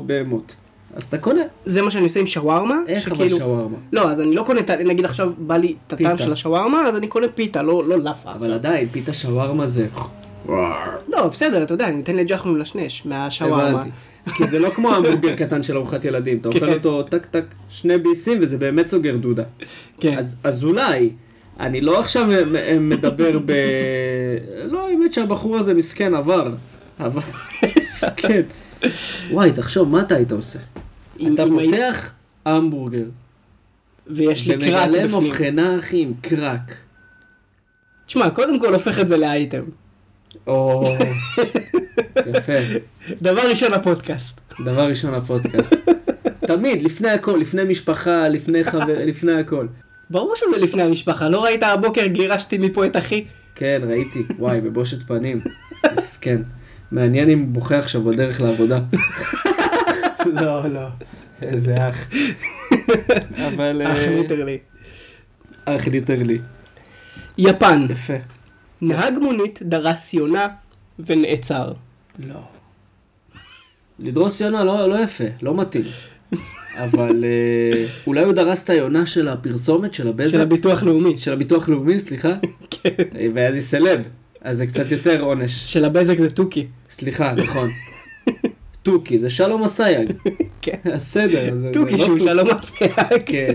בהמות. 0.05 0.55
אז 0.95 1.03
אתה 1.03 1.17
קונה. 1.17 1.41
זה 1.65 1.81
מה 1.81 1.91
שאני 1.91 2.03
עושה 2.03 2.19
עם 2.19 2.25
שווארמה. 2.25 2.75
איך 2.87 3.07
אבל 3.07 3.15
שכאילו- 3.15 3.37
שווארמה? 3.37 3.77
לא, 3.93 4.11
אז 4.11 4.21
אני 4.21 4.35
לא 4.35 4.43
קונה, 4.43 4.61
נגיד 4.85 5.05
עכשיו 5.05 5.31
בא 5.37 5.57
לי 5.57 5.75
את 5.87 5.93
הטעם. 5.93 6.17
של 6.17 6.31
השווארמה, 6.31 6.87
אז 6.87 6.95
אני 6.95 7.07
קונה 7.07 7.27
פיתה, 7.27 7.61
לא 7.61 7.83
לא 7.87 7.97
לאפה. 7.99 8.31
אבל 8.31 8.53
עדיין, 8.53 8.87
פיתה 8.91 9.13
שווארמה 9.13 9.67
זה... 9.67 9.87
לא, 11.09 11.27
בסדר, 11.31 11.63
אתה 11.63 11.73
יודע, 11.73 11.87
אני 11.87 12.01
אתן 12.01 12.15
לג'חנון 12.15 12.57
לנשנש 12.59 13.05
מהשווארמה. 13.05 13.69
הבנתי. 13.81 13.89
כי 14.33 14.47
זה 14.47 14.59
לא 14.59 14.69
כמו 14.69 14.93
המבורגר 14.95 15.35
קטן 15.35 15.63
של 15.63 15.77
ארוחת 15.77 16.05
ילדים, 16.05 16.37
אתה 16.37 16.47
אוכל 16.49 16.59
כן. 16.59 16.73
אותו 16.73 17.03
טק 17.03 17.25
טק 17.25 17.43
שני 17.69 17.97
ביסים 17.97 18.37
וזה 18.41 18.57
באמת 18.57 18.87
סוגר 18.87 19.17
דודה. 19.17 19.43
כן. 19.99 20.17
אז, 20.17 20.35
אז 20.43 20.63
אולי, 20.63 21.09
אני 21.59 21.81
לא 21.81 21.99
עכשיו 21.99 22.27
מדבר 22.79 23.39
ב... 23.45 23.51
לא, 24.63 24.87
האמת 24.89 25.13
שהבחור 25.13 25.57
הזה 25.57 25.73
מסכן 25.73 26.13
עבר. 26.13 26.51
עבר, 26.99 27.21
מסכן. 27.81 28.41
וואי, 29.31 29.51
תחשוב, 29.51 29.89
מה 29.89 30.01
אתה 30.01 30.15
היית 30.15 30.31
עושה? 30.31 30.59
אתה 31.15 31.43
היית- 31.43 31.71
פותח 31.71 32.13
המבורגר, 32.45 33.03
ויש 34.07 34.47
לי 34.47 34.55
ומגלה 34.55 34.87
בפנים. 35.05 35.23
מבחנה, 35.23 35.79
אחי, 35.79 36.01
עם 36.01 36.11
קרק. 36.21 36.75
תשמע, 38.05 38.29
קודם 38.29 38.59
כל 38.59 38.73
הופך 38.73 38.99
את 38.99 39.07
זה 39.07 39.17
לאייטם. 39.17 39.63
או... 40.47 40.93
יפה. 42.35 42.53
דבר 43.21 43.49
ראשון 43.49 43.73
הפודקאסט. 43.73 44.41
דבר 44.65 44.89
ראשון 44.89 45.13
הפודקאסט. 45.13 45.73
תמיד, 46.47 46.81
לפני 46.81 47.09
הכל, 47.09 47.37
לפני 47.41 47.63
משפחה, 47.63 48.27
לפני 48.27 48.63
חבר, 48.63 48.97
לפני 49.09 49.31
הכל. 49.39 49.67
ברור 50.09 50.33
שזה 50.35 50.57
לפני 50.61 50.83
המשפחה, 50.83 51.29
לא 51.29 51.43
ראית 51.43 51.63
הבוקר 51.63 52.05
גירשתי 52.05 52.57
מפה 52.57 52.85
את 52.85 52.97
אחי? 52.97 53.25
כן, 53.55 53.81
ראיתי. 53.87 54.23
וואי, 54.39 54.61
בבושת 54.61 55.03
פנים. 55.07 55.39
מסכן. 55.93 56.41
מעניין 56.91 57.29
אם 57.29 57.39
הוא 57.39 57.47
בוכה 57.47 57.77
עכשיו 57.77 58.03
בדרך 58.03 58.41
לעבודה. 58.41 58.79
לא, 60.33 60.67
לא. 60.67 60.87
איזה 61.41 61.89
אח. 61.89 62.09
אבל... 63.47 63.81
אה, 63.81 63.93
אח 63.93 63.99
literally. 64.07 64.57
אח 65.65 65.87
literally. 65.87 66.39
יפן. 67.37 67.87
יפה. 67.89 68.13
נהג 68.81 69.13
מונית 69.21 69.59
דרס 69.63 70.13
יונה 70.13 70.47
ונעצר. 70.99 71.73
לא. 72.27 72.39
לדרוס 73.99 74.41
יונה 74.41 74.63
לא, 74.63 74.89
לא 74.89 74.99
יפה, 74.99 75.23
לא 75.41 75.55
מתאים. 75.55 75.83
אבל 76.77 77.23
אה, 77.23 77.85
אולי 78.07 78.23
הוא 78.23 78.33
דרס 78.33 78.63
את 78.63 78.69
היונה 78.69 79.05
של 79.05 79.27
הפרסומת, 79.27 79.93
של 79.93 80.07
הבזק? 80.07 80.31
של 80.31 80.41
הביטוח 80.41 80.83
לאומי. 80.83 81.17
של 81.17 81.33
הביטוח 81.33 81.69
לאומי, 81.69 81.99
סליחה? 81.99 82.33
כן. 82.69 82.89
אה, 83.17 83.27
ואז 83.33 83.55
היא 83.55 83.61
סלב, 83.61 84.01
אז 84.41 84.57
זה 84.57 84.67
קצת 84.67 84.91
יותר 84.91 85.21
עונש. 85.21 85.73
של 85.73 85.85
הבזק 85.85 86.17
זה 86.17 86.29
תוכי. 86.29 86.67
סליחה, 86.89 87.33
נכון. 87.33 87.69
תוכי, 88.85 89.19
זה 89.19 89.29
שלום 89.29 89.63
אסייג. 89.63 90.11
כן. 90.61 90.77
בסדר. 90.85 91.53
תוכי 91.73 91.91
לא 91.91 92.05
שהוא. 92.05 92.19
שלום 92.19 92.47
אסייג. 92.49 92.91
כן, 93.25 93.53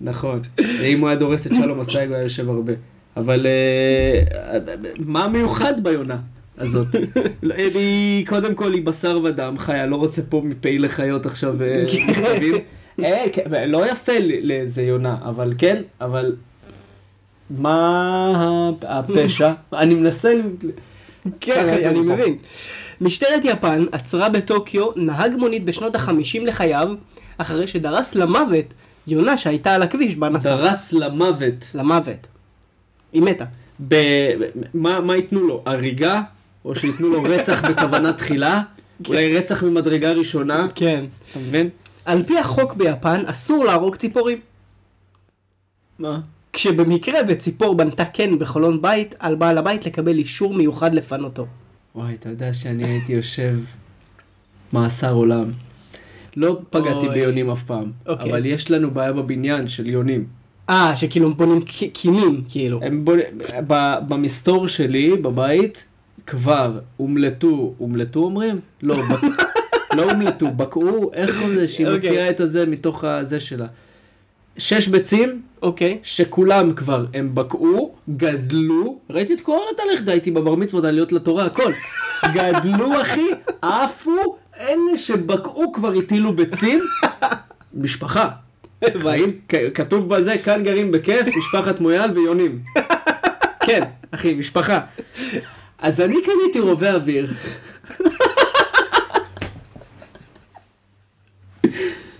נכון. 0.00 0.42
אם 0.84 1.00
הוא 1.00 1.08
היה 1.08 1.18
דורס 1.18 1.46
את 1.46 1.52
שלום 1.62 1.80
אסייג 1.80 2.08
הוא 2.08 2.16
היה 2.16 2.24
יושב 2.24 2.48
הרבה. 2.48 2.72
אבל 3.16 3.46
אה, 3.46 4.58
מה 4.98 5.24
המיוחד 5.24 5.84
ביונה 5.84 6.16
הזאת? 6.58 6.86
לא, 7.42 7.54
היא, 7.54 8.26
קודם 8.26 8.54
כל 8.54 8.72
היא 8.72 8.86
בשר 8.86 9.20
ודם, 9.24 9.54
חיה, 9.58 9.86
לא 9.86 9.96
רוצה 9.96 10.22
פה 10.22 10.42
מפעילי 10.44 10.88
חיות 10.88 11.26
עכשיו 11.26 11.62
אה, 11.62 11.84
מכתבים. 12.08 12.54
אה, 13.04 13.24
כן, 13.32 13.70
לא 13.70 13.90
יפה 13.90 14.12
לאיזה 14.42 14.82
יונה, 14.82 15.16
אבל 15.24 15.54
כן, 15.58 15.82
אבל 16.00 16.36
מה 17.50 18.72
הפשע? 18.82 19.52
אני 19.72 19.94
מנסה... 19.94 20.32
כן, 21.40 21.84
אני. 21.86 22.00
מבין. 22.00 22.36
משטרת 23.00 23.44
יפן 23.44 23.84
עצרה 23.92 24.28
בטוקיו 24.28 24.86
נהג 24.96 25.34
מונית 25.36 25.64
בשנות 25.64 25.96
החמישים 25.96 26.46
לחייו, 26.46 26.88
אחרי 27.38 27.66
שדרס 27.66 28.14
למוות 28.14 28.74
יונה 29.06 29.36
שהייתה 29.36 29.74
על 29.74 29.82
הכביש 29.82 30.14
בה 30.14 30.28
נסע. 30.28 30.56
דרס 30.56 30.92
למוות. 30.92 31.70
למוות. 31.74 32.26
היא 33.12 33.22
מתה. 33.22 33.44
ב... 33.88 33.94
מה, 34.74 35.00
מה 35.00 35.16
ייתנו 35.16 35.40
לו? 35.40 35.62
הריגה? 35.66 36.22
או 36.64 36.74
שייתנו 36.74 37.08
לו 37.08 37.22
רצח 37.22 37.62
בכוונה 37.70 38.12
תחילה? 38.12 38.62
אולי 39.08 39.36
רצח 39.38 39.62
ממדרגה 39.62 40.12
ראשונה? 40.12 40.66
כן. 40.74 41.04
אתה 41.30 41.38
מבין? 41.38 41.68
על 42.04 42.22
פי 42.22 42.38
החוק 42.38 42.74
ביפן 42.74 43.22
אסור 43.26 43.64
להרוג 43.64 43.96
ציפורים. 43.96 44.40
מה? 45.98 46.20
כשבמקרה 46.52 47.20
וציפור 47.28 47.74
בנתה 47.74 48.04
קן 48.04 48.38
בחלון 48.38 48.82
בית, 48.82 49.14
על 49.18 49.34
בעל 49.34 49.58
הבית 49.58 49.86
לקבל 49.86 50.18
אישור 50.18 50.54
מיוחד 50.54 50.94
לפנותו. 50.94 51.46
וואי, 51.94 52.14
אתה 52.14 52.28
יודע 52.28 52.54
שאני 52.54 52.84
הייתי 52.84 53.12
יושב 53.12 53.58
מאסר 54.72 55.12
עולם. 55.12 55.52
לא 56.36 56.60
פגעתי 56.70 57.06
אוי. 57.06 57.14
ביונים 57.14 57.50
אף 57.50 57.62
פעם, 57.62 57.92
אוקיי. 58.06 58.30
אבל 58.30 58.46
יש 58.46 58.70
לנו 58.70 58.90
בעיה 58.90 59.12
בבניין 59.12 59.68
של 59.68 59.86
יונים. 59.86 60.26
אה, 60.70 60.96
שכאילו 60.96 61.26
הם 61.26 61.36
בונים 61.36 61.62
קינים, 61.92 62.44
כאילו. 62.48 62.80
הם 62.82 63.04
בוא... 63.04 63.16
ב... 63.66 63.94
במסתור 64.08 64.68
שלי, 64.68 65.16
בבית, 65.16 65.86
כבר 66.26 66.78
הומלטו, 66.96 67.74
הומלטו 67.78 68.20
אומרים? 68.20 68.60
לא, 68.82 68.96
בק... 69.02 69.20
לא 69.96 70.10
הומלטו, 70.10 70.50
בקעו, 70.50 71.10
איך 71.14 71.42
לזה 71.48 71.68
שהיא 71.68 71.86
אוקיי. 71.86 72.10
מוציאה 72.10 72.30
את 72.30 72.40
הזה 72.40 72.66
מתוך 72.66 73.04
הזה 73.04 73.40
שלה. 73.40 73.66
שש 74.58 74.88
ביצים, 74.88 75.42
אוקיי. 75.62 75.98
שכולם 76.02 76.74
כבר, 76.74 77.06
הם 77.14 77.34
בקעו, 77.34 77.94
גדלו, 78.16 78.98
ראיתי 79.10 79.34
את 79.34 79.40
כל 79.40 79.58
התהליך, 79.74 80.08
הייתי 80.08 80.30
בבר 80.30 80.54
מצוות, 80.54 80.84
עליות 80.84 81.12
לתורה, 81.12 81.44
הכל. 81.44 81.72
גדלו, 82.34 83.02
אחי, 83.02 83.28
עפו, 83.62 84.36
אלה 84.60 84.98
שבקעו 84.98 85.72
כבר 85.72 85.92
הטילו 85.92 86.32
ביצים, 86.32 86.80
משפחה. 87.74 88.28
חיים, 88.98 89.40
כתוב 89.74 90.08
בזה, 90.08 90.38
כאן 90.44 90.62
גרים 90.64 90.92
בכיף, 90.92 91.26
משפחת 91.36 91.80
מויאל 91.80 92.10
ויונים. 92.10 92.58
כן, 93.66 93.82
אחי, 94.10 94.34
משפחה. 94.34 94.80
אז 95.78 96.00
אני 96.00 96.16
קניתי 96.22 96.60
רובה 96.60 96.94
אוויר. 96.94 97.32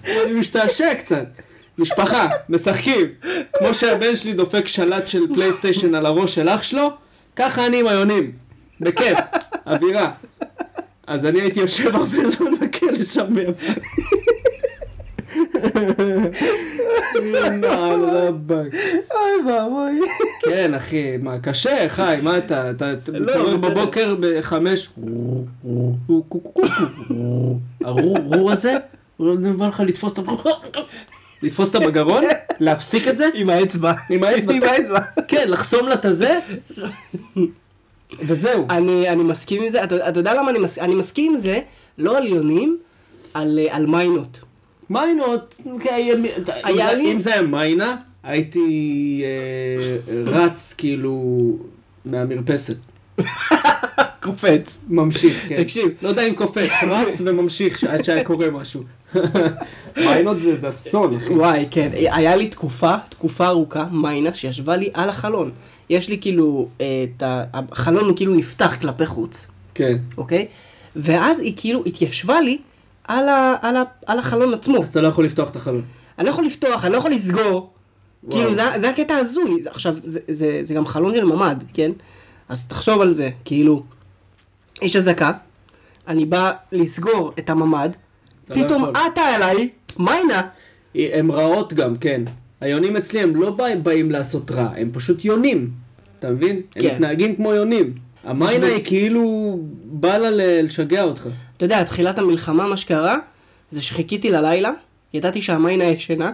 אני 0.05 0.33
משתעשע 0.33 0.95
קצת. 0.95 1.27
משפחה, 1.79 2.29
משחקים. 2.49 3.07
כמו 3.59 3.75
שהבן 3.75 4.17
שלי 4.17 4.33
דופק 4.33 4.69
שלט 4.69 5.09
של 5.09 5.35
פלייסטיישן 5.35 5.95
על 5.95 6.07
הראש 6.07 6.35
של 6.35 6.49
אח 6.49 6.63
שלו, 6.63 6.91
ככה 7.37 7.67
אני 7.67 7.81
עם 7.81 7.87
היונים. 7.87 8.33
בכיף, 8.81 9.19
אווירה. 9.67 10.11
אז 11.07 11.27
אני 11.27 11.41
הייתי 11.41 11.61
יושב 11.61 11.97
הרבה 11.97 12.31
זמן 12.31 12.51
בכלא 12.61 13.05
שם 13.05 13.35
ביפן. 13.35 13.81
אוי 19.11 19.53
ואבוי. 19.53 20.01
כן, 20.43 20.75
אחי, 20.75 21.17
מה, 21.17 21.39
קשה, 21.39 21.89
חי, 21.89 22.19
מה 22.23 22.39
אתה, 22.39 22.71
אתה 22.71 22.93
לא, 23.09 23.21
מתעורר. 23.21 23.57
בבוקר 23.57 24.17
בחמש, 24.21 24.89
הרור 27.85 28.53
הזה, 28.53 28.77
הוא 29.17 29.37
בא 29.57 29.69
לך 29.69 29.81
לתפוס 29.81 30.13
את 30.13 30.19
ה... 30.19 30.23
לתפוס 31.43 31.75
אותה 31.75 31.87
בגרון, 31.87 32.25
להפסיק 32.61 33.09
את 33.09 33.17
זה, 33.17 33.29
עם 33.35 33.51
האצבע. 33.51 33.93
עם 34.11 34.25
האצבע. 34.25 34.55
עם 34.55 34.63
האצבע. 34.63 34.99
כן, 35.29 35.45
לחסום 35.49 35.87
לה 35.89 35.95
את 35.95 36.05
הזה, 36.05 36.39
וזהו. 38.21 38.67
אני, 38.71 39.09
אני 39.09 39.23
מסכים 39.23 39.63
עם 39.63 39.69
זה, 39.69 39.85
אתה, 39.85 40.09
אתה 40.09 40.21
יודע 40.21 40.35
למה 40.35 40.51
אני, 40.51 40.59
מס, 40.59 40.79
אני 40.79 40.95
מסכים 40.95 41.33
עם 41.33 41.39
זה, 41.39 41.61
לא 41.99 42.19
על 42.19 42.27
יונים, 42.27 42.79
על, 43.35 43.59
אה, 43.63 43.77
על 43.77 43.87
מיינות. 43.87 44.41
מיינות, 44.91 45.55
אוקיי, 45.67 46.13
אם 46.13 46.25
היה 46.65 46.93
לי- 46.93 47.13
אם 47.13 47.21
זה 47.21 47.33
היה 47.33 47.43
מיינה, 47.43 47.97
הייתי 48.23 49.23
אה, 49.25 50.13
רץ 50.25 50.75
כאילו 50.79 51.23
מהמרפסת. 52.05 52.77
קופץ. 54.23 54.79
ממשיך, 54.89 55.49
כן. 55.49 55.63
תקשיב. 55.63 55.89
לא 56.03 56.09
יודע 56.09 56.27
אם 56.27 56.35
קופץ, 56.35 56.71
רץ 56.89 57.21
וממשיך 57.25 57.85
עד 57.85 58.05
שהיה 58.05 58.25
קורה 58.25 58.51
משהו. 58.51 58.83
מיינות 59.97 60.39
זה 60.39 60.57
זה 60.57 60.69
אסון, 60.69 61.17
אחי. 61.17 61.35
וואי, 61.35 61.67
כן, 61.71 61.91
היה 61.95 62.37
לי 62.37 62.49
תקופה, 62.49 62.95
תקופה 63.09 63.47
ארוכה, 63.47 63.85
מיינה, 63.91 64.35
שישבה 64.35 64.77
לי 64.77 64.91
על 64.95 65.09
החלון. 65.09 65.51
יש 65.91 66.09
לי 66.09 66.19
כאילו, 66.21 66.69
אה, 66.81 67.05
את 67.17 67.23
ה... 67.23 67.45
החלון 67.53 68.05
הוא 68.05 68.17
כאילו 68.17 68.35
נפתח 68.35 68.77
כלפי 68.81 69.07
חוץ, 69.07 69.47
כן. 69.75 69.99
אוקיי? 70.19 70.47
ואז 70.97 71.41
היא 71.41 71.55
כאילו 71.57 71.83
התיישבה 71.87 72.41
לי 72.41 72.59
על, 73.05 73.29
ה, 73.29 73.55
על, 73.63 73.77
ה, 73.77 73.83
על 74.07 74.19
החלון 74.19 74.55
עצמו. 74.55 74.83
אז 74.83 74.89
אתה 74.89 75.01
לא 75.01 75.09
יכול 75.09 75.25
לפתוח 75.25 75.51
את 75.51 75.57
החלון. 75.57 75.83
אני 76.19 76.27
לא 76.27 76.31
יכול 76.31 76.45
לפתוח, 76.45 76.85
אני 76.85 76.93
לא 76.93 76.99
יכול 76.99 77.11
לסגור. 77.11 77.43
וואו. 77.43 77.71
כאילו, 78.31 78.55
זה, 78.55 78.63
זה 78.77 78.91
הקטע 78.91 79.17
הזוי. 79.17 79.63
עכשיו, 79.67 79.95
זה, 80.03 80.21
זה, 80.29 80.59
זה 80.63 80.75
גם 80.75 80.87
חלון 80.87 81.15
של 81.15 81.25
ממ"ד, 81.25 81.65
כן? 81.75 81.91
אז 82.53 82.67
תחשוב 82.67 83.01
על 83.01 83.13
זה, 83.13 83.31
כאילו, 83.45 83.83
יש 84.83 84.97
אזעקה, 84.97 85.33
אני 86.09 86.25
בא 86.25 86.53
לסגור 86.73 87.33
את 87.39 87.51
הממ"ד, 87.51 87.91
לא 88.49 88.55
פתאום. 88.55 88.85
עטה 88.85 89.37
אליי, 89.37 89.69
מיינה. 89.99 90.43
הן 90.95 91.31
רעות 91.31 91.73
גם, 91.75 91.97
כן. 91.97 92.23
היונים 92.61 92.97
אצלי 92.97 93.21
הם 93.21 93.37
לא 93.37 93.51
באים, 93.51 93.83
באים 93.83 94.11
לעשות 94.11 94.51
רע, 94.51 94.69
הם 94.77 94.91
פשוט 94.93 95.25
יונים. 95.25 95.71
אתה 96.19 96.31
מבין? 96.31 96.57
הם 96.57 96.83
כן. 96.83 96.95
מתנהגים 96.95 97.37
כמו 97.37 97.55
יונים. 97.55 97.93
המיינה 98.25 98.67
היא 98.67 98.85
כאילו 98.85 99.59
בא 99.85 100.17
לה 100.17 100.31
לשגע 100.63 101.03
אותך. 101.03 101.29
אתה 101.57 101.65
יודע, 101.65 101.85
תחילת 101.85 102.19
המלחמה, 102.19 102.67
מה 102.67 102.77
שקרה, 102.77 103.19
זה 103.71 103.83
שחיכיתי 103.83 104.31
ללילה, 104.31 104.71
ידעתי 105.15 105.43
שהמיינה 105.43 105.85
ישנה, 105.85 106.33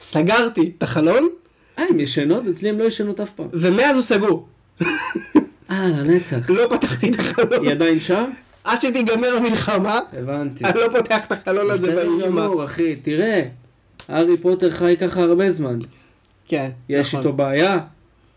סגרתי 0.00 0.72
את 0.78 0.82
החלון, 0.82 1.28
אה, 1.78 1.84
הם 1.90 2.00
ישנות? 2.00 2.46
אצלי 2.46 2.68
הם 2.68 2.78
לא 2.78 2.84
ישנות 2.84 3.20
אף 3.20 3.30
פעם. 3.30 3.46
ומאז 3.52 3.96
הוא 3.96 4.04
סגור. 4.04 4.46
אה, 5.70 5.88
לנצח. 5.88 6.50
לא 6.50 6.66
פתחתי 6.70 7.10
את 7.10 7.18
החלון. 7.18 7.64
היא 7.64 7.70
עדיין 7.70 8.00
שם? 8.00 8.30
עד 8.64 8.80
שתיגמר 8.80 9.36
המלחמה, 9.36 10.00
הבנתי. 10.18 10.64
אני 10.64 10.80
לא 10.80 10.88
פותח 10.98 11.26
את 11.26 11.32
החלון 11.32 11.70
הזה 11.70 11.86
בסדר 11.86 12.08
באימא. 12.08 12.26
גמור, 12.26 12.64
אחי, 12.64 12.96
תראה. 12.96 13.42
הארי 14.08 14.36
פוטר 14.36 14.70
חי 14.70 14.96
ככה 15.00 15.20
הרבה 15.20 15.50
זמן. 15.50 15.78
כן, 16.48 16.70
יש 16.88 17.08
נכון. 17.08 17.20
איתו 17.20 17.32
בעיה. 17.32 17.78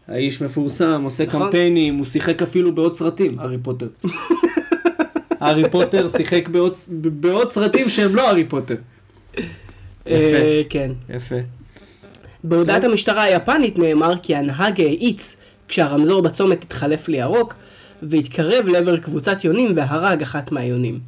האיש 0.07 0.41
מפורסם, 0.41 1.01
עושה 1.03 1.25
נכון. 1.25 1.43
קמפיינים, 1.43 1.95
הוא 1.95 2.05
שיחק 2.05 2.41
אפילו 2.41 2.75
בעוד 2.75 2.95
סרטים, 2.95 3.39
הארי 3.39 3.57
פוטר. 3.57 3.87
הארי 5.39 5.69
פוטר 5.69 6.07
שיחק 6.17 6.47
בעוד, 6.47 6.73
בעוד 7.03 7.51
סרטים 7.51 7.89
שהם 7.89 8.15
לא 8.15 8.27
הארי 8.27 8.43
פוטר. 8.43 8.75
אה, 10.07 10.61
כן. 10.69 10.91
יפה. 11.09 11.35
בהודעת 12.43 12.83
המשטרה 12.83 13.23
היפנית 13.23 13.77
נאמר 13.77 14.13
כי 14.23 14.35
הנהג 14.35 14.81
האיץ 14.81 15.41
כשהרמזור 15.71 16.21
בצומת 16.21 16.63
התחלף 16.63 17.07
לירוק 17.07 17.53
והתקרב 18.03 18.67
לעבר 18.67 18.97
קבוצת 18.97 19.43
יונים 19.43 19.71
והרג 19.75 20.21
אחת 20.21 20.51
מהיונים. 20.51 20.99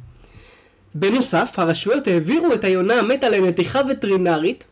בנוסף, 0.94 1.54
הרשויות 1.56 2.06
העבירו 2.06 2.52
את 2.54 2.64
היונה 2.64 2.94
המתה 2.94 3.28
לנתיחה 3.28 3.80
וטרינרית 3.90 4.66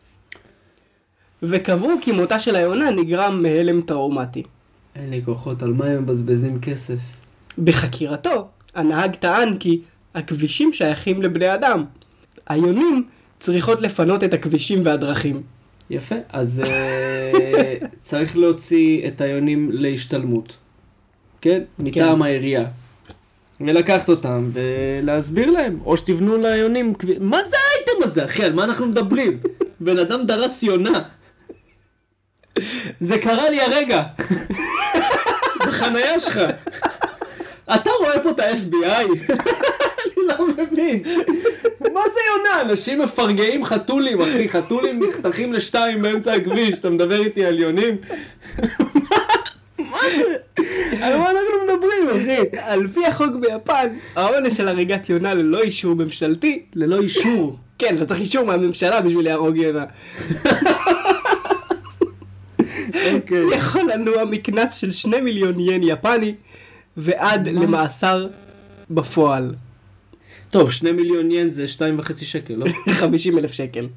וקבעו 1.43 1.91
כי 2.01 2.11
מותה 2.11 2.39
של 2.39 2.55
היונה 2.55 2.91
נגרם 2.91 3.43
מהלם 3.43 3.81
טראומטי. 3.81 4.43
אין 4.95 5.09
לי 5.09 5.21
כוחות, 5.25 5.63
על 5.63 5.73
מה 5.73 5.85
הם 5.85 6.03
מבזבזים 6.03 6.61
כסף? 6.61 6.97
בחקירתו, 7.63 8.47
הנהג 8.75 9.15
טען 9.15 9.57
כי 9.57 9.81
הכבישים 10.15 10.73
שייכים 10.73 11.21
לבני 11.21 11.53
אדם. 11.53 11.85
היונים 12.47 13.05
צריכות 13.39 13.81
לפנות 13.81 14.23
את 14.23 14.33
הכבישים 14.33 14.81
והדרכים. 14.85 15.41
יפה, 15.93 16.15
אז 16.29 16.63
אה, 16.65 17.75
צריך 18.01 18.37
להוציא 18.37 19.07
את 19.07 19.21
היונים 19.21 19.69
להשתלמות. 19.71 20.57
כן? 21.41 21.61
מטעם 21.79 22.21
העירייה. 22.21 22.65
ולקחת 23.61 24.09
אותם 24.09 24.49
ולהסביר 24.53 25.49
להם, 25.49 25.79
או 25.85 25.97
שתבנו 25.97 26.37
ליונים, 26.37 26.93
מה 27.19 27.43
זה 27.43 27.57
האייטם 27.57 28.03
הזה 28.03 28.25
אחי? 28.25 28.43
על 28.43 28.53
מה 28.53 28.63
אנחנו 28.63 28.85
מדברים? 28.85 29.39
בן 29.79 29.97
אדם 29.97 30.25
דרס 30.25 30.63
יונה. 30.63 31.03
זה 32.99 33.17
קרה 33.17 33.49
לי 33.49 33.61
הרגע. 33.61 34.03
בחנייה 35.67 36.19
שלך. 36.19 36.39
אתה 37.75 37.89
רואה 37.99 38.19
פה 38.19 38.29
את 38.29 38.39
ה-FBI? 38.39 39.07
אני 40.03 40.27
לא 40.27 40.47
מבין. 40.47 41.03
מה 41.93 42.01
זה 42.13 42.19
יונה? 42.31 42.61
אנשים 42.61 43.01
מפרגעים 43.01 43.65
חתולים, 43.65 44.21
אחי. 44.21 44.49
חתולים 44.49 45.03
נחתכים 45.03 45.53
לשתיים 45.53 46.01
באמצע 46.01 46.33
הכביש. 46.33 46.79
אתה 46.79 46.89
מדבר 46.89 47.23
איתי 47.23 47.45
על 47.45 47.59
יונים? 47.59 47.95
מה 49.91 49.99
זה? 50.17 50.35
על 51.01 51.17
מה 51.17 51.31
אנחנו 51.31 51.55
מדברים, 51.63 52.09
אחי? 52.09 52.57
על 52.59 52.87
פי 52.87 53.05
החוק 53.05 53.35
ביפן, 53.39 53.87
העונש 54.15 54.53
של 54.53 54.67
הריגת 54.67 55.09
יונה 55.09 55.33
ללא 55.33 55.61
אישור 55.61 55.95
ממשלתי, 55.95 56.61
ללא 56.75 57.01
אישור. 57.01 57.57
כן, 57.79 57.95
אתה 57.95 58.05
צריך 58.05 58.19
אישור 58.19 58.45
מהממשלה 58.45 59.01
בשביל 59.01 59.25
להרוג 59.25 59.57
יונה. 59.57 59.85
אוקיי. 63.13 63.43
יכול 63.55 63.91
לנוע 63.93 64.25
מקנס 64.25 64.75
של 64.75 64.91
שני 64.91 65.21
מיליון 65.21 65.59
ין 65.59 65.83
יפני 65.83 66.35
ועד 66.97 67.47
למאסר 67.47 68.27
בפועל. 68.89 69.55
טוב, 70.49 70.71
שני 70.71 70.91
מיליון 70.91 71.31
ין 71.31 71.49
זה 71.49 71.67
שתיים 71.67 71.99
וחצי 71.99 72.25
שקל, 72.25 72.53
לא? 72.53 72.65
50 72.99 73.37
אלף 73.37 73.51
שקל. 73.51 73.87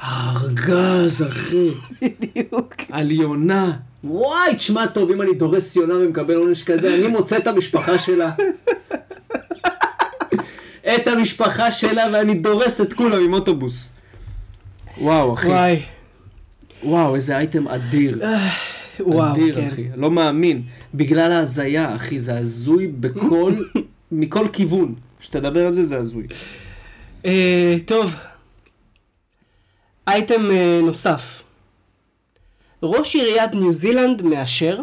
הארגז, 0.00 1.22
אחי. 1.22 1.68
בדיוק. 2.02 2.74
על 2.90 3.12
יונה. 3.12 3.72
וואי, 4.04 4.56
תשמע 4.56 4.86
טוב, 4.86 5.10
אם 5.10 5.22
אני 5.22 5.34
דורס 5.34 5.76
יונה 5.76 5.94
ומקבל 5.94 6.34
עונש 6.34 6.62
כזה, 6.62 6.94
אני 6.94 7.06
מוצא 7.06 7.38
את 7.38 7.46
המשפחה 7.46 7.98
שלה. 7.98 8.30
את 10.94 11.08
המשפחה 11.08 11.72
שלה 11.72 12.02
ואני 12.12 12.34
דורס 12.34 12.80
את 12.80 12.92
כולם 12.92 13.24
עם 13.24 13.32
אוטובוס. 13.32 13.92
וואו, 14.98 15.34
אחי. 15.34 15.48
וואי. 15.48 15.82
וואו, 16.84 17.14
איזה 17.14 17.36
אייטם 17.36 17.68
אדיר. 17.68 18.20
וואו, 19.06 19.32
אדיר, 19.32 19.54
כן. 19.54 19.66
אחי. 19.66 19.84
לא 19.96 20.10
מאמין. 20.10 20.62
בגלל 20.94 21.32
ההזיה, 21.32 21.96
אחי, 21.96 22.20
זה 22.20 22.38
הזוי 22.38 22.86
בכל... 22.86 23.54
מכל 24.12 24.48
כיוון. 24.52 24.94
כשתדבר 25.20 25.66
על 25.66 25.72
זה, 25.72 25.84
זה 25.84 25.98
הזוי. 25.98 26.26
אה, 27.26 27.76
טוב. 27.84 28.14
אייטם 30.08 30.50
אה, 30.50 30.80
נוסף. 30.82 31.42
ראש 32.82 33.16
עיריית 33.16 33.54
ניו 33.54 33.72
זילנד 33.72 34.22
מאשר 34.22 34.78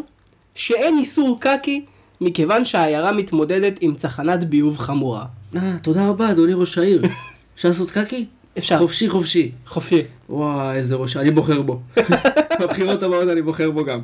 שאין 0.56 0.98
איסור 0.98 1.38
קקי 1.42 1.86
מכיוון 2.22 2.66
שהעיירה 2.66 3.12
מתמודדת 3.12 3.78
עם 3.82 3.96
צחנת 3.96 4.44
ביוב 4.44 4.78
חמורה. 4.78 5.26
אה, 5.56 5.76
תודה 5.82 6.08
רבה, 6.08 6.32
אדוני 6.32 6.54
ראש 6.54 6.78
העיר. 6.78 7.02
אפשר 7.56 7.68
לעשות 7.68 7.92
קקי? 7.92 8.26
אפשר. 8.58 8.78
חופשי 8.78 9.10
חופשי. 9.10 9.52
חופשי. 9.66 10.02
וואי, 10.30 10.78
איזה 10.78 10.96
ראש, 10.96 11.18
אני 11.18 11.32
בוחר 11.32 11.62
בו. 11.62 11.82
בבחירות 12.62 13.04
הבאות 13.04 13.30
אני 13.30 13.42
בוחר 13.42 13.72
בו 13.72 13.86
גם. 13.86 14.02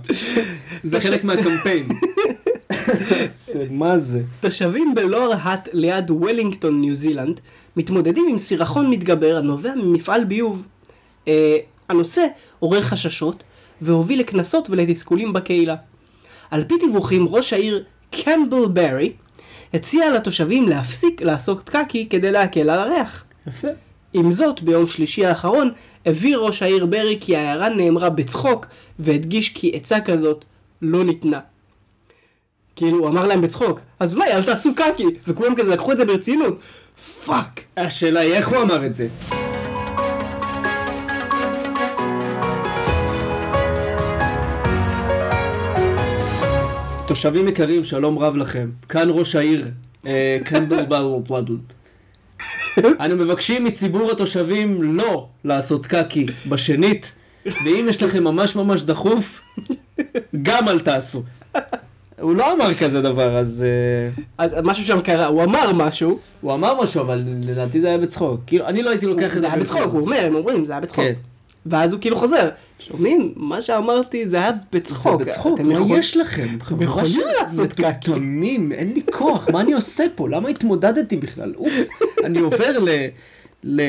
זה 0.83 1.01
חלק 1.01 1.23
מהקמפיין. 1.23 1.87
מה 3.69 3.97
זה? 3.97 4.21
תושבים 4.39 4.95
בלור 4.95 5.33
האט 5.37 5.69
ליד 5.73 6.11
וולינגטון, 6.11 6.81
ניו 6.81 6.95
זילנד, 6.95 7.39
מתמודדים 7.75 8.25
עם 8.29 8.37
סירחון 8.37 8.89
מתגבר 8.89 9.37
הנובע 9.37 9.73
ממפעל 9.75 10.23
ביוב. 10.23 10.63
אה, 11.27 11.57
הנושא 11.89 12.25
עורר 12.59 12.81
חששות 12.81 13.43
והוביל 13.81 14.19
לקנסות 14.19 14.69
ולתסכולים 14.69 15.33
בקהילה. 15.33 15.75
על 16.51 16.63
פי 16.63 16.75
דיווחים, 16.79 17.27
ראש 17.27 17.53
העיר 17.53 17.83
קמבל 18.11 18.65
ברי 18.73 19.11
הציע 19.73 20.11
לתושבים 20.11 20.69
להפסיק 20.69 21.21
לעשות 21.21 21.69
קקי 21.69 22.07
כדי 22.09 22.31
להקל 22.31 22.69
על 22.69 22.79
הריח. 22.79 23.23
יפה. 23.47 23.67
עם 24.13 24.31
זאת, 24.31 24.61
ביום 24.61 24.87
שלישי 24.87 25.25
האחרון, 25.25 25.71
הבהיר 26.05 26.39
ראש 26.39 26.63
העיר 26.63 26.85
ברי 26.85 27.17
כי 27.21 27.35
ההערה 27.35 27.69
נאמרה 27.69 28.09
בצחוק, 28.09 28.65
והדגיש 28.99 29.49
כי 29.49 29.71
עצה 29.75 29.99
כזאת 29.99 30.45
לא 30.81 31.03
ניתנה. 31.03 31.39
כאילו, 32.75 32.97
הוא 32.97 33.07
אמר 33.07 33.27
להם 33.27 33.41
בצחוק, 33.41 33.79
אז 33.99 34.15
אולי 34.15 34.31
אל 34.31 34.43
תעשו 34.43 34.75
קקי, 34.75 35.05
וכולם 35.27 35.55
כזה 35.55 35.73
לקחו 35.73 35.91
את 35.91 35.97
זה 35.97 36.05
ברצינות. 36.05 36.59
fuck. 37.25 37.61
השאלה 37.77 38.19
היא 38.19 38.33
איך 38.33 38.47
הוא 38.47 38.61
אמר 38.61 38.85
את 38.85 38.95
זה. 38.95 39.07
תושבים 47.07 47.47
יקרים, 47.47 47.83
שלום 47.83 48.19
רב 48.19 48.35
לכם. 48.35 48.69
כאן 48.89 49.07
ראש 49.11 49.35
העיר, 49.35 49.67
אה, 50.05 50.37
קמבל 50.45 50.85
בלבל 50.85 51.19
בלבל. 51.29 51.57
אנו 52.77 53.15
מבקשים 53.15 53.63
מציבור 53.63 54.11
התושבים 54.11 54.83
לא 54.83 55.27
לעשות 55.43 55.85
קקי 55.85 56.25
בשנית, 56.49 57.13
ואם 57.45 57.85
יש 57.89 58.03
לכם 58.03 58.23
ממש 58.23 58.55
ממש 58.55 58.83
דחוף, 58.83 59.41
גם 60.41 60.69
אל 60.69 60.79
תעשו. 60.79 61.23
הוא 62.19 62.35
לא 62.35 62.53
אמר 62.53 62.73
כזה 62.73 63.01
דבר, 63.01 63.37
אז... 63.37 63.65
אה, 63.65 64.23
אז 64.37 64.51
משהו 64.63 64.83
שם 64.85 65.01
קרה, 65.01 65.25
הוא 65.25 65.43
אמר 65.43 65.73
משהו, 65.73 66.19
הוא 66.41 66.53
אמר 66.53 66.81
משהו, 66.81 67.01
אבל 67.01 67.23
לדעתי 67.43 67.81
זה 67.81 67.87
היה 67.87 67.97
בצחוק. 67.97 68.41
כאילו, 68.47 68.67
אני 68.67 68.83
לא 68.83 68.89
הייתי 68.89 69.05
לוקח 69.05 69.27
את 69.27 69.31
זה 69.33 69.39
זה 69.39 69.47
היה 69.47 69.57
בצחוק, 69.57 69.91
הוא 69.91 70.01
אומר, 70.01 70.25
הם 70.25 70.35
אומרים, 70.35 70.65
זה 70.65 70.71
היה 70.71 70.81
בצחוק. 70.81 71.05
ואז 71.65 71.93
הוא 71.93 72.01
כאילו 72.01 72.15
חוזר, 72.15 72.49
שומעים? 72.79 73.33
מה 73.35 73.61
שאמרתי 73.61 74.27
זה 74.27 74.37
היה 74.37 74.51
בצחוק. 74.73 75.23
זה 75.23 75.29
בצחוק, 75.29 75.59
אתם 75.59 75.67
מה 75.67 75.73
יכול- 75.73 75.97
יש 75.99 76.17
לכם? 76.17 76.47
חבורה 76.61 76.83
יכולים 76.85 77.27
לעשות 77.41 77.73
קקי. 77.73 77.87
מטומטמים, 77.87 78.71
אין 78.71 78.93
לי 78.93 79.01
כוח, 79.11 79.49
מה 79.49 79.61
אני 79.61 79.73
עושה 79.73 80.03
פה? 80.15 80.29
למה 80.29 80.49
התמודדתי 80.49 81.17
בכלל? 81.17 81.53
אוף, 81.57 81.73
אני 82.23 82.39
עובר 82.39 82.79
ל... 82.79 82.89
ל... 83.63 83.81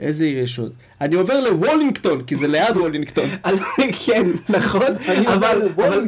איזה 0.00 0.24
עיר 0.24 0.38
יש 0.38 0.58
עוד? 0.58 0.72
אני 1.00 1.16
עובר 1.16 1.40
לוולינגטון, 1.40 2.22
כי 2.22 2.36
זה 2.36 2.46
ליד 2.48 2.76
וולינגטון. 2.76 3.24
כן, 4.06 4.26
נכון. 4.48 4.86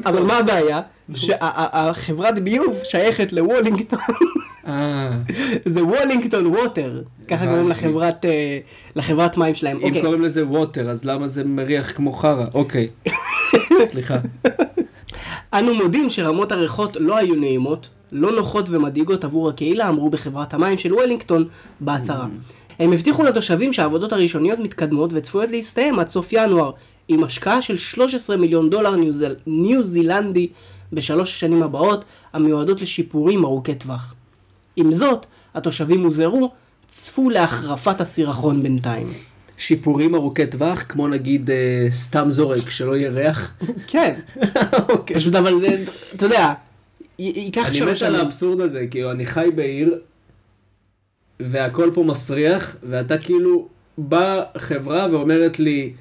אבל 0.04 0.22
מה 0.22 0.36
הבעיה? 0.38 0.80
שהחברת 1.14 2.38
ביוב 2.38 2.76
שייכת 2.84 3.32
לוולינגטון, 3.32 3.98
אה, 4.66 5.11
זה 5.64 5.84
וולינגטון 5.84 6.46
ווטר, 6.46 7.02
ככה 7.28 7.46
קוראים. 7.46 7.68
לחברת, 7.68 8.24
אה, 8.24 8.59
לחברת 8.96 9.36
מים 9.36 9.55
שלהם. 9.55 9.76
אם 9.76 9.82
אוקיי, 9.82 10.02
קוראים 10.02 10.22
לזה 10.22 10.46
ווטר, 10.46 10.90
אז 10.90 11.05
למה 11.05 11.28
זה 11.28 11.44
מריח 11.44 11.92
כמו 11.92 12.12
חרא? 12.12 12.46
אוקיי. 12.55 12.88
סליחה. 13.90 14.16
אנו 15.55 15.74
מודים 15.74 16.11
שרמות 16.11 16.52
הריחות 16.52 16.96
לא 17.00 17.16
היו 17.16 17.34
נעימות, 17.34 17.88
לא 18.12 18.32
נוחות 18.32 18.68
ומדאיגות 18.68 19.24
עבור 19.24 19.48
הקהילה, 19.48 19.88
אמרו 19.88 20.11
בחברת 20.11 20.55
המים 20.55 20.78
של 20.78 20.94
וולינגטון 20.94 21.48
בהצהרה. 21.80 22.26
הם 22.78 22.92
הבטיחו 22.92 23.22
לתושבים 23.22 23.72
שהעבודות 23.72 24.12
הראשוניות 24.12 24.59
מתקדמות 24.59 25.11
וצפויות 25.12 25.50
להסתיים 25.50 25.98
עד 25.98 26.09
סוף 26.09 26.32
ינואר, 26.32 26.70
עם 27.09 27.24
השקעה 27.24 27.62
של 27.62 27.76
13 27.76 28.36
מיליון 28.36 28.70
דולר 28.70 28.96
ניו, 28.96 29.12
זל... 29.12 29.34
ניו 29.46 29.82
זילנדי 29.82 30.48
בשלוש 30.95 31.32
השנים 31.32 31.62
הבאות, 31.62 32.05
המיועדות 32.32 32.80
לשיפורים 32.80 33.45
ארוכי 33.45 33.74
טווח. 33.74 34.14
עם 34.76 34.92
זאת, 34.92 35.26
התושבים 35.55 36.05
הוזהרו, 36.05 36.51
צפו 36.88 37.30
להחרפת 37.30 38.01
הסירחון 38.01 38.62
בינתיים. 38.62 39.07
שיפורים 39.57 40.14
ארוכי 40.14 40.47
טווח, 40.47 40.84
כמו 40.88 41.09
נגיד 41.09 41.51
אה, 41.51 41.86
סתם 41.90 42.26
זורק, 42.30 42.70
שלא 42.70 42.97
יהיה 42.97 43.11
ריח. 43.11 43.55
כן, 43.92 44.14
אוקיי. 44.88 45.16
פשוט 45.16 45.34
אבל 45.34 45.61
זה, 45.61 45.84
אתה 46.14 46.26
יודע, 46.26 46.55
ייקח 47.18 47.66
אני 47.66 47.74
שלוש 47.74 47.88
מת 47.88 47.88
על 47.88 47.97
שנים. 47.97 48.14
האבסורד 48.14 48.61
הזה, 48.61 48.86
כאילו, 48.90 49.11
אני 49.11 49.26
חי 49.26 49.49
בעיר, 49.55 49.99
והכל 51.40 51.90
פה 51.95 52.03
מסריח, 52.03 52.76
ואתה 52.82 53.18
כאילו 53.18 53.68
בא 53.99 54.42
חברה 54.59 55.07
ואומרת 55.11 55.59
לי, 55.59 55.92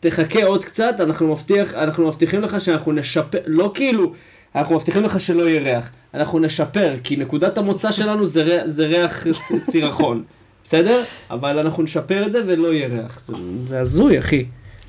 תחכה 0.00 0.44
עוד 0.44 0.64
קצת, 0.64 0.94
אנחנו 1.00 1.32
מבטיח, 1.32 1.74
אנחנו 1.74 2.08
מבטיחים 2.08 2.40
לך 2.40 2.60
שאנחנו 2.60 2.92
נשפר, 2.92 3.38
לא 3.46 3.70
כאילו, 3.74 4.12
אנחנו 4.54 4.74
מבטיחים 4.76 5.02
לך 5.02 5.20
שלא 5.20 5.48
יהיה 5.48 5.60
ריח, 5.62 5.90
אנחנו 6.14 6.38
נשפר, 6.38 6.94
כי 7.04 7.16
נקודת 7.16 7.58
המוצא 7.58 7.92
שלנו 7.92 8.26
זה, 8.26 8.42
ריח- 8.42 8.66
זה 8.66 8.86
ריח 8.86 9.26
סירחון, 9.58 10.22
בסדר? 10.64 11.02
אבל 11.30 11.58
אנחנו 11.58 11.82
נשפר 11.82 12.26
את 12.26 12.32
זה 12.32 12.42
ולא 12.46 12.72
יהיה 12.74 12.88
ריח, 12.88 13.20
זה, 13.26 13.32
זה 13.68 13.80
הזוי, 13.80 14.18
אחי. 14.18 14.44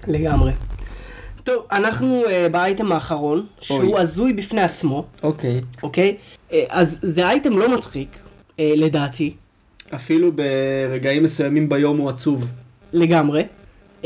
לגמרי. 0.07 0.51
טוב, 1.43 1.63
אנחנו 1.71 2.23
uh, 2.25 2.49
באייטם 2.51 2.91
האחרון, 2.91 3.45
שהוא 3.61 3.99
הזוי 3.99 4.33
בפני 4.33 4.61
עצמו, 4.61 5.05
אוקיי. 5.23 5.61
אוקיי? 5.83 6.15
Uh, 6.49 6.53
אז 6.69 6.99
זה 7.01 7.27
אייטם 7.29 7.57
לא 7.57 7.77
מצחיק, 7.77 8.09
uh, 8.13 8.61
לדעתי, 8.75 9.33
אפילו 9.95 10.31
ברגעים 10.31 11.23
מסוימים 11.23 11.69
ביום 11.69 11.97
הוא 11.97 12.09
עצוב. 12.09 12.47
לגמרי. 12.93 13.43
Um, 14.01 14.05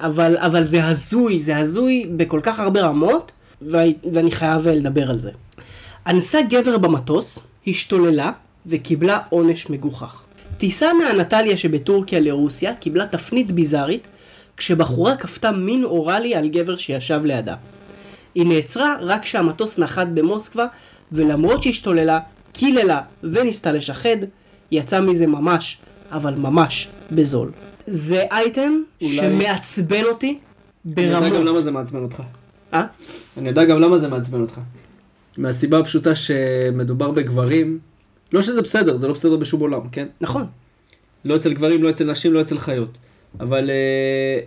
אבל, 0.00 0.36
אבל 0.36 0.64
זה 0.64 0.84
הזוי, 0.84 1.38
זה 1.38 1.56
הזוי 1.56 2.06
בכל 2.16 2.40
כך 2.42 2.60
הרבה 2.60 2.80
רמות, 2.80 3.32
ואני, 3.62 4.30
חייב 4.30 4.68
לדבר 4.68 5.10
על 5.10 5.18
זה. 5.18 5.30
אנסה 6.06 6.42
גבר 6.42 6.78
במטוס, 6.78 7.38
השתוללה 7.66 8.30
וקיבלה 8.66 9.18
עונש 9.28 9.70
מגוחך. 9.70 10.22
טיסה 10.58 10.92
מהנטליה 10.92 11.56
שבטורקיה 11.56 12.20
לרוסיה 12.20 12.74
קיבלה 12.74 13.06
תפנית 13.06 13.50
ביזארית 13.52 14.08
כשבחורה 14.56 15.16
כפתה 15.16 15.52
מין 15.52 15.84
אוראלי 15.84 16.34
על 16.34 16.48
גבר 16.48 16.76
שישב 16.76 17.20
לידה. 17.24 17.54
היא 18.34 18.46
נעצרה 18.46 18.94
רק 19.00 19.22
כשהמטוס 19.22 19.78
נחת 19.78 20.06
במוסקבה 20.14 20.66
ולמרות 21.12 21.62
שהשתוללה, 21.62 22.20
קיללה 22.52 23.00
וניסתה 23.22 23.72
לשחד, 23.72 24.16
יצא 24.70 25.00
מזה 25.00 25.26
ממש, 25.26 25.78
אבל 26.12 26.34
ממש 26.34 26.88
בזול. 27.10 27.50
זה 27.88 28.24
אייטם 28.30 28.72
אולי- 29.02 29.16
שמעצבן 29.16 30.04
אותי 30.04 30.38
אני 30.96 31.02
יודע 31.06 31.18
גם 31.28 31.34
למה 31.34 31.44
ברמות. 31.44 31.64
זה 31.64 31.70
מעצבן 31.70 32.02
אותך. 32.02 32.22
אה? 32.74 32.84
אני 33.36 33.48
יודע 33.48 33.64
גם 33.64 33.80
למה 33.80 33.98
זה 33.98 34.08
מעצבן 34.08 34.40
אותך. 34.40 34.60
מהסיבה 35.38 35.78
הפשוטה 35.78 36.14
שמדובר 36.14 37.10
בגברים, 37.10 37.78
לא 38.32 38.42
שזה 38.42 38.62
בסדר, 38.62 38.96
זה 38.96 39.08
לא 39.08 39.14
בסדר 39.14 39.36
בשום 39.36 39.60
עולם, 39.60 39.88
כן? 39.92 40.06
נכון. 40.20 40.46
לא 41.24 41.36
אצל 41.36 41.52
גברים, 41.52 41.82
לא 41.82 41.90
אצל 41.90 42.10
נשים, 42.10 42.32
לא 42.34 42.40
אצל 42.40 42.58
חיות. 42.58 42.90
אבל 43.40 43.70
אה, 43.70 44.40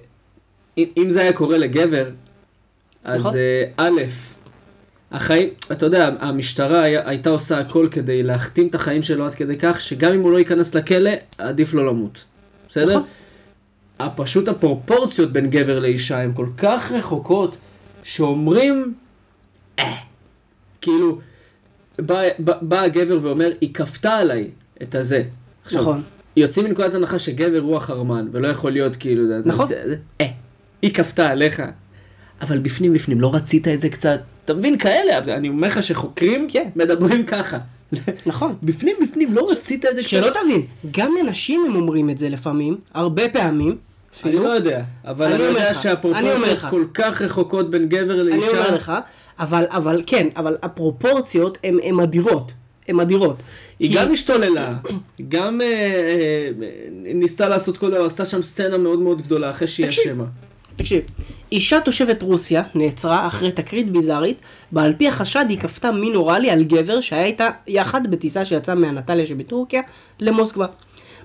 אם, 0.77 0.85
אם 0.97 1.09
זה 1.09 1.21
היה 1.21 1.33
קורה 1.33 1.57
לגבר, 1.57 2.09
אז 3.03 3.19
נכון. 3.19 3.33
אה, 3.35 3.63
א', 3.77 4.01
החיים, 5.11 5.49
אתה 5.71 5.85
יודע, 5.85 6.09
המשטרה 6.19 6.81
היה, 6.81 7.09
הייתה 7.09 7.29
עושה 7.29 7.59
הכל 7.59 7.87
כדי 7.91 8.23
להכתים 8.23 8.67
את 8.67 8.75
החיים 8.75 9.03
שלו 9.03 9.25
עד 9.25 9.33
כדי 9.35 9.57
כך, 9.59 9.81
שגם 9.81 10.13
אם 10.13 10.21
הוא 10.21 10.31
לא 10.31 10.37
ייכנס 10.37 10.75
לכלא, 10.75 11.11
עדיף 11.37 11.73
לו 11.73 11.85
למות. 11.85 12.23
בסדר? 12.69 12.89
נכון. 12.97 13.03
פשוט 14.15 14.47
הפרופורציות 14.47 15.31
בין 15.33 15.49
גבר 15.49 15.79
לאישה 15.79 16.21
הן 16.21 16.31
כל 16.33 16.47
כך 16.57 16.91
רחוקות, 16.91 17.57
שאומרים, 18.03 18.93
אה, 19.79 19.93
כאילו, 20.81 21.19
בא, 21.99 22.21
בא, 22.39 22.53
בא 22.61 22.81
הגבר 22.81 23.19
ואומר, 23.21 23.51
היא 23.61 23.73
כפתה 23.73 24.13
עליי 24.17 24.47
את 24.81 24.95
הזה. 24.95 25.23
עכשיו, 25.65 25.81
נכון. 25.81 26.01
יוצאים 26.35 26.65
מנקודת 26.65 26.93
הנחה 26.95 27.19
שגבר 27.19 27.59
הוא 27.59 27.77
החרמן, 27.77 28.27
ולא 28.31 28.47
יכול 28.47 28.71
להיות 28.71 28.95
כאילו... 28.95 29.23
נכון. 29.45 29.67
זה- 29.67 29.83
זה- 29.85 29.95
אה, 30.21 30.27
היא 30.81 30.93
כפתה 30.93 31.29
עליך. 31.29 31.61
אבל 32.41 32.57
בפנים 32.59 32.93
בפנים, 32.93 33.21
לא 33.21 33.35
רצית 33.35 33.67
את 33.67 33.81
זה 33.81 33.89
קצת? 33.89 34.21
אתה 34.45 34.53
מבין, 34.53 34.77
כאלה, 34.77 35.17
אני 35.17 35.49
אומר 35.49 35.67
לך 35.67 35.83
שחוקרים 35.83 36.47
כן. 36.49 36.69
מדברים 36.75 37.25
ככה. 37.25 37.57
נכון. 38.25 38.55
בפנים 38.63 38.95
בפנים, 39.03 39.33
לא 39.33 39.47
רצית 39.51 39.85
את 39.85 39.95
זה 39.95 40.01
קצת? 40.01 40.09
שלא 40.09 40.27
תבין, 40.43 40.61
גם 40.91 41.11
לנשים 41.23 41.61
הם 41.69 41.75
אומרים 41.75 42.09
את 42.09 42.17
זה 42.17 42.29
לפעמים, 42.29 42.77
הרבה 42.93 43.29
פעמים. 43.29 43.77
אני. 44.25 44.35
לא 44.35 44.49
יודע, 44.49 44.81
אבל 45.05 45.25
אני 45.25 45.35
אני 45.35 45.43
יודע 45.43 45.67
אני 45.67 45.75
שהפרופורציות. 45.75 46.59
כל 46.69 46.85
כך 46.93 47.21
רחוקות 47.21 47.69
בין 47.69 47.89
גבר 47.89 48.21
אני 48.21 48.29
לאישה. 48.29 48.47
אומר 48.47 48.75
לך, 48.75 48.91
אבל, 49.39 49.65
אבל 49.69 50.01
כן, 50.07 50.27
אבל 50.35 50.57
הפרופורציות 50.61 51.57
הן 51.63 51.99
אדירות. 51.99 52.53
הן 52.87 52.99
אדירות. 52.99 53.35
היא 53.79 53.95
גם 53.95 54.11
השתוללה, 54.11 54.73
היא 55.17 55.25
גם 55.29 55.61
אה, 55.61 55.67
אה, 55.67 56.49
ניסתה 56.91 57.49
לעשות 57.49 57.77
כל 57.77 57.91
דבר, 57.91 58.05
עשתה 58.05 58.25
שם 58.25 58.43
סצנה 58.43 58.77
מאוד 58.77 59.01
מאוד 59.01 59.21
גדולה 59.21 59.49
אחרי 59.49 59.67
שהיא. 59.67 59.89
אשמה. 59.89 60.25
תקשיב, 60.75 61.01
אישה 61.51 61.79
תושבת 61.79 62.23
רוסיה 62.23 62.63
נעצרה 62.75 63.27
אחרי 63.27 63.51
תקרית 63.51 63.91
ביזארית, 63.91 64.41
בה 64.71 64.83
על 64.83 64.93
פי 64.97 65.07
החשד 65.07 65.45
היא 65.49 65.59
כפתה 65.59 65.91
מין 65.91 66.15
אוראלי 66.15 66.49
על 66.49 66.63
גבר 66.63 67.01
שהיה 67.01 67.25
איתה 67.25 67.49
יחד 67.67 68.11
בטיסה 68.11 68.45
שיצאה 68.45 68.75
מהנטליה 68.75 69.25
שבטורקיה 69.25 69.81
למוסקבה. 70.19 70.65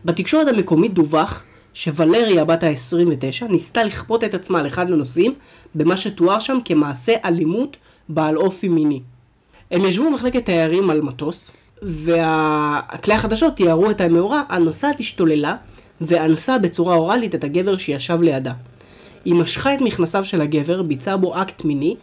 בתקשורת 0.04 0.48
המקומית 0.48 0.94
דווח 0.94 1.44
שוולריה 1.76 2.44
בת 2.44 2.62
ה-29 2.62 3.44
ניסתה 3.48 3.84
לכפות 3.84 4.24
את 4.24 4.34
עצמה 4.34 4.58
על 4.58 4.66
אחד 4.66 4.92
הנוסעים 4.92 5.34
במה 5.74 5.96
שתואר 5.96 6.38
שם 6.38 6.58
כמעשה 6.64 7.12
אלימות 7.24 7.76
בעל 8.08 8.36
אופי 8.36 8.68
מיני. 8.68 9.00
הם 9.70 9.84
ישבו 9.84 10.10
במחלקת 10.10 10.44
תיירים 10.44 10.90
על 10.90 11.00
מטוס, 11.00 11.50
וכלי 11.82 13.14
החדשות 13.14 13.56
תיארו 13.56 13.90
את 13.90 14.00
המאורע, 14.00 14.42
הנוסעת 14.48 15.00
השתוללה 15.00 15.56
ואנסה 16.00 16.58
בצורה 16.58 16.94
אוראלית 16.94 17.34
את 17.34 17.44
הגבר 17.44 17.76
שישב 17.76 18.22
לידה. 18.22 18.52
היא 19.24 19.34
משכה 19.34 19.74
את 19.74 19.80
מכנסיו 19.80 20.24
של 20.24 20.40
הגבר, 20.40 20.82
ביצעה 20.82 21.16
בו 21.16 21.42
אקט 21.42 21.64
מיני, 21.64 21.96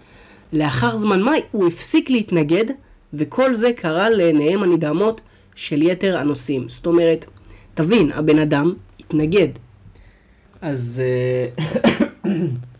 לאחר 0.54 0.98
זמן 0.98 1.22
מה 1.22 1.32
הוא 1.52 1.68
הפסיק 1.68 2.10
להתנגד, 2.10 2.66
וכל 3.14 3.56
זה 3.56 3.72
קרה 3.76 4.10
לעיניהם 4.10 4.64
הנדהמות 4.64 5.22
של 5.56 5.82
יתר 5.82 6.18
הנוסעים. 6.18 6.70
זאת 6.70 6.86
אומרת, 6.86 7.26
תבין, 7.74 8.12
הבן 8.12 8.40
אדם 8.40 8.74
התנגד. 9.14 9.47
אז 10.61 11.01
אה, 11.05 12.32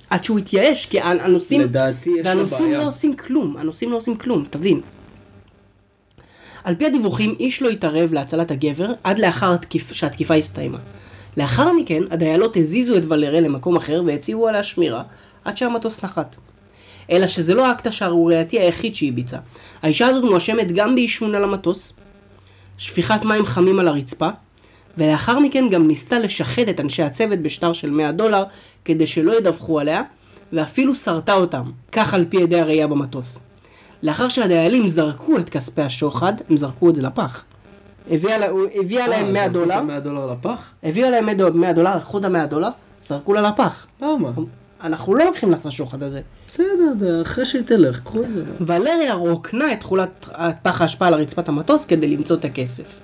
עד 0.10 0.24
שהוא 0.24 0.40
התייאש, 0.40 0.86
כי 0.86 1.02
הנוסעים... 1.02 1.62
לדעתי 1.62 2.10
יש 2.20 2.26
והנוסעים 2.26 2.68
בעיה. 2.68 2.78
לא 2.78 2.88
עושים 2.88 3.14
כלום, 3.14 3.58
הנוסעים 3.58 3.92
לא 3.92 3.98
עושים 3.98 4.18
כלום, 4.18 4.46
תבין. 4.50 4.82
על 6.64 6.76
פי 6.76 6.86
הדיווחים, 6.86 7.36
איש 7.40 7.62
לא 7.62 7.70
התערב 7.70 8.14
להצלת 8.14 8.52
הגבר 8.52 8.94
עד 9.04 9.20
לאחר 9.20 9.54
התקיפ... 9.54 9.94
שהתקיפה 9.94 10.36
הסתיימה. 10.36 10.78
לאחר 11.38 11.74
מכן, 11.74 12.04
הדיילות 12.12 12.58
הזיזו 12.58 12.98
את 12.98 13.04
ולריה 13.08 13.42
למקום 13.42 13.76
אחר 13.76 14.04
והציבו 14.06 14.48
עליה 14.48 14.64
שמירה 14.64 15.04
עד 15.46 15.58
שהמטוס 15.58 16.04
נחת. 16.04 16.36
אלא 17.12 17.28
שזה 17.28 17.54
לא 17.54 17.68
האקט 17.68 17.88
השערורייתי 17.88 18.60
היחיד 18.60 18.96
שהיא 18.96 19.14
ביצעה. 19.14 19.40
האישה 19.82 20.08
הזאת 20.08 20.24
מואשמת 20.24 20.72
גם 20.72 20.96
בעישון 20.96 21.36
על 21.36 21.44
המטוס, 21.44 21.94
שפיכת 22.78 23.24
מים 23.24 23.46
חמים 23.46 23.80
על 23.80 23.88
הרצפה, 23.88 24.30
ולאחר 24.98 25.40
מכן 25.40 25.70
גם 25.70 25.88
ניסתה 25.88 26.20
לשחד 26.20 26.68
את 26.70 26.80
אנשי 26.80 27.04
הצוות 27.04 27.40
בשטר 27.40 27.74
של 27.74 27.90
100 27.92 28.12
דולר 28.12 28.44
כדי 28.86 29.08
שלא 29.08 29.38
ידווחו 29.38 29.80
עליה, 29.80 30.02
ואפילו 30.54 30.96
שרטה 30.96 31.34
אותם, 31.34 31.72
כך 31.92 32.14
על 32.14 32.26
פי 32.30 32.44
עדי 32.44 32.60
הראייה 32.60 32.88
במטוס. 32.88 33.40
לאחר 34.04 34.30
שהדיילים 34.30 34.88
זרקו 34.88 35.38
את 35.38 35.50
כספי 35.50 35.82
השוחד, 35.82 36.34
הם 36.50 36.58
זרקו 36.58 36.90
את 36.90 36.96
זה 36.96 37.02
לפח. 37.02 37.44
הביאה, 38.12 38.38
לה, 38.38 38.50
הוא 38.50 38.66
הביאה 38.76 39.08
להם 39.08 39.34
100 39.34 39.50
דולר, 39.50 39.82
100 39.82 40.00
דולר 40.00 40.32
לפח? 40.32 40.72
הביאה 40.84 41.10
להם 41.10 41.26
100 41.54 41.74
דולר, 41.74 41.96
לקחו 41.98 42.18
את 42.18 42.26
ה-100 42.26 42.46
דולר, 42.46 42.70
זרקו 43.04 43.34
לה 43.34 43.42
לפח. 43.42 43.86
למה? 44.02 44.30
אנחנו 44.84 45.16
לא 45.16 45.26
לוקחים 45.26 45.52
לך 45.52 45.62
את 45.62 45.66
השוחד 45.66 46.04
הזה. 46.04 46.22
בסדר, 46.50 47.22
אחרי 47.22 47.46
שהיא 47.46 47.62
תלך, 47.62 48.00
קחו 48.00 48.24
את 48.24 48.34
זה. 48.34 48.44
ולריה 48.62 49.14
רוקנה 49.14 49.74
את 49.74 49.80
תכולת 49.80 50.30
פח 50.62 50.82
האשפה 50.82 51.08
על 51.08 51.14
רצפת 51.14 51.50
המטוס 51.50 51.86
כדי 51.86 52.18
למצוא 52.18 52.36
את 52.36 52.46
הכסף. 52.46 53.00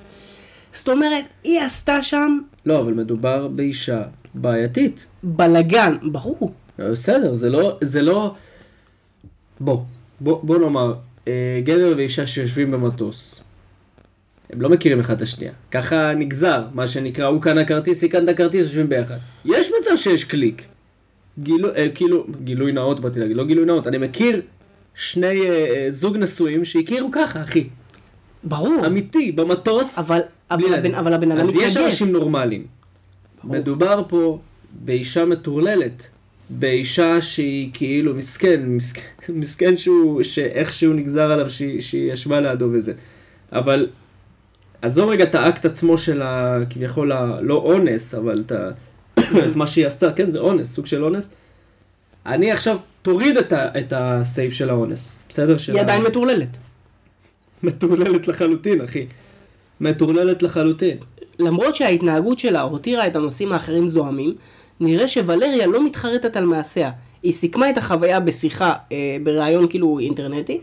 זאת 0.73 0.89
אומרת, 0.89 1.25
היא 1.43 1.61
עשתה 1.61 2.03
שם 2.03 2.39
לא, 2.65 2.79
אבל 2.79 2.93
מדובר 2.93 3.47
באישה 3.47 4.03
בעייתית. 4.33 5.05
בלגן, 5.23 5.97
ברור. 6.11 6.53
בסדר, 6.79 7.35
זה 7.35 7.49
לא, 7.49 7.77
זה 7.81 8.01
לא... 8.01 8.35
בוא, 9.59 9.81
בוא, 10.19 10.39
בוא 10.43 10.57
נאמר, 10.57 10.93
אה, 11.27 11.61
גבר 11.63 11.93
ואישה 11.97 12.27
שיושבים 12.27 12.71
במטוס, 12.71 13.43
הם 14.49 14.61
לא 14.61 14.69
מכירים 14.69 14.99
אחד 14.99 15.15
את 15.15 15.21
השנייה. 15.21 15.51
ככה 15.71 16.13
נגזר, 16.15 16.63
מה 16.73 16.87
שנקרא, 16.87 17.25
הוא 17.25 17.41
קנה 17.41 17.65
כרטיס, 17.65 18.01
היא 18.01 18.11
קנתה 18.11 18.33
כרטיס, 18.33 18.61
יושבים 18.61 18.89
ביחד. 18.89 19.17
יש 19.45 19.71
מצב 19.79 19.95
שיש 19.95 20.23
קליק. 20.23 20.65
גילו, 21.39 21.75
אה, 21.75 21.87
כאילו, 21.95 22.27
גילוי 22.43 22.71
נאות 22.71 22.99
באתי 22.99 23.19
להגיד, 23.19 23.35
לא 23.35 23.45
גילוי 23.45 23.65
נאות, 23.65 23.87
אני 23.87 23.97
מכיר 23.97 24.41
שני 24.95 25.27
אה, 25.27 25.65
אה, 25.75 25.87
זוג 25.89 26.17
נשואים 26.17 26.65
שהכירו 26.65 27.09
ככה, 27.11 27.43
אחי. 27.43 27.67
ברור. 28.43 28.85
אמיתי, 28.85 29.31
במטוס. 29.31 29.99
אבל, 29.99 30.19
אבל, 30.51 30.73
הבן. 30.73 30.95
אבל 30.95 31.13
הבן 31.13 31.31
אדם 31.31 31.41
אז 31.41 31.55
יש 31.55 31.55
מתנגד. 31.55 31.85
אנשים 31.85 32.11
נורמליים. 32.11 32.65
מדובר 33.43 34.03
פה 34.07 34.39
באישה 34.71 35.25
מטורללת. 35.25 36.07
באישה 36.49 37.21
שהיא 37.21 37.69
כאילו 37.73 38.13
מסכן, 38.13 38.61
מסכן, 38.65 39.01
מסכן 39.33 39.77
שהוא, 39.77 40.23
שאיכשהו 40.23 40.93
נגזר 40.93 41.31
עליו 41.31 41.49
שהיא, 41.49 41.81
שהיא 41.81 42.13
ישבה 42.13 42.41
לידו 42.41 42.69
וזה. 42.71 42.93
אבל 43.51 43.87
עזוב 44.81 45.09
רגע 45.09 45.23
את 45.23 45.35
האקט 45.35 45.65
עצמו 45.65 45.97
של 45.97 46.21
ה... 46.21 46.57
כביכול 46.69 47.11
ה... 47.11 47.41
לא 47.41 47.55
אונס, 47.55 48.15
אבל 48.15 48.43
את, 48.45 48.51
ה... 48.51 48.69
את 49.49 49.55
מה 49.55 49.67
שהיא 49.67 49.87
עשתה, 49.87 50.11
כן 50.13 50.29
זה 50.29 50.39
אונס, 50.39 50.73
סוג 50.73 50.85
של 50.85 51.03
אונס. 51.03 51.29
אני 52.25 52.51
עכשיו 52.51 52.77
תוריד 53.01 53.37
את, 53.37 53.53
ה... 53.53 53.79
את 53.79 53.93
הסייף 53.95 54.53
של 54.53 54.69
האונס, 54.69 55.19
בסדר? 55.29 55.55
היא 55.67 55.77
ה- 55.77 55.81
עדיין 55.81 56.03
מטורללת. 56.03 56.57
מטורללת 57.63 58.27
לחלוטין, 58.27 58.81
אחי. 58.81 59.05
מטורללת 59.81 60.43
לחלוטין. 60.43 60.97
למרות 61.39 61.75
שההתנהגות 61.75 62.39
שלה 62.39 62.61
הותירה 62.61 63.07
את 63.07 63.15
הנושאים 63.15 63.51
האחרים 63.51 63.87
זועמים, 63.87 64.35
נראה 64.79 65.07
שוולריה 65.07 65.67
לא 65.67 65.85
מתחרטת 65.85 66.37
על 66.37 66.45
מעשיה. 66.45 66.91
היא 67.23 67.33
סיכמה 67.33 67.69
את 67.69 67.77
החוויה 67.77 68.19
בשיחה, 68.19 68.73
אה, 68.91 69.17
בריאיון 69.23 69.67
כאילו 69.67 69.99
אינטרנטי. 69.99 70.59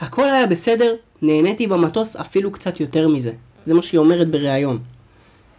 הכל 0.00 0.30
היה 0.30 0.46
בסדר, 0.46 0.94
נהניתי 1.22 1.66
במטוס 1.66 2.16
אפילו 2.16 2.50
קצת 2.50 2.80
יותר 2.80 3.08
מזה. 3.08 3.32
זה 3.64 3.74
מה 3.74 3.82
שהיא 3.82 3.98
אומרת 3.98 4.30
בריאיון. 4.30 4.78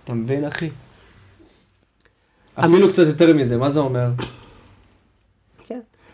אתה 0.03 0.13
מבין, 0.13 0.45
אחי? 0.45 0.69
אפילו 2.55 2.89
קצת 2.89 3.07
יותר 3.07 3.33
מזה, 3.33 3.57
מה 3.57 3.69
זה 3.69 3.79
אומר? 3.79 4.07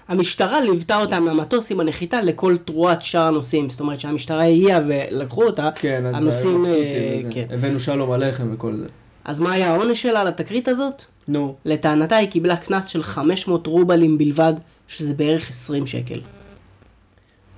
המשטרה 0.08 0.62
ליוותה 0.62 0.97
אותם 0.97 1.26
למטוס 1.26 1.72
עם 1.72 1.80
הנחיתה 1.80 2.22
לכל 2.22 2.58
תרועת 2.66 3.01
שאר 3.01 3.24
הנוסעים. 3.24 3.70
זאת 3.70 3.80
אומרת 3.80 3.99
שהמשטרה 3.99 4.43
הגיעה 4.43 4.80
ולקחו 4.88 5.43
אותה. 5.43 5.70
כן, 5.76 6.05
אז 6.05 6.16
הנוסעים, 6.16 6.66
אה. 6.66 7.22
כן. 7.32 7.45
הבאנו 7.49 7.80
שלום 7.80 8.12
עליכם 8.12 8.53
וכל 8.53 8.76
זה. 8.76 8.86
אז 9.26 9.39
מה 9.39 9.51
היה 9.51 9.74
העונש 9.74 10.01
שלה 10.01 10.22
על 10.22 10.28
התקרית 10.28 10.68
הזאת? 10.68 11.03
נו, 11.28 11.55
לטענתה 11.66 12.16
היא 12.16 12.30
קיבלה 12.30 12.58
קנס 12.58 12.86
של 12.86 13.03
500 13.03 13.68
רובלים 13.68 14.18
בלבד, 14.18 14.53
שזה 14.88 15.14
בערך 15.14 15.49
20 15.49 15.88
שקל. 15.88 16.22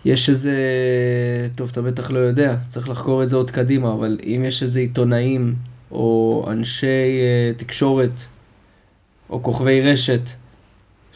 יש 0.06 0.30
איזה, 0.30 0.58
טוב, 1.56 1.70
אתה 1.72 1.82
בטח 1.82 2.12
לא 2.12 2.20
יודע, 2.20 2.56
צריך 2.68 2.90
לחקור 2.90 3.24
את 3.24 3.30
זה 3.30 3.36
עוד 3.36 3.52
קדימה, 3.52 3.94
אבל 3.94 4.18
אם 4.24 4.44
יש 4.48 4.64
איזה 4.64 4.80
עיתונאים 4.80 5.56
או 5.92 6.46
אנשי 6.52 6.88
אה, 6.88 7.52
תקשורת 7.58 8.12
או 9.30 9.44
כוכבי 9.44 9.82
רשת 9.82 10.22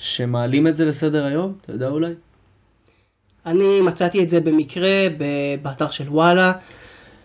שמעלים 0.04 0.68
את 0.68 0.76
זה 0.76 0.86
לסדר 0.86 1.26
היום, 1.26 1.54
אתה 1.62 1.72
יודע 1.72 1.90
אולי? 1.90 2.14
אני 3.46 3.82
מצאתי 3.82 4.24
את 4.24 4.30
זה 4.30 4.40
במקרה 4.40 5.08
באתר 5.62 5.90
של 5.90 6.10
וואלה. 6.10 6.52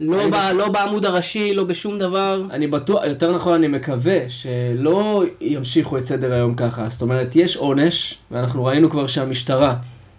לא, 0.00 0.28
ב, 0.28 0.34
לא 0.54 0.68
בעמוד 0.68 1.04
הראשי, 1.04 1.54
לא 1.54 1.64
בשום 1.64 1.98
דבר. 1.98 2.42
אני 2.50 2.66
בטוח, 2.66 3.04
יותר 3.04 3.34
נכון 3.34 3.52
אני 3.52 3.68
מקווה 3.68 4.18
שלא 4.28 5.24
ימשיכו 5.40 5.98
את 5.98 6.04
סדר 6.04 6.32
היום 6.32 6.54
ככה. 6.54 6.88
זאת 6.90 7.02
אומרת, 7.02 7.36
יש 7.36 7.56
עונש, 7.56 8.18
ואנחנו 8.30 8.64
ראינו 8.64 8.90
כבר 8.90 9.06
שהמשטרה, 9.06 9.76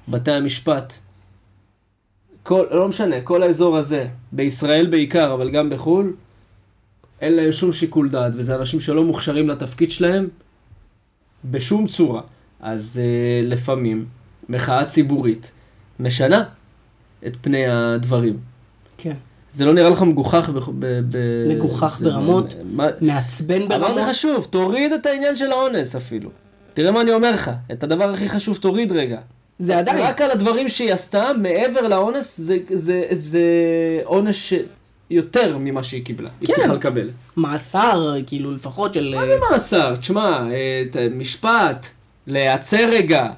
בתי 0.08 0.32
המשפט, 0.32 0.94
כל, 2.44 2.66
לא 2.72 2.88
משנה, 2.88 3.22
כל 3.22 3.44
האזור 3.44 3.78
הזה, 3.78 4.08
בישראל 4.32 4.88
בעיקר, 4.88 5.34
אבל 5.34 5.52
גם 5.52 5.70
בחו"ל, 5.70 6.14
אין 7.22 7.36
להם 7.36 7.52
שום 7.52 7.72
שיקול 7.72 8.10
דעת, 8.10 8.32
וזה 8.36 8.56
אנשים 8.56 8.80
שלא 8.80 9.04
מוכשרים 9.04 9.50
לתפקיד 9.50 9.92
שלהם 9.92 10.28
בשום 11.46 11.88
צורה. 11.88 12.22
אז 12.60 13.02
uh, 13.02 13.48
לפעמים 13.48 14.06
מחאה 14.50 14.86
ציבורית 14.86 15.52
משנה 16.00 16.44
את 17.28 17.36
פני 17.42 17.68
הדברים. 17.68 18.38
כן. 18.98 19.14
זה 19.52 19.66
לא 19.66 19.74
נראה 19.74 19.90
לך 19.90 20.02
מגוחך? 20.02 20.50
ב, 20.50 20.60
ב, 20.80 21.00
ב, 21.12 21.18
מגוחך 21.50 22.02
ברמות. 22.04 22.56
מה, 22.64 22.88
מעצבן 23.02 23.68
ברמות. 23.68 23.90
אמרתי 23.90 24.02
לך 24.10 24.16
שוב, 24.16 24.48
תוריד 24.50 24.92
את 24.92 25.06
העניין 25.06 25.36
של 25.36 25.52
האונס 25.52 25.96
אפילו. 25.96 26.30
תראה 26.74 26.92
מה 26.92 27.02
אני 27.02 27.12
אומר 27.12 27.32
לך, 27.32 27.52
את 27.72 27.84
הדבר 27.84 28.14
הכי 28.14 28.30
חשוב 28.30 28.58
תוריד 28.58 28.92
רגע. 28.92 29.20
זה 29.60 29.78
עדיין. 29.78 30.04
רק 30.04 30.22
על 30.22 30.32
הדברים 30.32 30.70
שהיא 30.70 30.94
עשתה, 30.94 31.32
מעבר 31.42 31.82
לאונס, 31.82 32.38
זה, 32.40 32.58
זה, 32.76 33.04
זה 33.12 33.42
עונש 34.04 34.54
יותר 35.10 35.58
ממה 35.58 35.84
שהיא 35.84 36.06
קיבלה. 36.06 36.30
היא 36.42 36.48
כן. 36.48 36.54
צריכה 36.54 36.74
לקבל. 36.74 37.10
מאסר, 37.38 38.14
כאילו, 38.28 38.52
לפחות 38.52 38.94
של... 38.94 39.16
מה 39.16 39.26
זה 39.26 39.38
מאסר? 39.52 39.96
תשמע, 39.96 40.48
אה, 40.52 41.08
משפט, 41.12 41.88
להיעצר 42.30 42.90
רגע, 42.92 43.30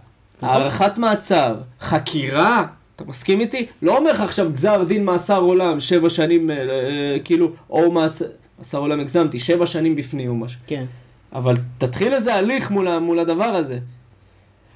נכון. 0.41 0.49
הארכת 0.49 0.97
מעצר, 0.97 1.55
חקירה, 1.79 2.65
אתה 2.95 3.03
מסכים 3.03 3.39
איתי? 3.39 3.65
לא 3.81 3.97
אומר 3.97 4.11
לך 4.11 4.21
עכשיו 4.21 4.51
גזר 4.53 4.83
דין 4.83 5.05
מאסר 5.05 5.37
עולם, 5.41 5.79
שבע 5.79 6.09
שנים, 6.09 6.51
אה, 6.51 6.55
אה, 6.55 7.17
כאילו, 7.23 7.51
או 7.69 7.91
מאסר, 7.91 8.25
מאסר 8.59 8.77
עולם 8.77 8.99
הגזמתי, 8.99 9.39
שבע 9.39 9.65
שנים 9.65 9.95
בפנים 9.95 10.29
או 10.29 10.35
משהו. 10.35 10.59
כן. 10.67 10.85
אבל 11.33 11.53
תתחיל 11.77 12.13
איזה 12.13 12.35
הליך 12.35 12.71
מול, 12.71 12.99
מול 12.99 13.19
הדבר 13.19 13.43
הזה. 13.43 13.79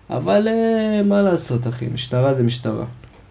אבל 0.09 0.47
אה, 0.47 1.01
מה 1.03 1.21
לעשות, 1.21 1.67
אחי, 1.67 1.87
משטרה 1.93 2.33
זה 2.33 2.43
משטרה. 2.43 2.85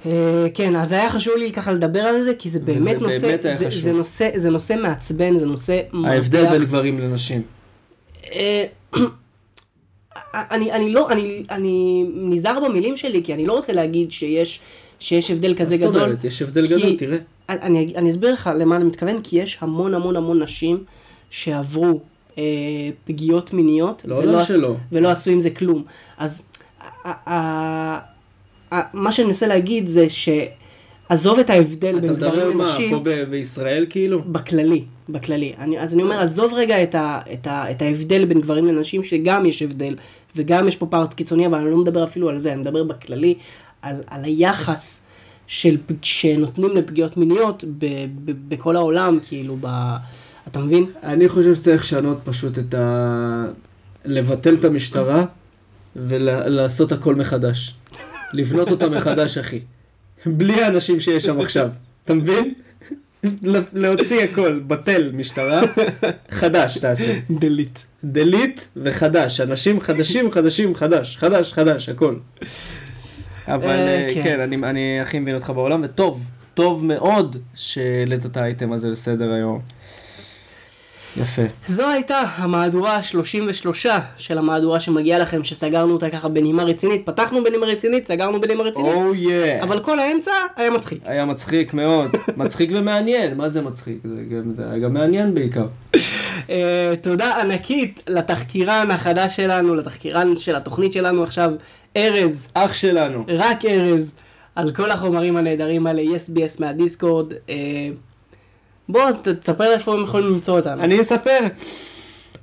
אה, 0.06 0.46
כן, 0.54 0.76
אז 0.76 0.92
היה 0.92 1.10
חשוב 1.10 1.34
לי 1.36 1.52
ככה 1.52 1.72
לדבר 1.72 2.00
על 2.00 2.24
זה, 2.24 2.32
כי 2.38 2.50
זה 2.50 2.60
באמת 2.60 3.00
נושא, 3.00 3.26
באמת 3.26 3.42
זה. 3.42 3.70
זה 3.70 3.92
נושא, 3.92 4.30
זה 4.34 4.50
נושא 4.50 4.74
מעצבן, 4.82 5.36
זה 5.36 5.46
נושא 5.46 5.80
ההבדל. 6.04 6.50
בין 6.50 6.64
גברים 6.64 6.98
לנשים. 6.98 7.42
אני, 10.50 10.72
אני 10.72 10.90
לא, 10.92 11.10
אני, 11.10 11.42
אני 11.50 12.04
נזהר 12.14 12.58
במילים 12.68 12.96
שלי, 12.96 13.22
כי 13.24 13.34
אני 13.34 13.46
לא 13.46 13.52
רוצה 13.52 13.72
להגיד 13.72 14.12
שיש, 14.12 14.60
שיש 15.00 15.30
הבדל 15.30 15.54
כזה 15.54 15.76
מה 15.76 15.82
זאת 15.82 15.90
גדול. 15.90 16.02
אומרת? 16.02 16.24
יש 16.24 16.42
הבדל 16.42 16.66
כי- 16.68 16.74
גדול, 16.76 16.96
תראה. 16.96 17.18
אני, 17.48 17.86
אני 17.96 18.10
אסביר 18.10 18.32
לך 18.32 18.50
למה 18.58 18.76
אני 18.76 18.84
מתכוון, 18.84 19.20
כי 19.22 19.36
יש 19.38 19.58
המון 19.60 19.94
המון 19.94 20.16
המון 20.16 20.42
נשים 20.42 20.84
שעברו 21.30 22.00
אה, 22.38 22.42
פגיעות 23.04 23.52
מיניות, 23.52 24.02
לא 24.04 24.14
ולא, 24.16 24.24
אומר 24.28 24.38
עש- 24.38 24.48
שלא. 24.48 24.74
ולא 24.92 25.08
עשו 25.08 25.30
עם 25.30 25.40
זה 25.40 25.50
כלום. 25.50 25.84
אז 26.18 26.42
ה- 26.80 27.30
ה- 27.30 27.98
ה- 28.74 28.80
מה 28.92 29.12
שאני 29.12 29.26
מנסה 29.26 29.46
להגיד 29.46 29.86
זה 29.86 30.06
שעזוב 30.10 31.38
את 31.38 31.50
ההבדל 31.50 31.90
אתה 31.98 32.00
בין 32.00 32.12
מדבר 32.12 32.28
גברים 32.36 32.56
מה, 32.58 32.64
לנשים, 32.64 32.90
פה 32.90 33.00
ב- 33.04 33.22
בישראל 33.30 33.86
כאילו? 33.90 34.22
בכללי, 34.22 34.84
בכללי. 35.08 35.52
אני, 35.58 35.80
אז 35.80 35.94
אני 35.94 36.02
אומר, 36.02 36.20
עזוב 36.20 36.52
רגע 36.54 36.82
את, 36.82 36.94
ה, 36.94 37.20
את, 37.32 37.46
ה, 37.46 37.70
את 37.70 37.82
ההבדל 37.82 38.24
בין 38.24 38.40
גברים 38.40 38.66
לנשים, 38.66 39.04
שגם 39.04 39.46
יש 39.46 39.62
הבדל, 39.62 39.96
וגם 40.36 40.68
יש 40.68 40.76
פה 40.76 40.86
פארט 40.86 41.14
קיצוני, 41.14 41.46
אבל 41.46 41.58
אני 41.58 41.70
לא 41.70 41.76
מדבר 41.76 42.04
אפילו 42.04 42.28
על 42.28 42.38
זה, 42.38 42.52
אני 42.52 42.60
מדבר 42.60 42.84
בכללי, 42.84 43.34
על, 43.82 43.96
על 44.06 44.24
היחס 44.24 45.02
של, 45.46 45.76
שנותנים 46.02 46.70
לפגיעות 46.76 47.16
מיניות 47.16 47.64
ב, 47.78 47.86
ב, 48.24 48.32
בכל 48.48 48.76
העולם, 48.76 49.18
כאילו, 49.28 49.56
ב... 49.60 49.96
אתה 50.48 50.58
מבין? 50.58 50.86
אני 51.02 51.28
חושב 51.28 51.54
שצריך 51.54 51.82
לשנות 51.82 52.18
פשוט 52.24 52.58
את 52.58 52.74
ה... 52.74 53.44
לבטל 54.04 54.54
את 54.54 54.64
המשטרה 54.64 55.24
ולעשות 55.96 56.92
הכל 56.92 57.14
מחדש. 57.14 57.74
לבנות 58.32 58.70
אותה 58.70 58.88
מחדש, 58.88 59.38
אחי. 59.38 59.60
בלי 60.26 60.62
האנשים 60.62 61.00
שיש 61.00 61.24
שם 61.24 61.40
עכשיו. 61.40 61.68
אתה 62.04 62.14
מבין? 62.14 62.54
להוציא 63.72 64.22
הכל, 64.22 64.60
בטל 64.66 65.10
משטרה, 65.14 65.62
חדש 66.30 66.78
תעשה. 66.78 67.18
דליט. 67.30 67.78
דליט 68.04 68.60
וחדש. 68.76 69.40
אנשים 69.40 69.80
חדשים, 69.80 70.30
חדשים, 70.30 70.74
חדש, 70.74 71.16
חדש, 71.16 71.52
חדש, 71.52 71.88
הכל. 71.88 72.16
אבל 73.48 73.68
אה, 73.68 74.06
אה, 74.08 74.14
כן. 74.14 74.22
כן, 74.22 74.40
אני 74.64 75.00
הכי 75.00 75.18
מבין 75.18 75.34
אותך 75.34 75.50
בעולם, 75.50 75.80
וטוב, 75.84 76.30
טוב 76.54 76.84
מאוד 76.84 77.36
שהעלית 77.54 78.26
את 78.26 78.36
האייטם 78.36 78.72
הזה 78.72 78.88
לסדר 78.88 79.32
היום. 79.32 79.60
יפה. 81.16 81.42
זו 81.66 81.88
הייתה 81.88 82.22
המהדורה 82.36 82.96
ה-33 82.96 83.86
של 84.16 84.38
המהדורה 84.38 84.80
שמגיעה 84.80 85.18
לכם, 85.18 85.44
שסגרנו 85.44 85.92
אותה 85.92 86.10
ככה 86.10 86.28
בנימה 86.28 86.64
רצינית. 86.64 87.06
פתחנו 87.06 87.44
בנימה 87.44 87.66
רצינית, 87.66 88.06
סגרנו 88.06 88.40
בנימה 88.40 88.62
רצינית, 88.62 88.92
או 88.94 89.14
יא. 89.14 89.62
אבל 89.62 89.80
כל 89.80 89.98
האמצע 89.98 90.32
היה 90.56 90.70
מצחיק. 90.70 90.98
היה 91.04 91.24
מצחיק 91.24 91.74
מאוד. 91.74 92.10
מצחיק 92.36 92.70
ומעניין. 92.72 93.36
מה 93.36 93.48
זה 93.48 93.62
מצחיק? 93.62 93.98
זה 94.04 94.22
גם, 94.30 94.54
זה 94.56 94.70
היה 94.70 94.78
גם 94.78 94.94
מעניין 94.94 95.34
בעיקר. 95.34 95.66
אה, 96.50 96.94
תודה 97.00 97.40
ענקית 97.40 98.02
לתחקירן 98.08 98.90
החדש 98.90 99.36
שלנו, 99.36 99.74
לתחקירן 99.74 100.36
של 100.36 100.56
התוכנית 100.56 100.92
שלנו 100.92 101.22
עכשיו, 101.22 101.50
ארז, 101.96 102.48
אח 102.54 102.72
שלנו. 102.72 103.24
רק 103.28 103.64
ארז, 103.64 104.14
על 104.54 104.72
כל 104.72 104.90
החומרים 104.90 105.36
הנהדרים 105.36 105.86
האלה, 105.86 106.02
yes.bs 106.02 106.60
מהדיסקורד. 106.60 107.32
אה, 107.48 107.88
בוא, 108.88 109.02
תספר 109.40 109.72
איפה 109.72 109.92
הם 109.92 110.02
יכולים 110.02 110.26
למצוא 110.26 110.58
אותנו. 110.58 110.82
אני 110.82 111.00
אספר. 111.00 111.38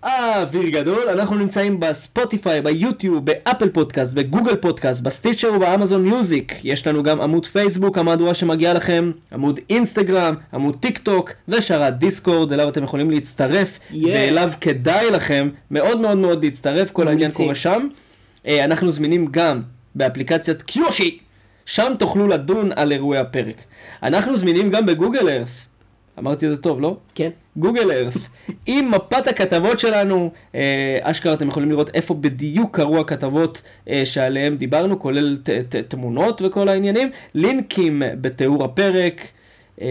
אוויר 0.04 0.70
גדול, 0.70 1.10
אנחנו 1.10 1.36
נמצאים 1.36 1.80
בספוטיפיי, 1.80 2.62
ביוטיוב, 2.62 3.26
באפל 3.26 3.70
פודקאסט, 3.70 4.14
בגוגל 4.14 4.56
פודקאסט, 4.56 5.02
בסטיצ'ר 5.02 5.54
ובאמזון 5.54 6.02
מיוזיק. 6.02 6.54
יש 6.64 6.88
לנו 6.88 7.04
גם 7.04 7.22
עמוד 7.22 7.46
פייסבוק, 7.46 7.98
המהדורה 7.98 8.34
שמגיעה 8.34 8.74
לכם, 8.74 9.12
עמוד 9.32 9.60
אינסטגרם, 9.70 10.36
עמוד 10.54 10.78
טיק 10.80 10.98
טוק, 10.98 11.32
ושרת 11.48 11.98
דיסקורד, 12.00 12.54
אליו 12.54 12.70
אתם 12.70 12.84
יכולים 12.84 13.12
להצטרף, 13.12 13.80
Yeah. 13.92 13.96
ואליו 14.08 14.52
כדאי 14.62 15.12
לכם 15.12 15.50
מאוד 15.72 16.02
מאוד 16.02 16.18
מאוד 16.18 16.44
להצטרף, 16.44 16.92
כל 16.92 17.08
העניין. 17.08 17.32
קורה 17.32 17.56
שם. 17.56 17.88
אה, 18.48 18.66
אנחנו 18.66 18.92
זמינים 18.92 19.28
גם 19.32 19.62
באפליקציית 19.96 20.62
קיושי, 20.62 21.20
שם 21.66 21.94
תוכלו 22.00 22.28
לדון 22.28 22.72
על 22.76 22.92
אירועי 22.92 23.20
הפרק. 23.20 23.56
אנחנו 24.04 24.38
זמינים 24.38 24.70
גם 24.70 24.86
בגוגל 24.86 25.30
ארת'. 25.30 25.71
אמרתי 26.22 26.46
את 26.46 26.52
זה 26.52 26.58
טוב, 26.58 26.82
לא? 26.82 26.98
כן. 27.16 27.30
גוגל 27.58 27.92
ארת' 27.92 28.14
עם 28.66 28.92
מפת 28.92 29.28
הכתבות 29.28 29.80
שלנו, 29.80 30.32
אה, 30.56 30.62
אשכרה 31.02 31.34
אתם 31.34 31.48
יכולים 31.48 31.70
לראות 31.72 31.90
איפה 31.94 32.14
בדיוק 32.14 32.76
קרו 32.76 33.00
הכתבות 33.00 33.62
אה, 33.90 34.02
שעליהן 34.06 34.58
דיברנו, 34.58 35.00
כולל 35.00 35.38
ת, 35.44 35.50
ת, 35.50 35.76
תמונות 35.76 36.42
וכל 36.46 36.70
העניינים, 36.70 37.10
לינקים 37.34 38.02
בתיאור 38.22 38.64
הפרק, 38.64 39.28
אה, 39.82 39.88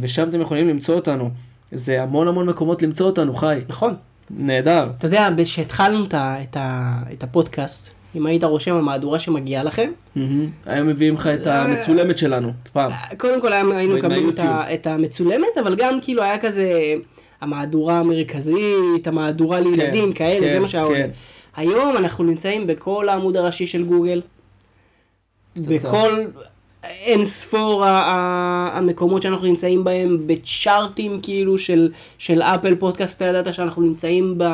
ושם 0.00 0.28
אתם 0.28 0.40
יכולים 0.40 0.68
למצוא 0.68 0.94
אותנו. 0.94 1.30
זה 1.72 2.02
המון 2.02 2.28
המון 2.28 2.46
מקומות 2.46 2.82
למצוא 2.82 3.06
אותנו, 3.06 3.34
חי. 3.34 3.60
נכון. 3.68 3.94
נהדר. 4.30 4.90
אתה 4.98 5.06
יודע, 5.06 5.28
כשהתחלנו 5.42 6.04
את 6.04 6.14
ה- 6.14 6.36
את 6.42 6.56
ה- 6.56 7.02
את 7.12 7.22
הפודקאסט, 7.22 7.94
אם 8.16 8.26
היית 8.26 8.44
רושם 8.44 8.74
המהדורה 8.74 9.18
שמגיעה 9.18 9.64
לכם, 9.64 9.90
היום 10.66 10.88
מביאים 10.88 11.14
לך 11.14 11.26
את 11.26 11.46
המצולמת 11.46 12.18
שלנו, 12.18 12.50
פעם. 12.72 12.92
קודם 13.16 13.40
כל 13.40 13.52
היינו 13.52 13.96
מקבלים 13.96 14.30
את 14.46 14.86
המצולמת, 14.86 15.58
אבל 15.62 15.74
גם 15.74 15.98
כאילו 16.02 16.22
היה 16.22 16.38
כזה 16.38 16.94
המהדורה 17.40 17.98
המרכזית, 17.98 19.06
המהדורה 19.06 19.60
לילדים, 19.60 20.12
כאלה, 20.12 20.46
כן, 20.46 20.52
זה 20.52 20.60
מה 20.60 20.68
שהיה 20.68 20.84
כן. 20.84 20.90
עולה. 20.90 21.06
היום 21.56 21.96
אנחנו 21.96 22.24
נמצאים 22.24 22.66
בכל 22.66 23.08
העמוד 23.08 23.36
הראשי 23.36 23.66
של 23.66 23.84
גוגל. 23.84 24.20
בכל 25.56 26.24
אין 26.84 27.24
ספור 27.24 27.84
המקומות 27.86 29.22
שאנחנו 29.22 29.46
נמצאים 29.46 29.84
בהם, 29.84 30.18
בצ'ארטים 30.26 31.20
כאילו 31.22 31.58
של, 31.58 31.90
של 32.18 32.42
אפל 32.42 32.74
פודקאסט, 32.74 33.16
אתה 33.16 33.24
ידעת 33.24 33.54
שאנחנו 33.54 33.82
נמצאים 33.82 34.34
ב... 34.38 34.44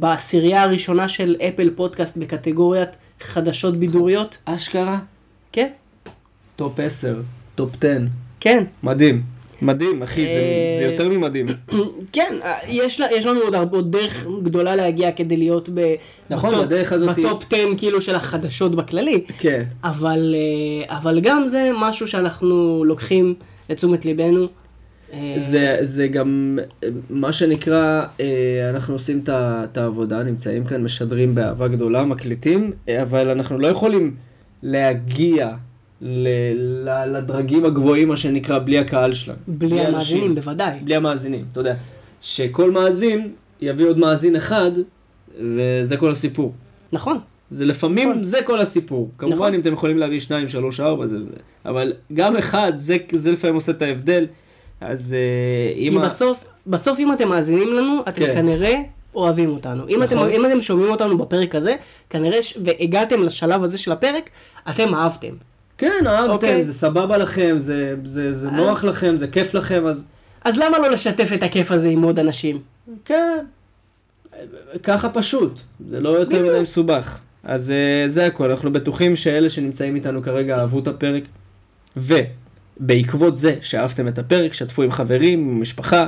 בעשירייה 0.00 0.62
הראשונה 0.62 1.08
של 1.08 1.36
אפל 1.48 1.70
פודקאסט 1.76 2.16
בקטגוריית 2.16 2.88
חדשות 3.20 3.76
בידוריות? 3.76 4.36
אשכרה? 4.44 4.98
כן, 5.52 5.68
top 6.56 6.80
10, 6.80 7.16
top 7.54 7.70
10. 7.84 7.98
כן. 8.40 8.64
מדהים. 8.82 9.22
מדהים, 9.62 10.02
אחי, 10.02 10.20
זה 10.20 10.28
אה, 10.28 10.76
זה 10.78 10.92
יותר 10.92 11.08
ממדהים. 11.08 11.46
כן, 12.12 12.34
אה, 12.44 12.54
יש, 12.68 13.00
לה- 13.00 13.12
יש 13.12 13.26
לנו 13.26 13.40
עוד 13.40 13.54
הרבה 13.54 13.76
עוד 13.76 13.92
דרך 13.92 14.26
גדולה 14.42 14.76
להגיע 14.76 15.10
כדי 15.12 15.36
להיות 15.36 15.68
ב... 15.74 15.94
נכון, 16.30 16.54
ב 16.54 16.56
top- 16.56 16.62
בדרך 16.62 16.92
הזאת- 16.92 17.18
ב 17.18 17.24
top 17.24 17.42
10 17.52 17.56
כאילו 17.78 18.00
של 18.00 18.14
החדשות 18.14 18.74
בכללי. 18.74 19.24
כן. 19.38 19.62
אבל, 19.84 20.34
אה, 20.88 20.96
אבל 20.96 21.20
גם 21.20 21.48
זה 21.48 21.70
משהו 21.78 22.08
שאנחנו 22.08 22.82
לוקחים 22.86 23.34
לתשומת 23.70 24.04
ליבנו. 24.04 24.46
זה, 25.36 25.78
זה 25.80 26.08
גם 26.08 26.58
מה 27.10 27.32
שנקרא, 27.32 28.04
אה, 28.20 28.70
אנחנו 28.70 28.94
עושים 28.94 29.24
את 29.26 29.76
העבודה, 29.76 30.22
נמצאים 30.22 30.64
כאן, 30.64 30.82
משדרים 30.82 31.34
באהבה 31.34 31.68
גדולה, 31.68 32.04
מקליטים, 32.04 32.72
אה, 32.88 33.02
אבל 33.02 33.30
אנחנו 33.30 33.58
לא 33.58 33.66
יכולים 33.66 34.14
להגיע 34.62 35.50
ל, 36.00 36.28
ל, 36.58 37.16
לדרגים 37.16 37.64
הגבוהים, 37.64 38.08
מה 38.08 38.16
שנקרא, 38.16 38.58
בלי 38.58 38.78
הקהל 38.78 39.14
שלנו. 39.14 39.38
בלי 39.48 39.80
אנשים. 39.80 39.88
המאזינים, 39.94 40.34
בוודאי. 40.34 40.78
בלי 40.84 40.96
המאזינים, 40.96 41.44
אתה 41.52 41.60
יודע. 41.60 41.74
שכל 42.20 42.70
מאזין 42.70 43.32
יביא 43.60 43.86
עוד 43.86 43.98
מאזין 43.98 44.36
אחד, 44.36 44.70
וזה 45.40 45.96
כל 45.96 46.10
הסיפור. 46.10 46.52
נכון. 46.92 47.18
זה 47.50 47.64
לפעמים, 47.64 48.10
נכון. 48.10 48.24
זה 48.24 48.38
כל 48.44 48.60
הסיפור. 48.60 49.10
כמובן, 49.18 49.36
נכון. 49.36 49.54
אם 49.54 49.60
אתם 49.60 49.72
יכולים 49.72 49.98
להביא 49.98 50.20
שניים, 50.20 50.48
שלוש, 50.48 50.80
ארבע, 50.80 51.06
זה... 51.06 51.16
אבל 51.64 51.92
גם 52.14 52.36
אחד, 52.36 52.72
זה, 52.74 52.96
זה 53.12 53.32
לפעמים 53.32 53.54
עושה 53.54 53.72
את 53.72 53.82
ההבדל. 53.82 54.26
אז 54.80 55.16
כי 55.76 55.88
אם... 55.88 55.98
ה- 55.98 56.04
בסוף, 56.04 56.44
בסוף 56.66 56.98
אם 56.98 57.12
אתם 57.12 57.28
מאזינים 57.28 57.72
לנו, 57.72 58.00
אתם 58.08 58.12
כן. 58.26 58.34
כנראה 58.34 58.76
אוהבים 59.14 59.50
אותנו. 59.50 59.88
אם, 59.88 60.02
אתם, 60.02 60.14
נכון. 60.16 60.30
אם 60.30 60.46
אתם 60.46 60.62
שומעים 60.62 60.90
אותנו 60.90 61.18
בפרק 61.18 61.54
הזה, 61.54 61.74
כנראה, 62.10 62.42
ש... 62.42 62.58
והגעתם 62.64 63.22
לשלב 63.22 63.62
הזה 63.62 63.78
של 63.78 63.92
הפרק, 63.92 64.30
אתם 64.70 64.94
אהבתם. 64.94 65.32
כן, 65.78 65.90
אהבתם, 66.06 66.30
אוקיי. 66.30 66.64
זה 66.64 66.74
סבבה 66.74 67.16
לכם, 67.16 67.54
זה, 67.58 67.94
זה, 68.04 68.34
זה 68.34 68.48
אז- 68.48 68.52
נוח 68.54 68.84
לכם, 68.84 69.16
זה 69.16 69.28
כיף 69.28 69.54
לכם, 69.54 69.86
אז 69.86 70.06
אז 70.44 70.56
למה 70.58 70.78
לא 70.78 70.88
לשתף 70.90 71.30
את 71.34 71.42
הכיף 71.42 71.70
הזה 71.72 71.88
עם 71.88 72.02
עוד 72.02 72.18
אנשים? 72.18 72.60
כן, 73.04 73.38
ככה 74.82 75.08
פשוט, 75.08 75.60
זה 75.86 76.00
לא 76.00 76.08
יותר. 76.08 76.42
מדי 76.42 76.60
מסובך. 76.60 77.18
אז 77.44 77.70
אה, 77.70 78.08
זה 78.08 78.26
הכל, 78.26 78.50
אנחנו 78.50 78.72
בטוחים 78.72 79.16
שאלה 79.16 79.50
שנמצאים 79.50 79.94
איתנו 79.94 80.22
כרגע 80.22 80.58
אהבו 80.58 80.78
את 80.78 80.88
הפרק, 80.88 81.22
ובעקבות 82.80 83.38
זה 83.38 83.54
שאהבתם 83.60 84.08
את 84.08 84.18
הפרק, 84.18 84.54
שתפו 84.54 84.82
עם 84.82 84.90
חברים, 84.90 85.38
עם 85.38 85.60
משפחה, 85.60 86.06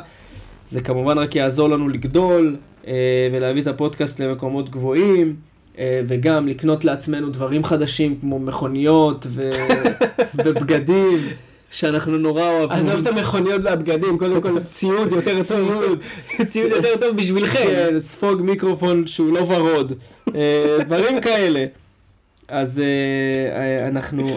זה 0.71 0.81
כמובן 0.81 1.19
רק 1.19 1.37
יעזור 1.37 1.69
לנו 1.69 1.89
לגדול 1.89 2.57
אה, 2.87 3.29
ולהביא 3.33 3.62
את 3.62 3.66
הפודקאסט 3.66 4.21
למקומות 4.21 4.71
גבוהים. 4.71 5.37
אה, 5.79 6.01
וגם 6.07 6.49
לקנות 6.49 6.85
לעצמנו 6.85 7.31
דברים 7.31 7.64
חדשים 7.64 8.19
כמו 8.21 8.39
מכוניות 8.39 9.27
ו... 9.29 9.51
ובגדים 10.45 11.19
שאנחנו 11.71 12.19
נורא 12.19 12.49
אוהבים. 12.49 12.79
עזוב 12.79 13.07
את 13.07 13.07
המכוניות 13.07 13.61
והבגדים, 13.64 14.19
קודם 14.19 14.41
כל 14.41 14.55
ציוד 14.71 15.12
יותר 15.12 15.43
טוב, 15.49 15.99
ציוד 16.49 16.71
יותר 16.71 16.97
טוב 17.01 17.16
בשבילכם. 17.16 17.64
כן, 17.66 18.01
ספוג 18.01 18.43
מיקרופון 18.43 19.07
שהוא 19.07 19.35
לא 19.35 19.41
ורוד, 19.41 19.93
אה, 20.35 20.79
דברים 20.87 21.21
כאלה. 21.21 21.64
אז 22.49 22.83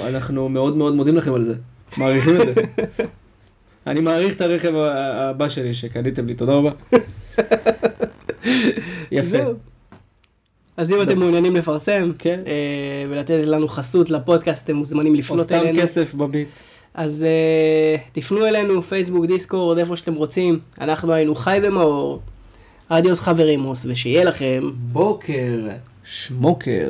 אנחנו 0.09 0.49
מאוד 0.49 0.77
מאוד 0.77 0.95
מודים 0.95 1.15
לכם 1.15 1.33
על 1.33 1.43
זה, 1.43 1.53
מעריכים 1.97 2.41
את 2.41 2.45
זה. 2.45 2.53
אני 3.87 4.01
מעריך 4.01 4.35
את 4.35 4.41
הרכב 4.41 4.75
הבא 4.75 5.49
שלי 5.49 5.73
שקניתם 5.73 6.27
לי, 6.27 6.33
תודה 6.33 6.53
רבה. 6.53 6.71
יפה. 9.11 9.37
אז 10.77 10.91
אם 10.91 11.01
אתם 11.01 11.19
מעוניינים 11.19 11.55
לפרסם, 11.55 12.11
כן. 12.19 12.39
אה, 12.47 13.05
ולתת 13.09 13.45
לנו 13.45 13.67
חסות 13.67 14.09
לפודקאסט, 14.09 14.65
אתם 14.65 14.75
מוזמנים 14.75 15.13
או 15.13 15.17
לפנות 15.17 15.45
סתם 15.45 15.55
אלינו. 15.55 15.81
כסף 15.81 16.13
בביט. 16.13 16.47
אז 16.93 17.23
אה, 17.23 17.95
תפנו 18.11 18.45
אלינו, 18.45 18.83
פייסבוק, 18.83 19.25
דיסקורד, 19.25 19.77
איפה 19.77 19.95
שאתם 19.95 20.13
רוצים. 20.13 20.59
אנחנו 20.81 21.13
היינו 21.13 21.35
חי 21.35 21.59
ומאור, 21.63 22.21
רדיוס 22.91 23.19
חברימוס, 23.19 23.85
ושיהיה 23.85 24.23
לכם 24.23 24.71
בוקר 24.73 25.67
שמוקר. 26.03 26.89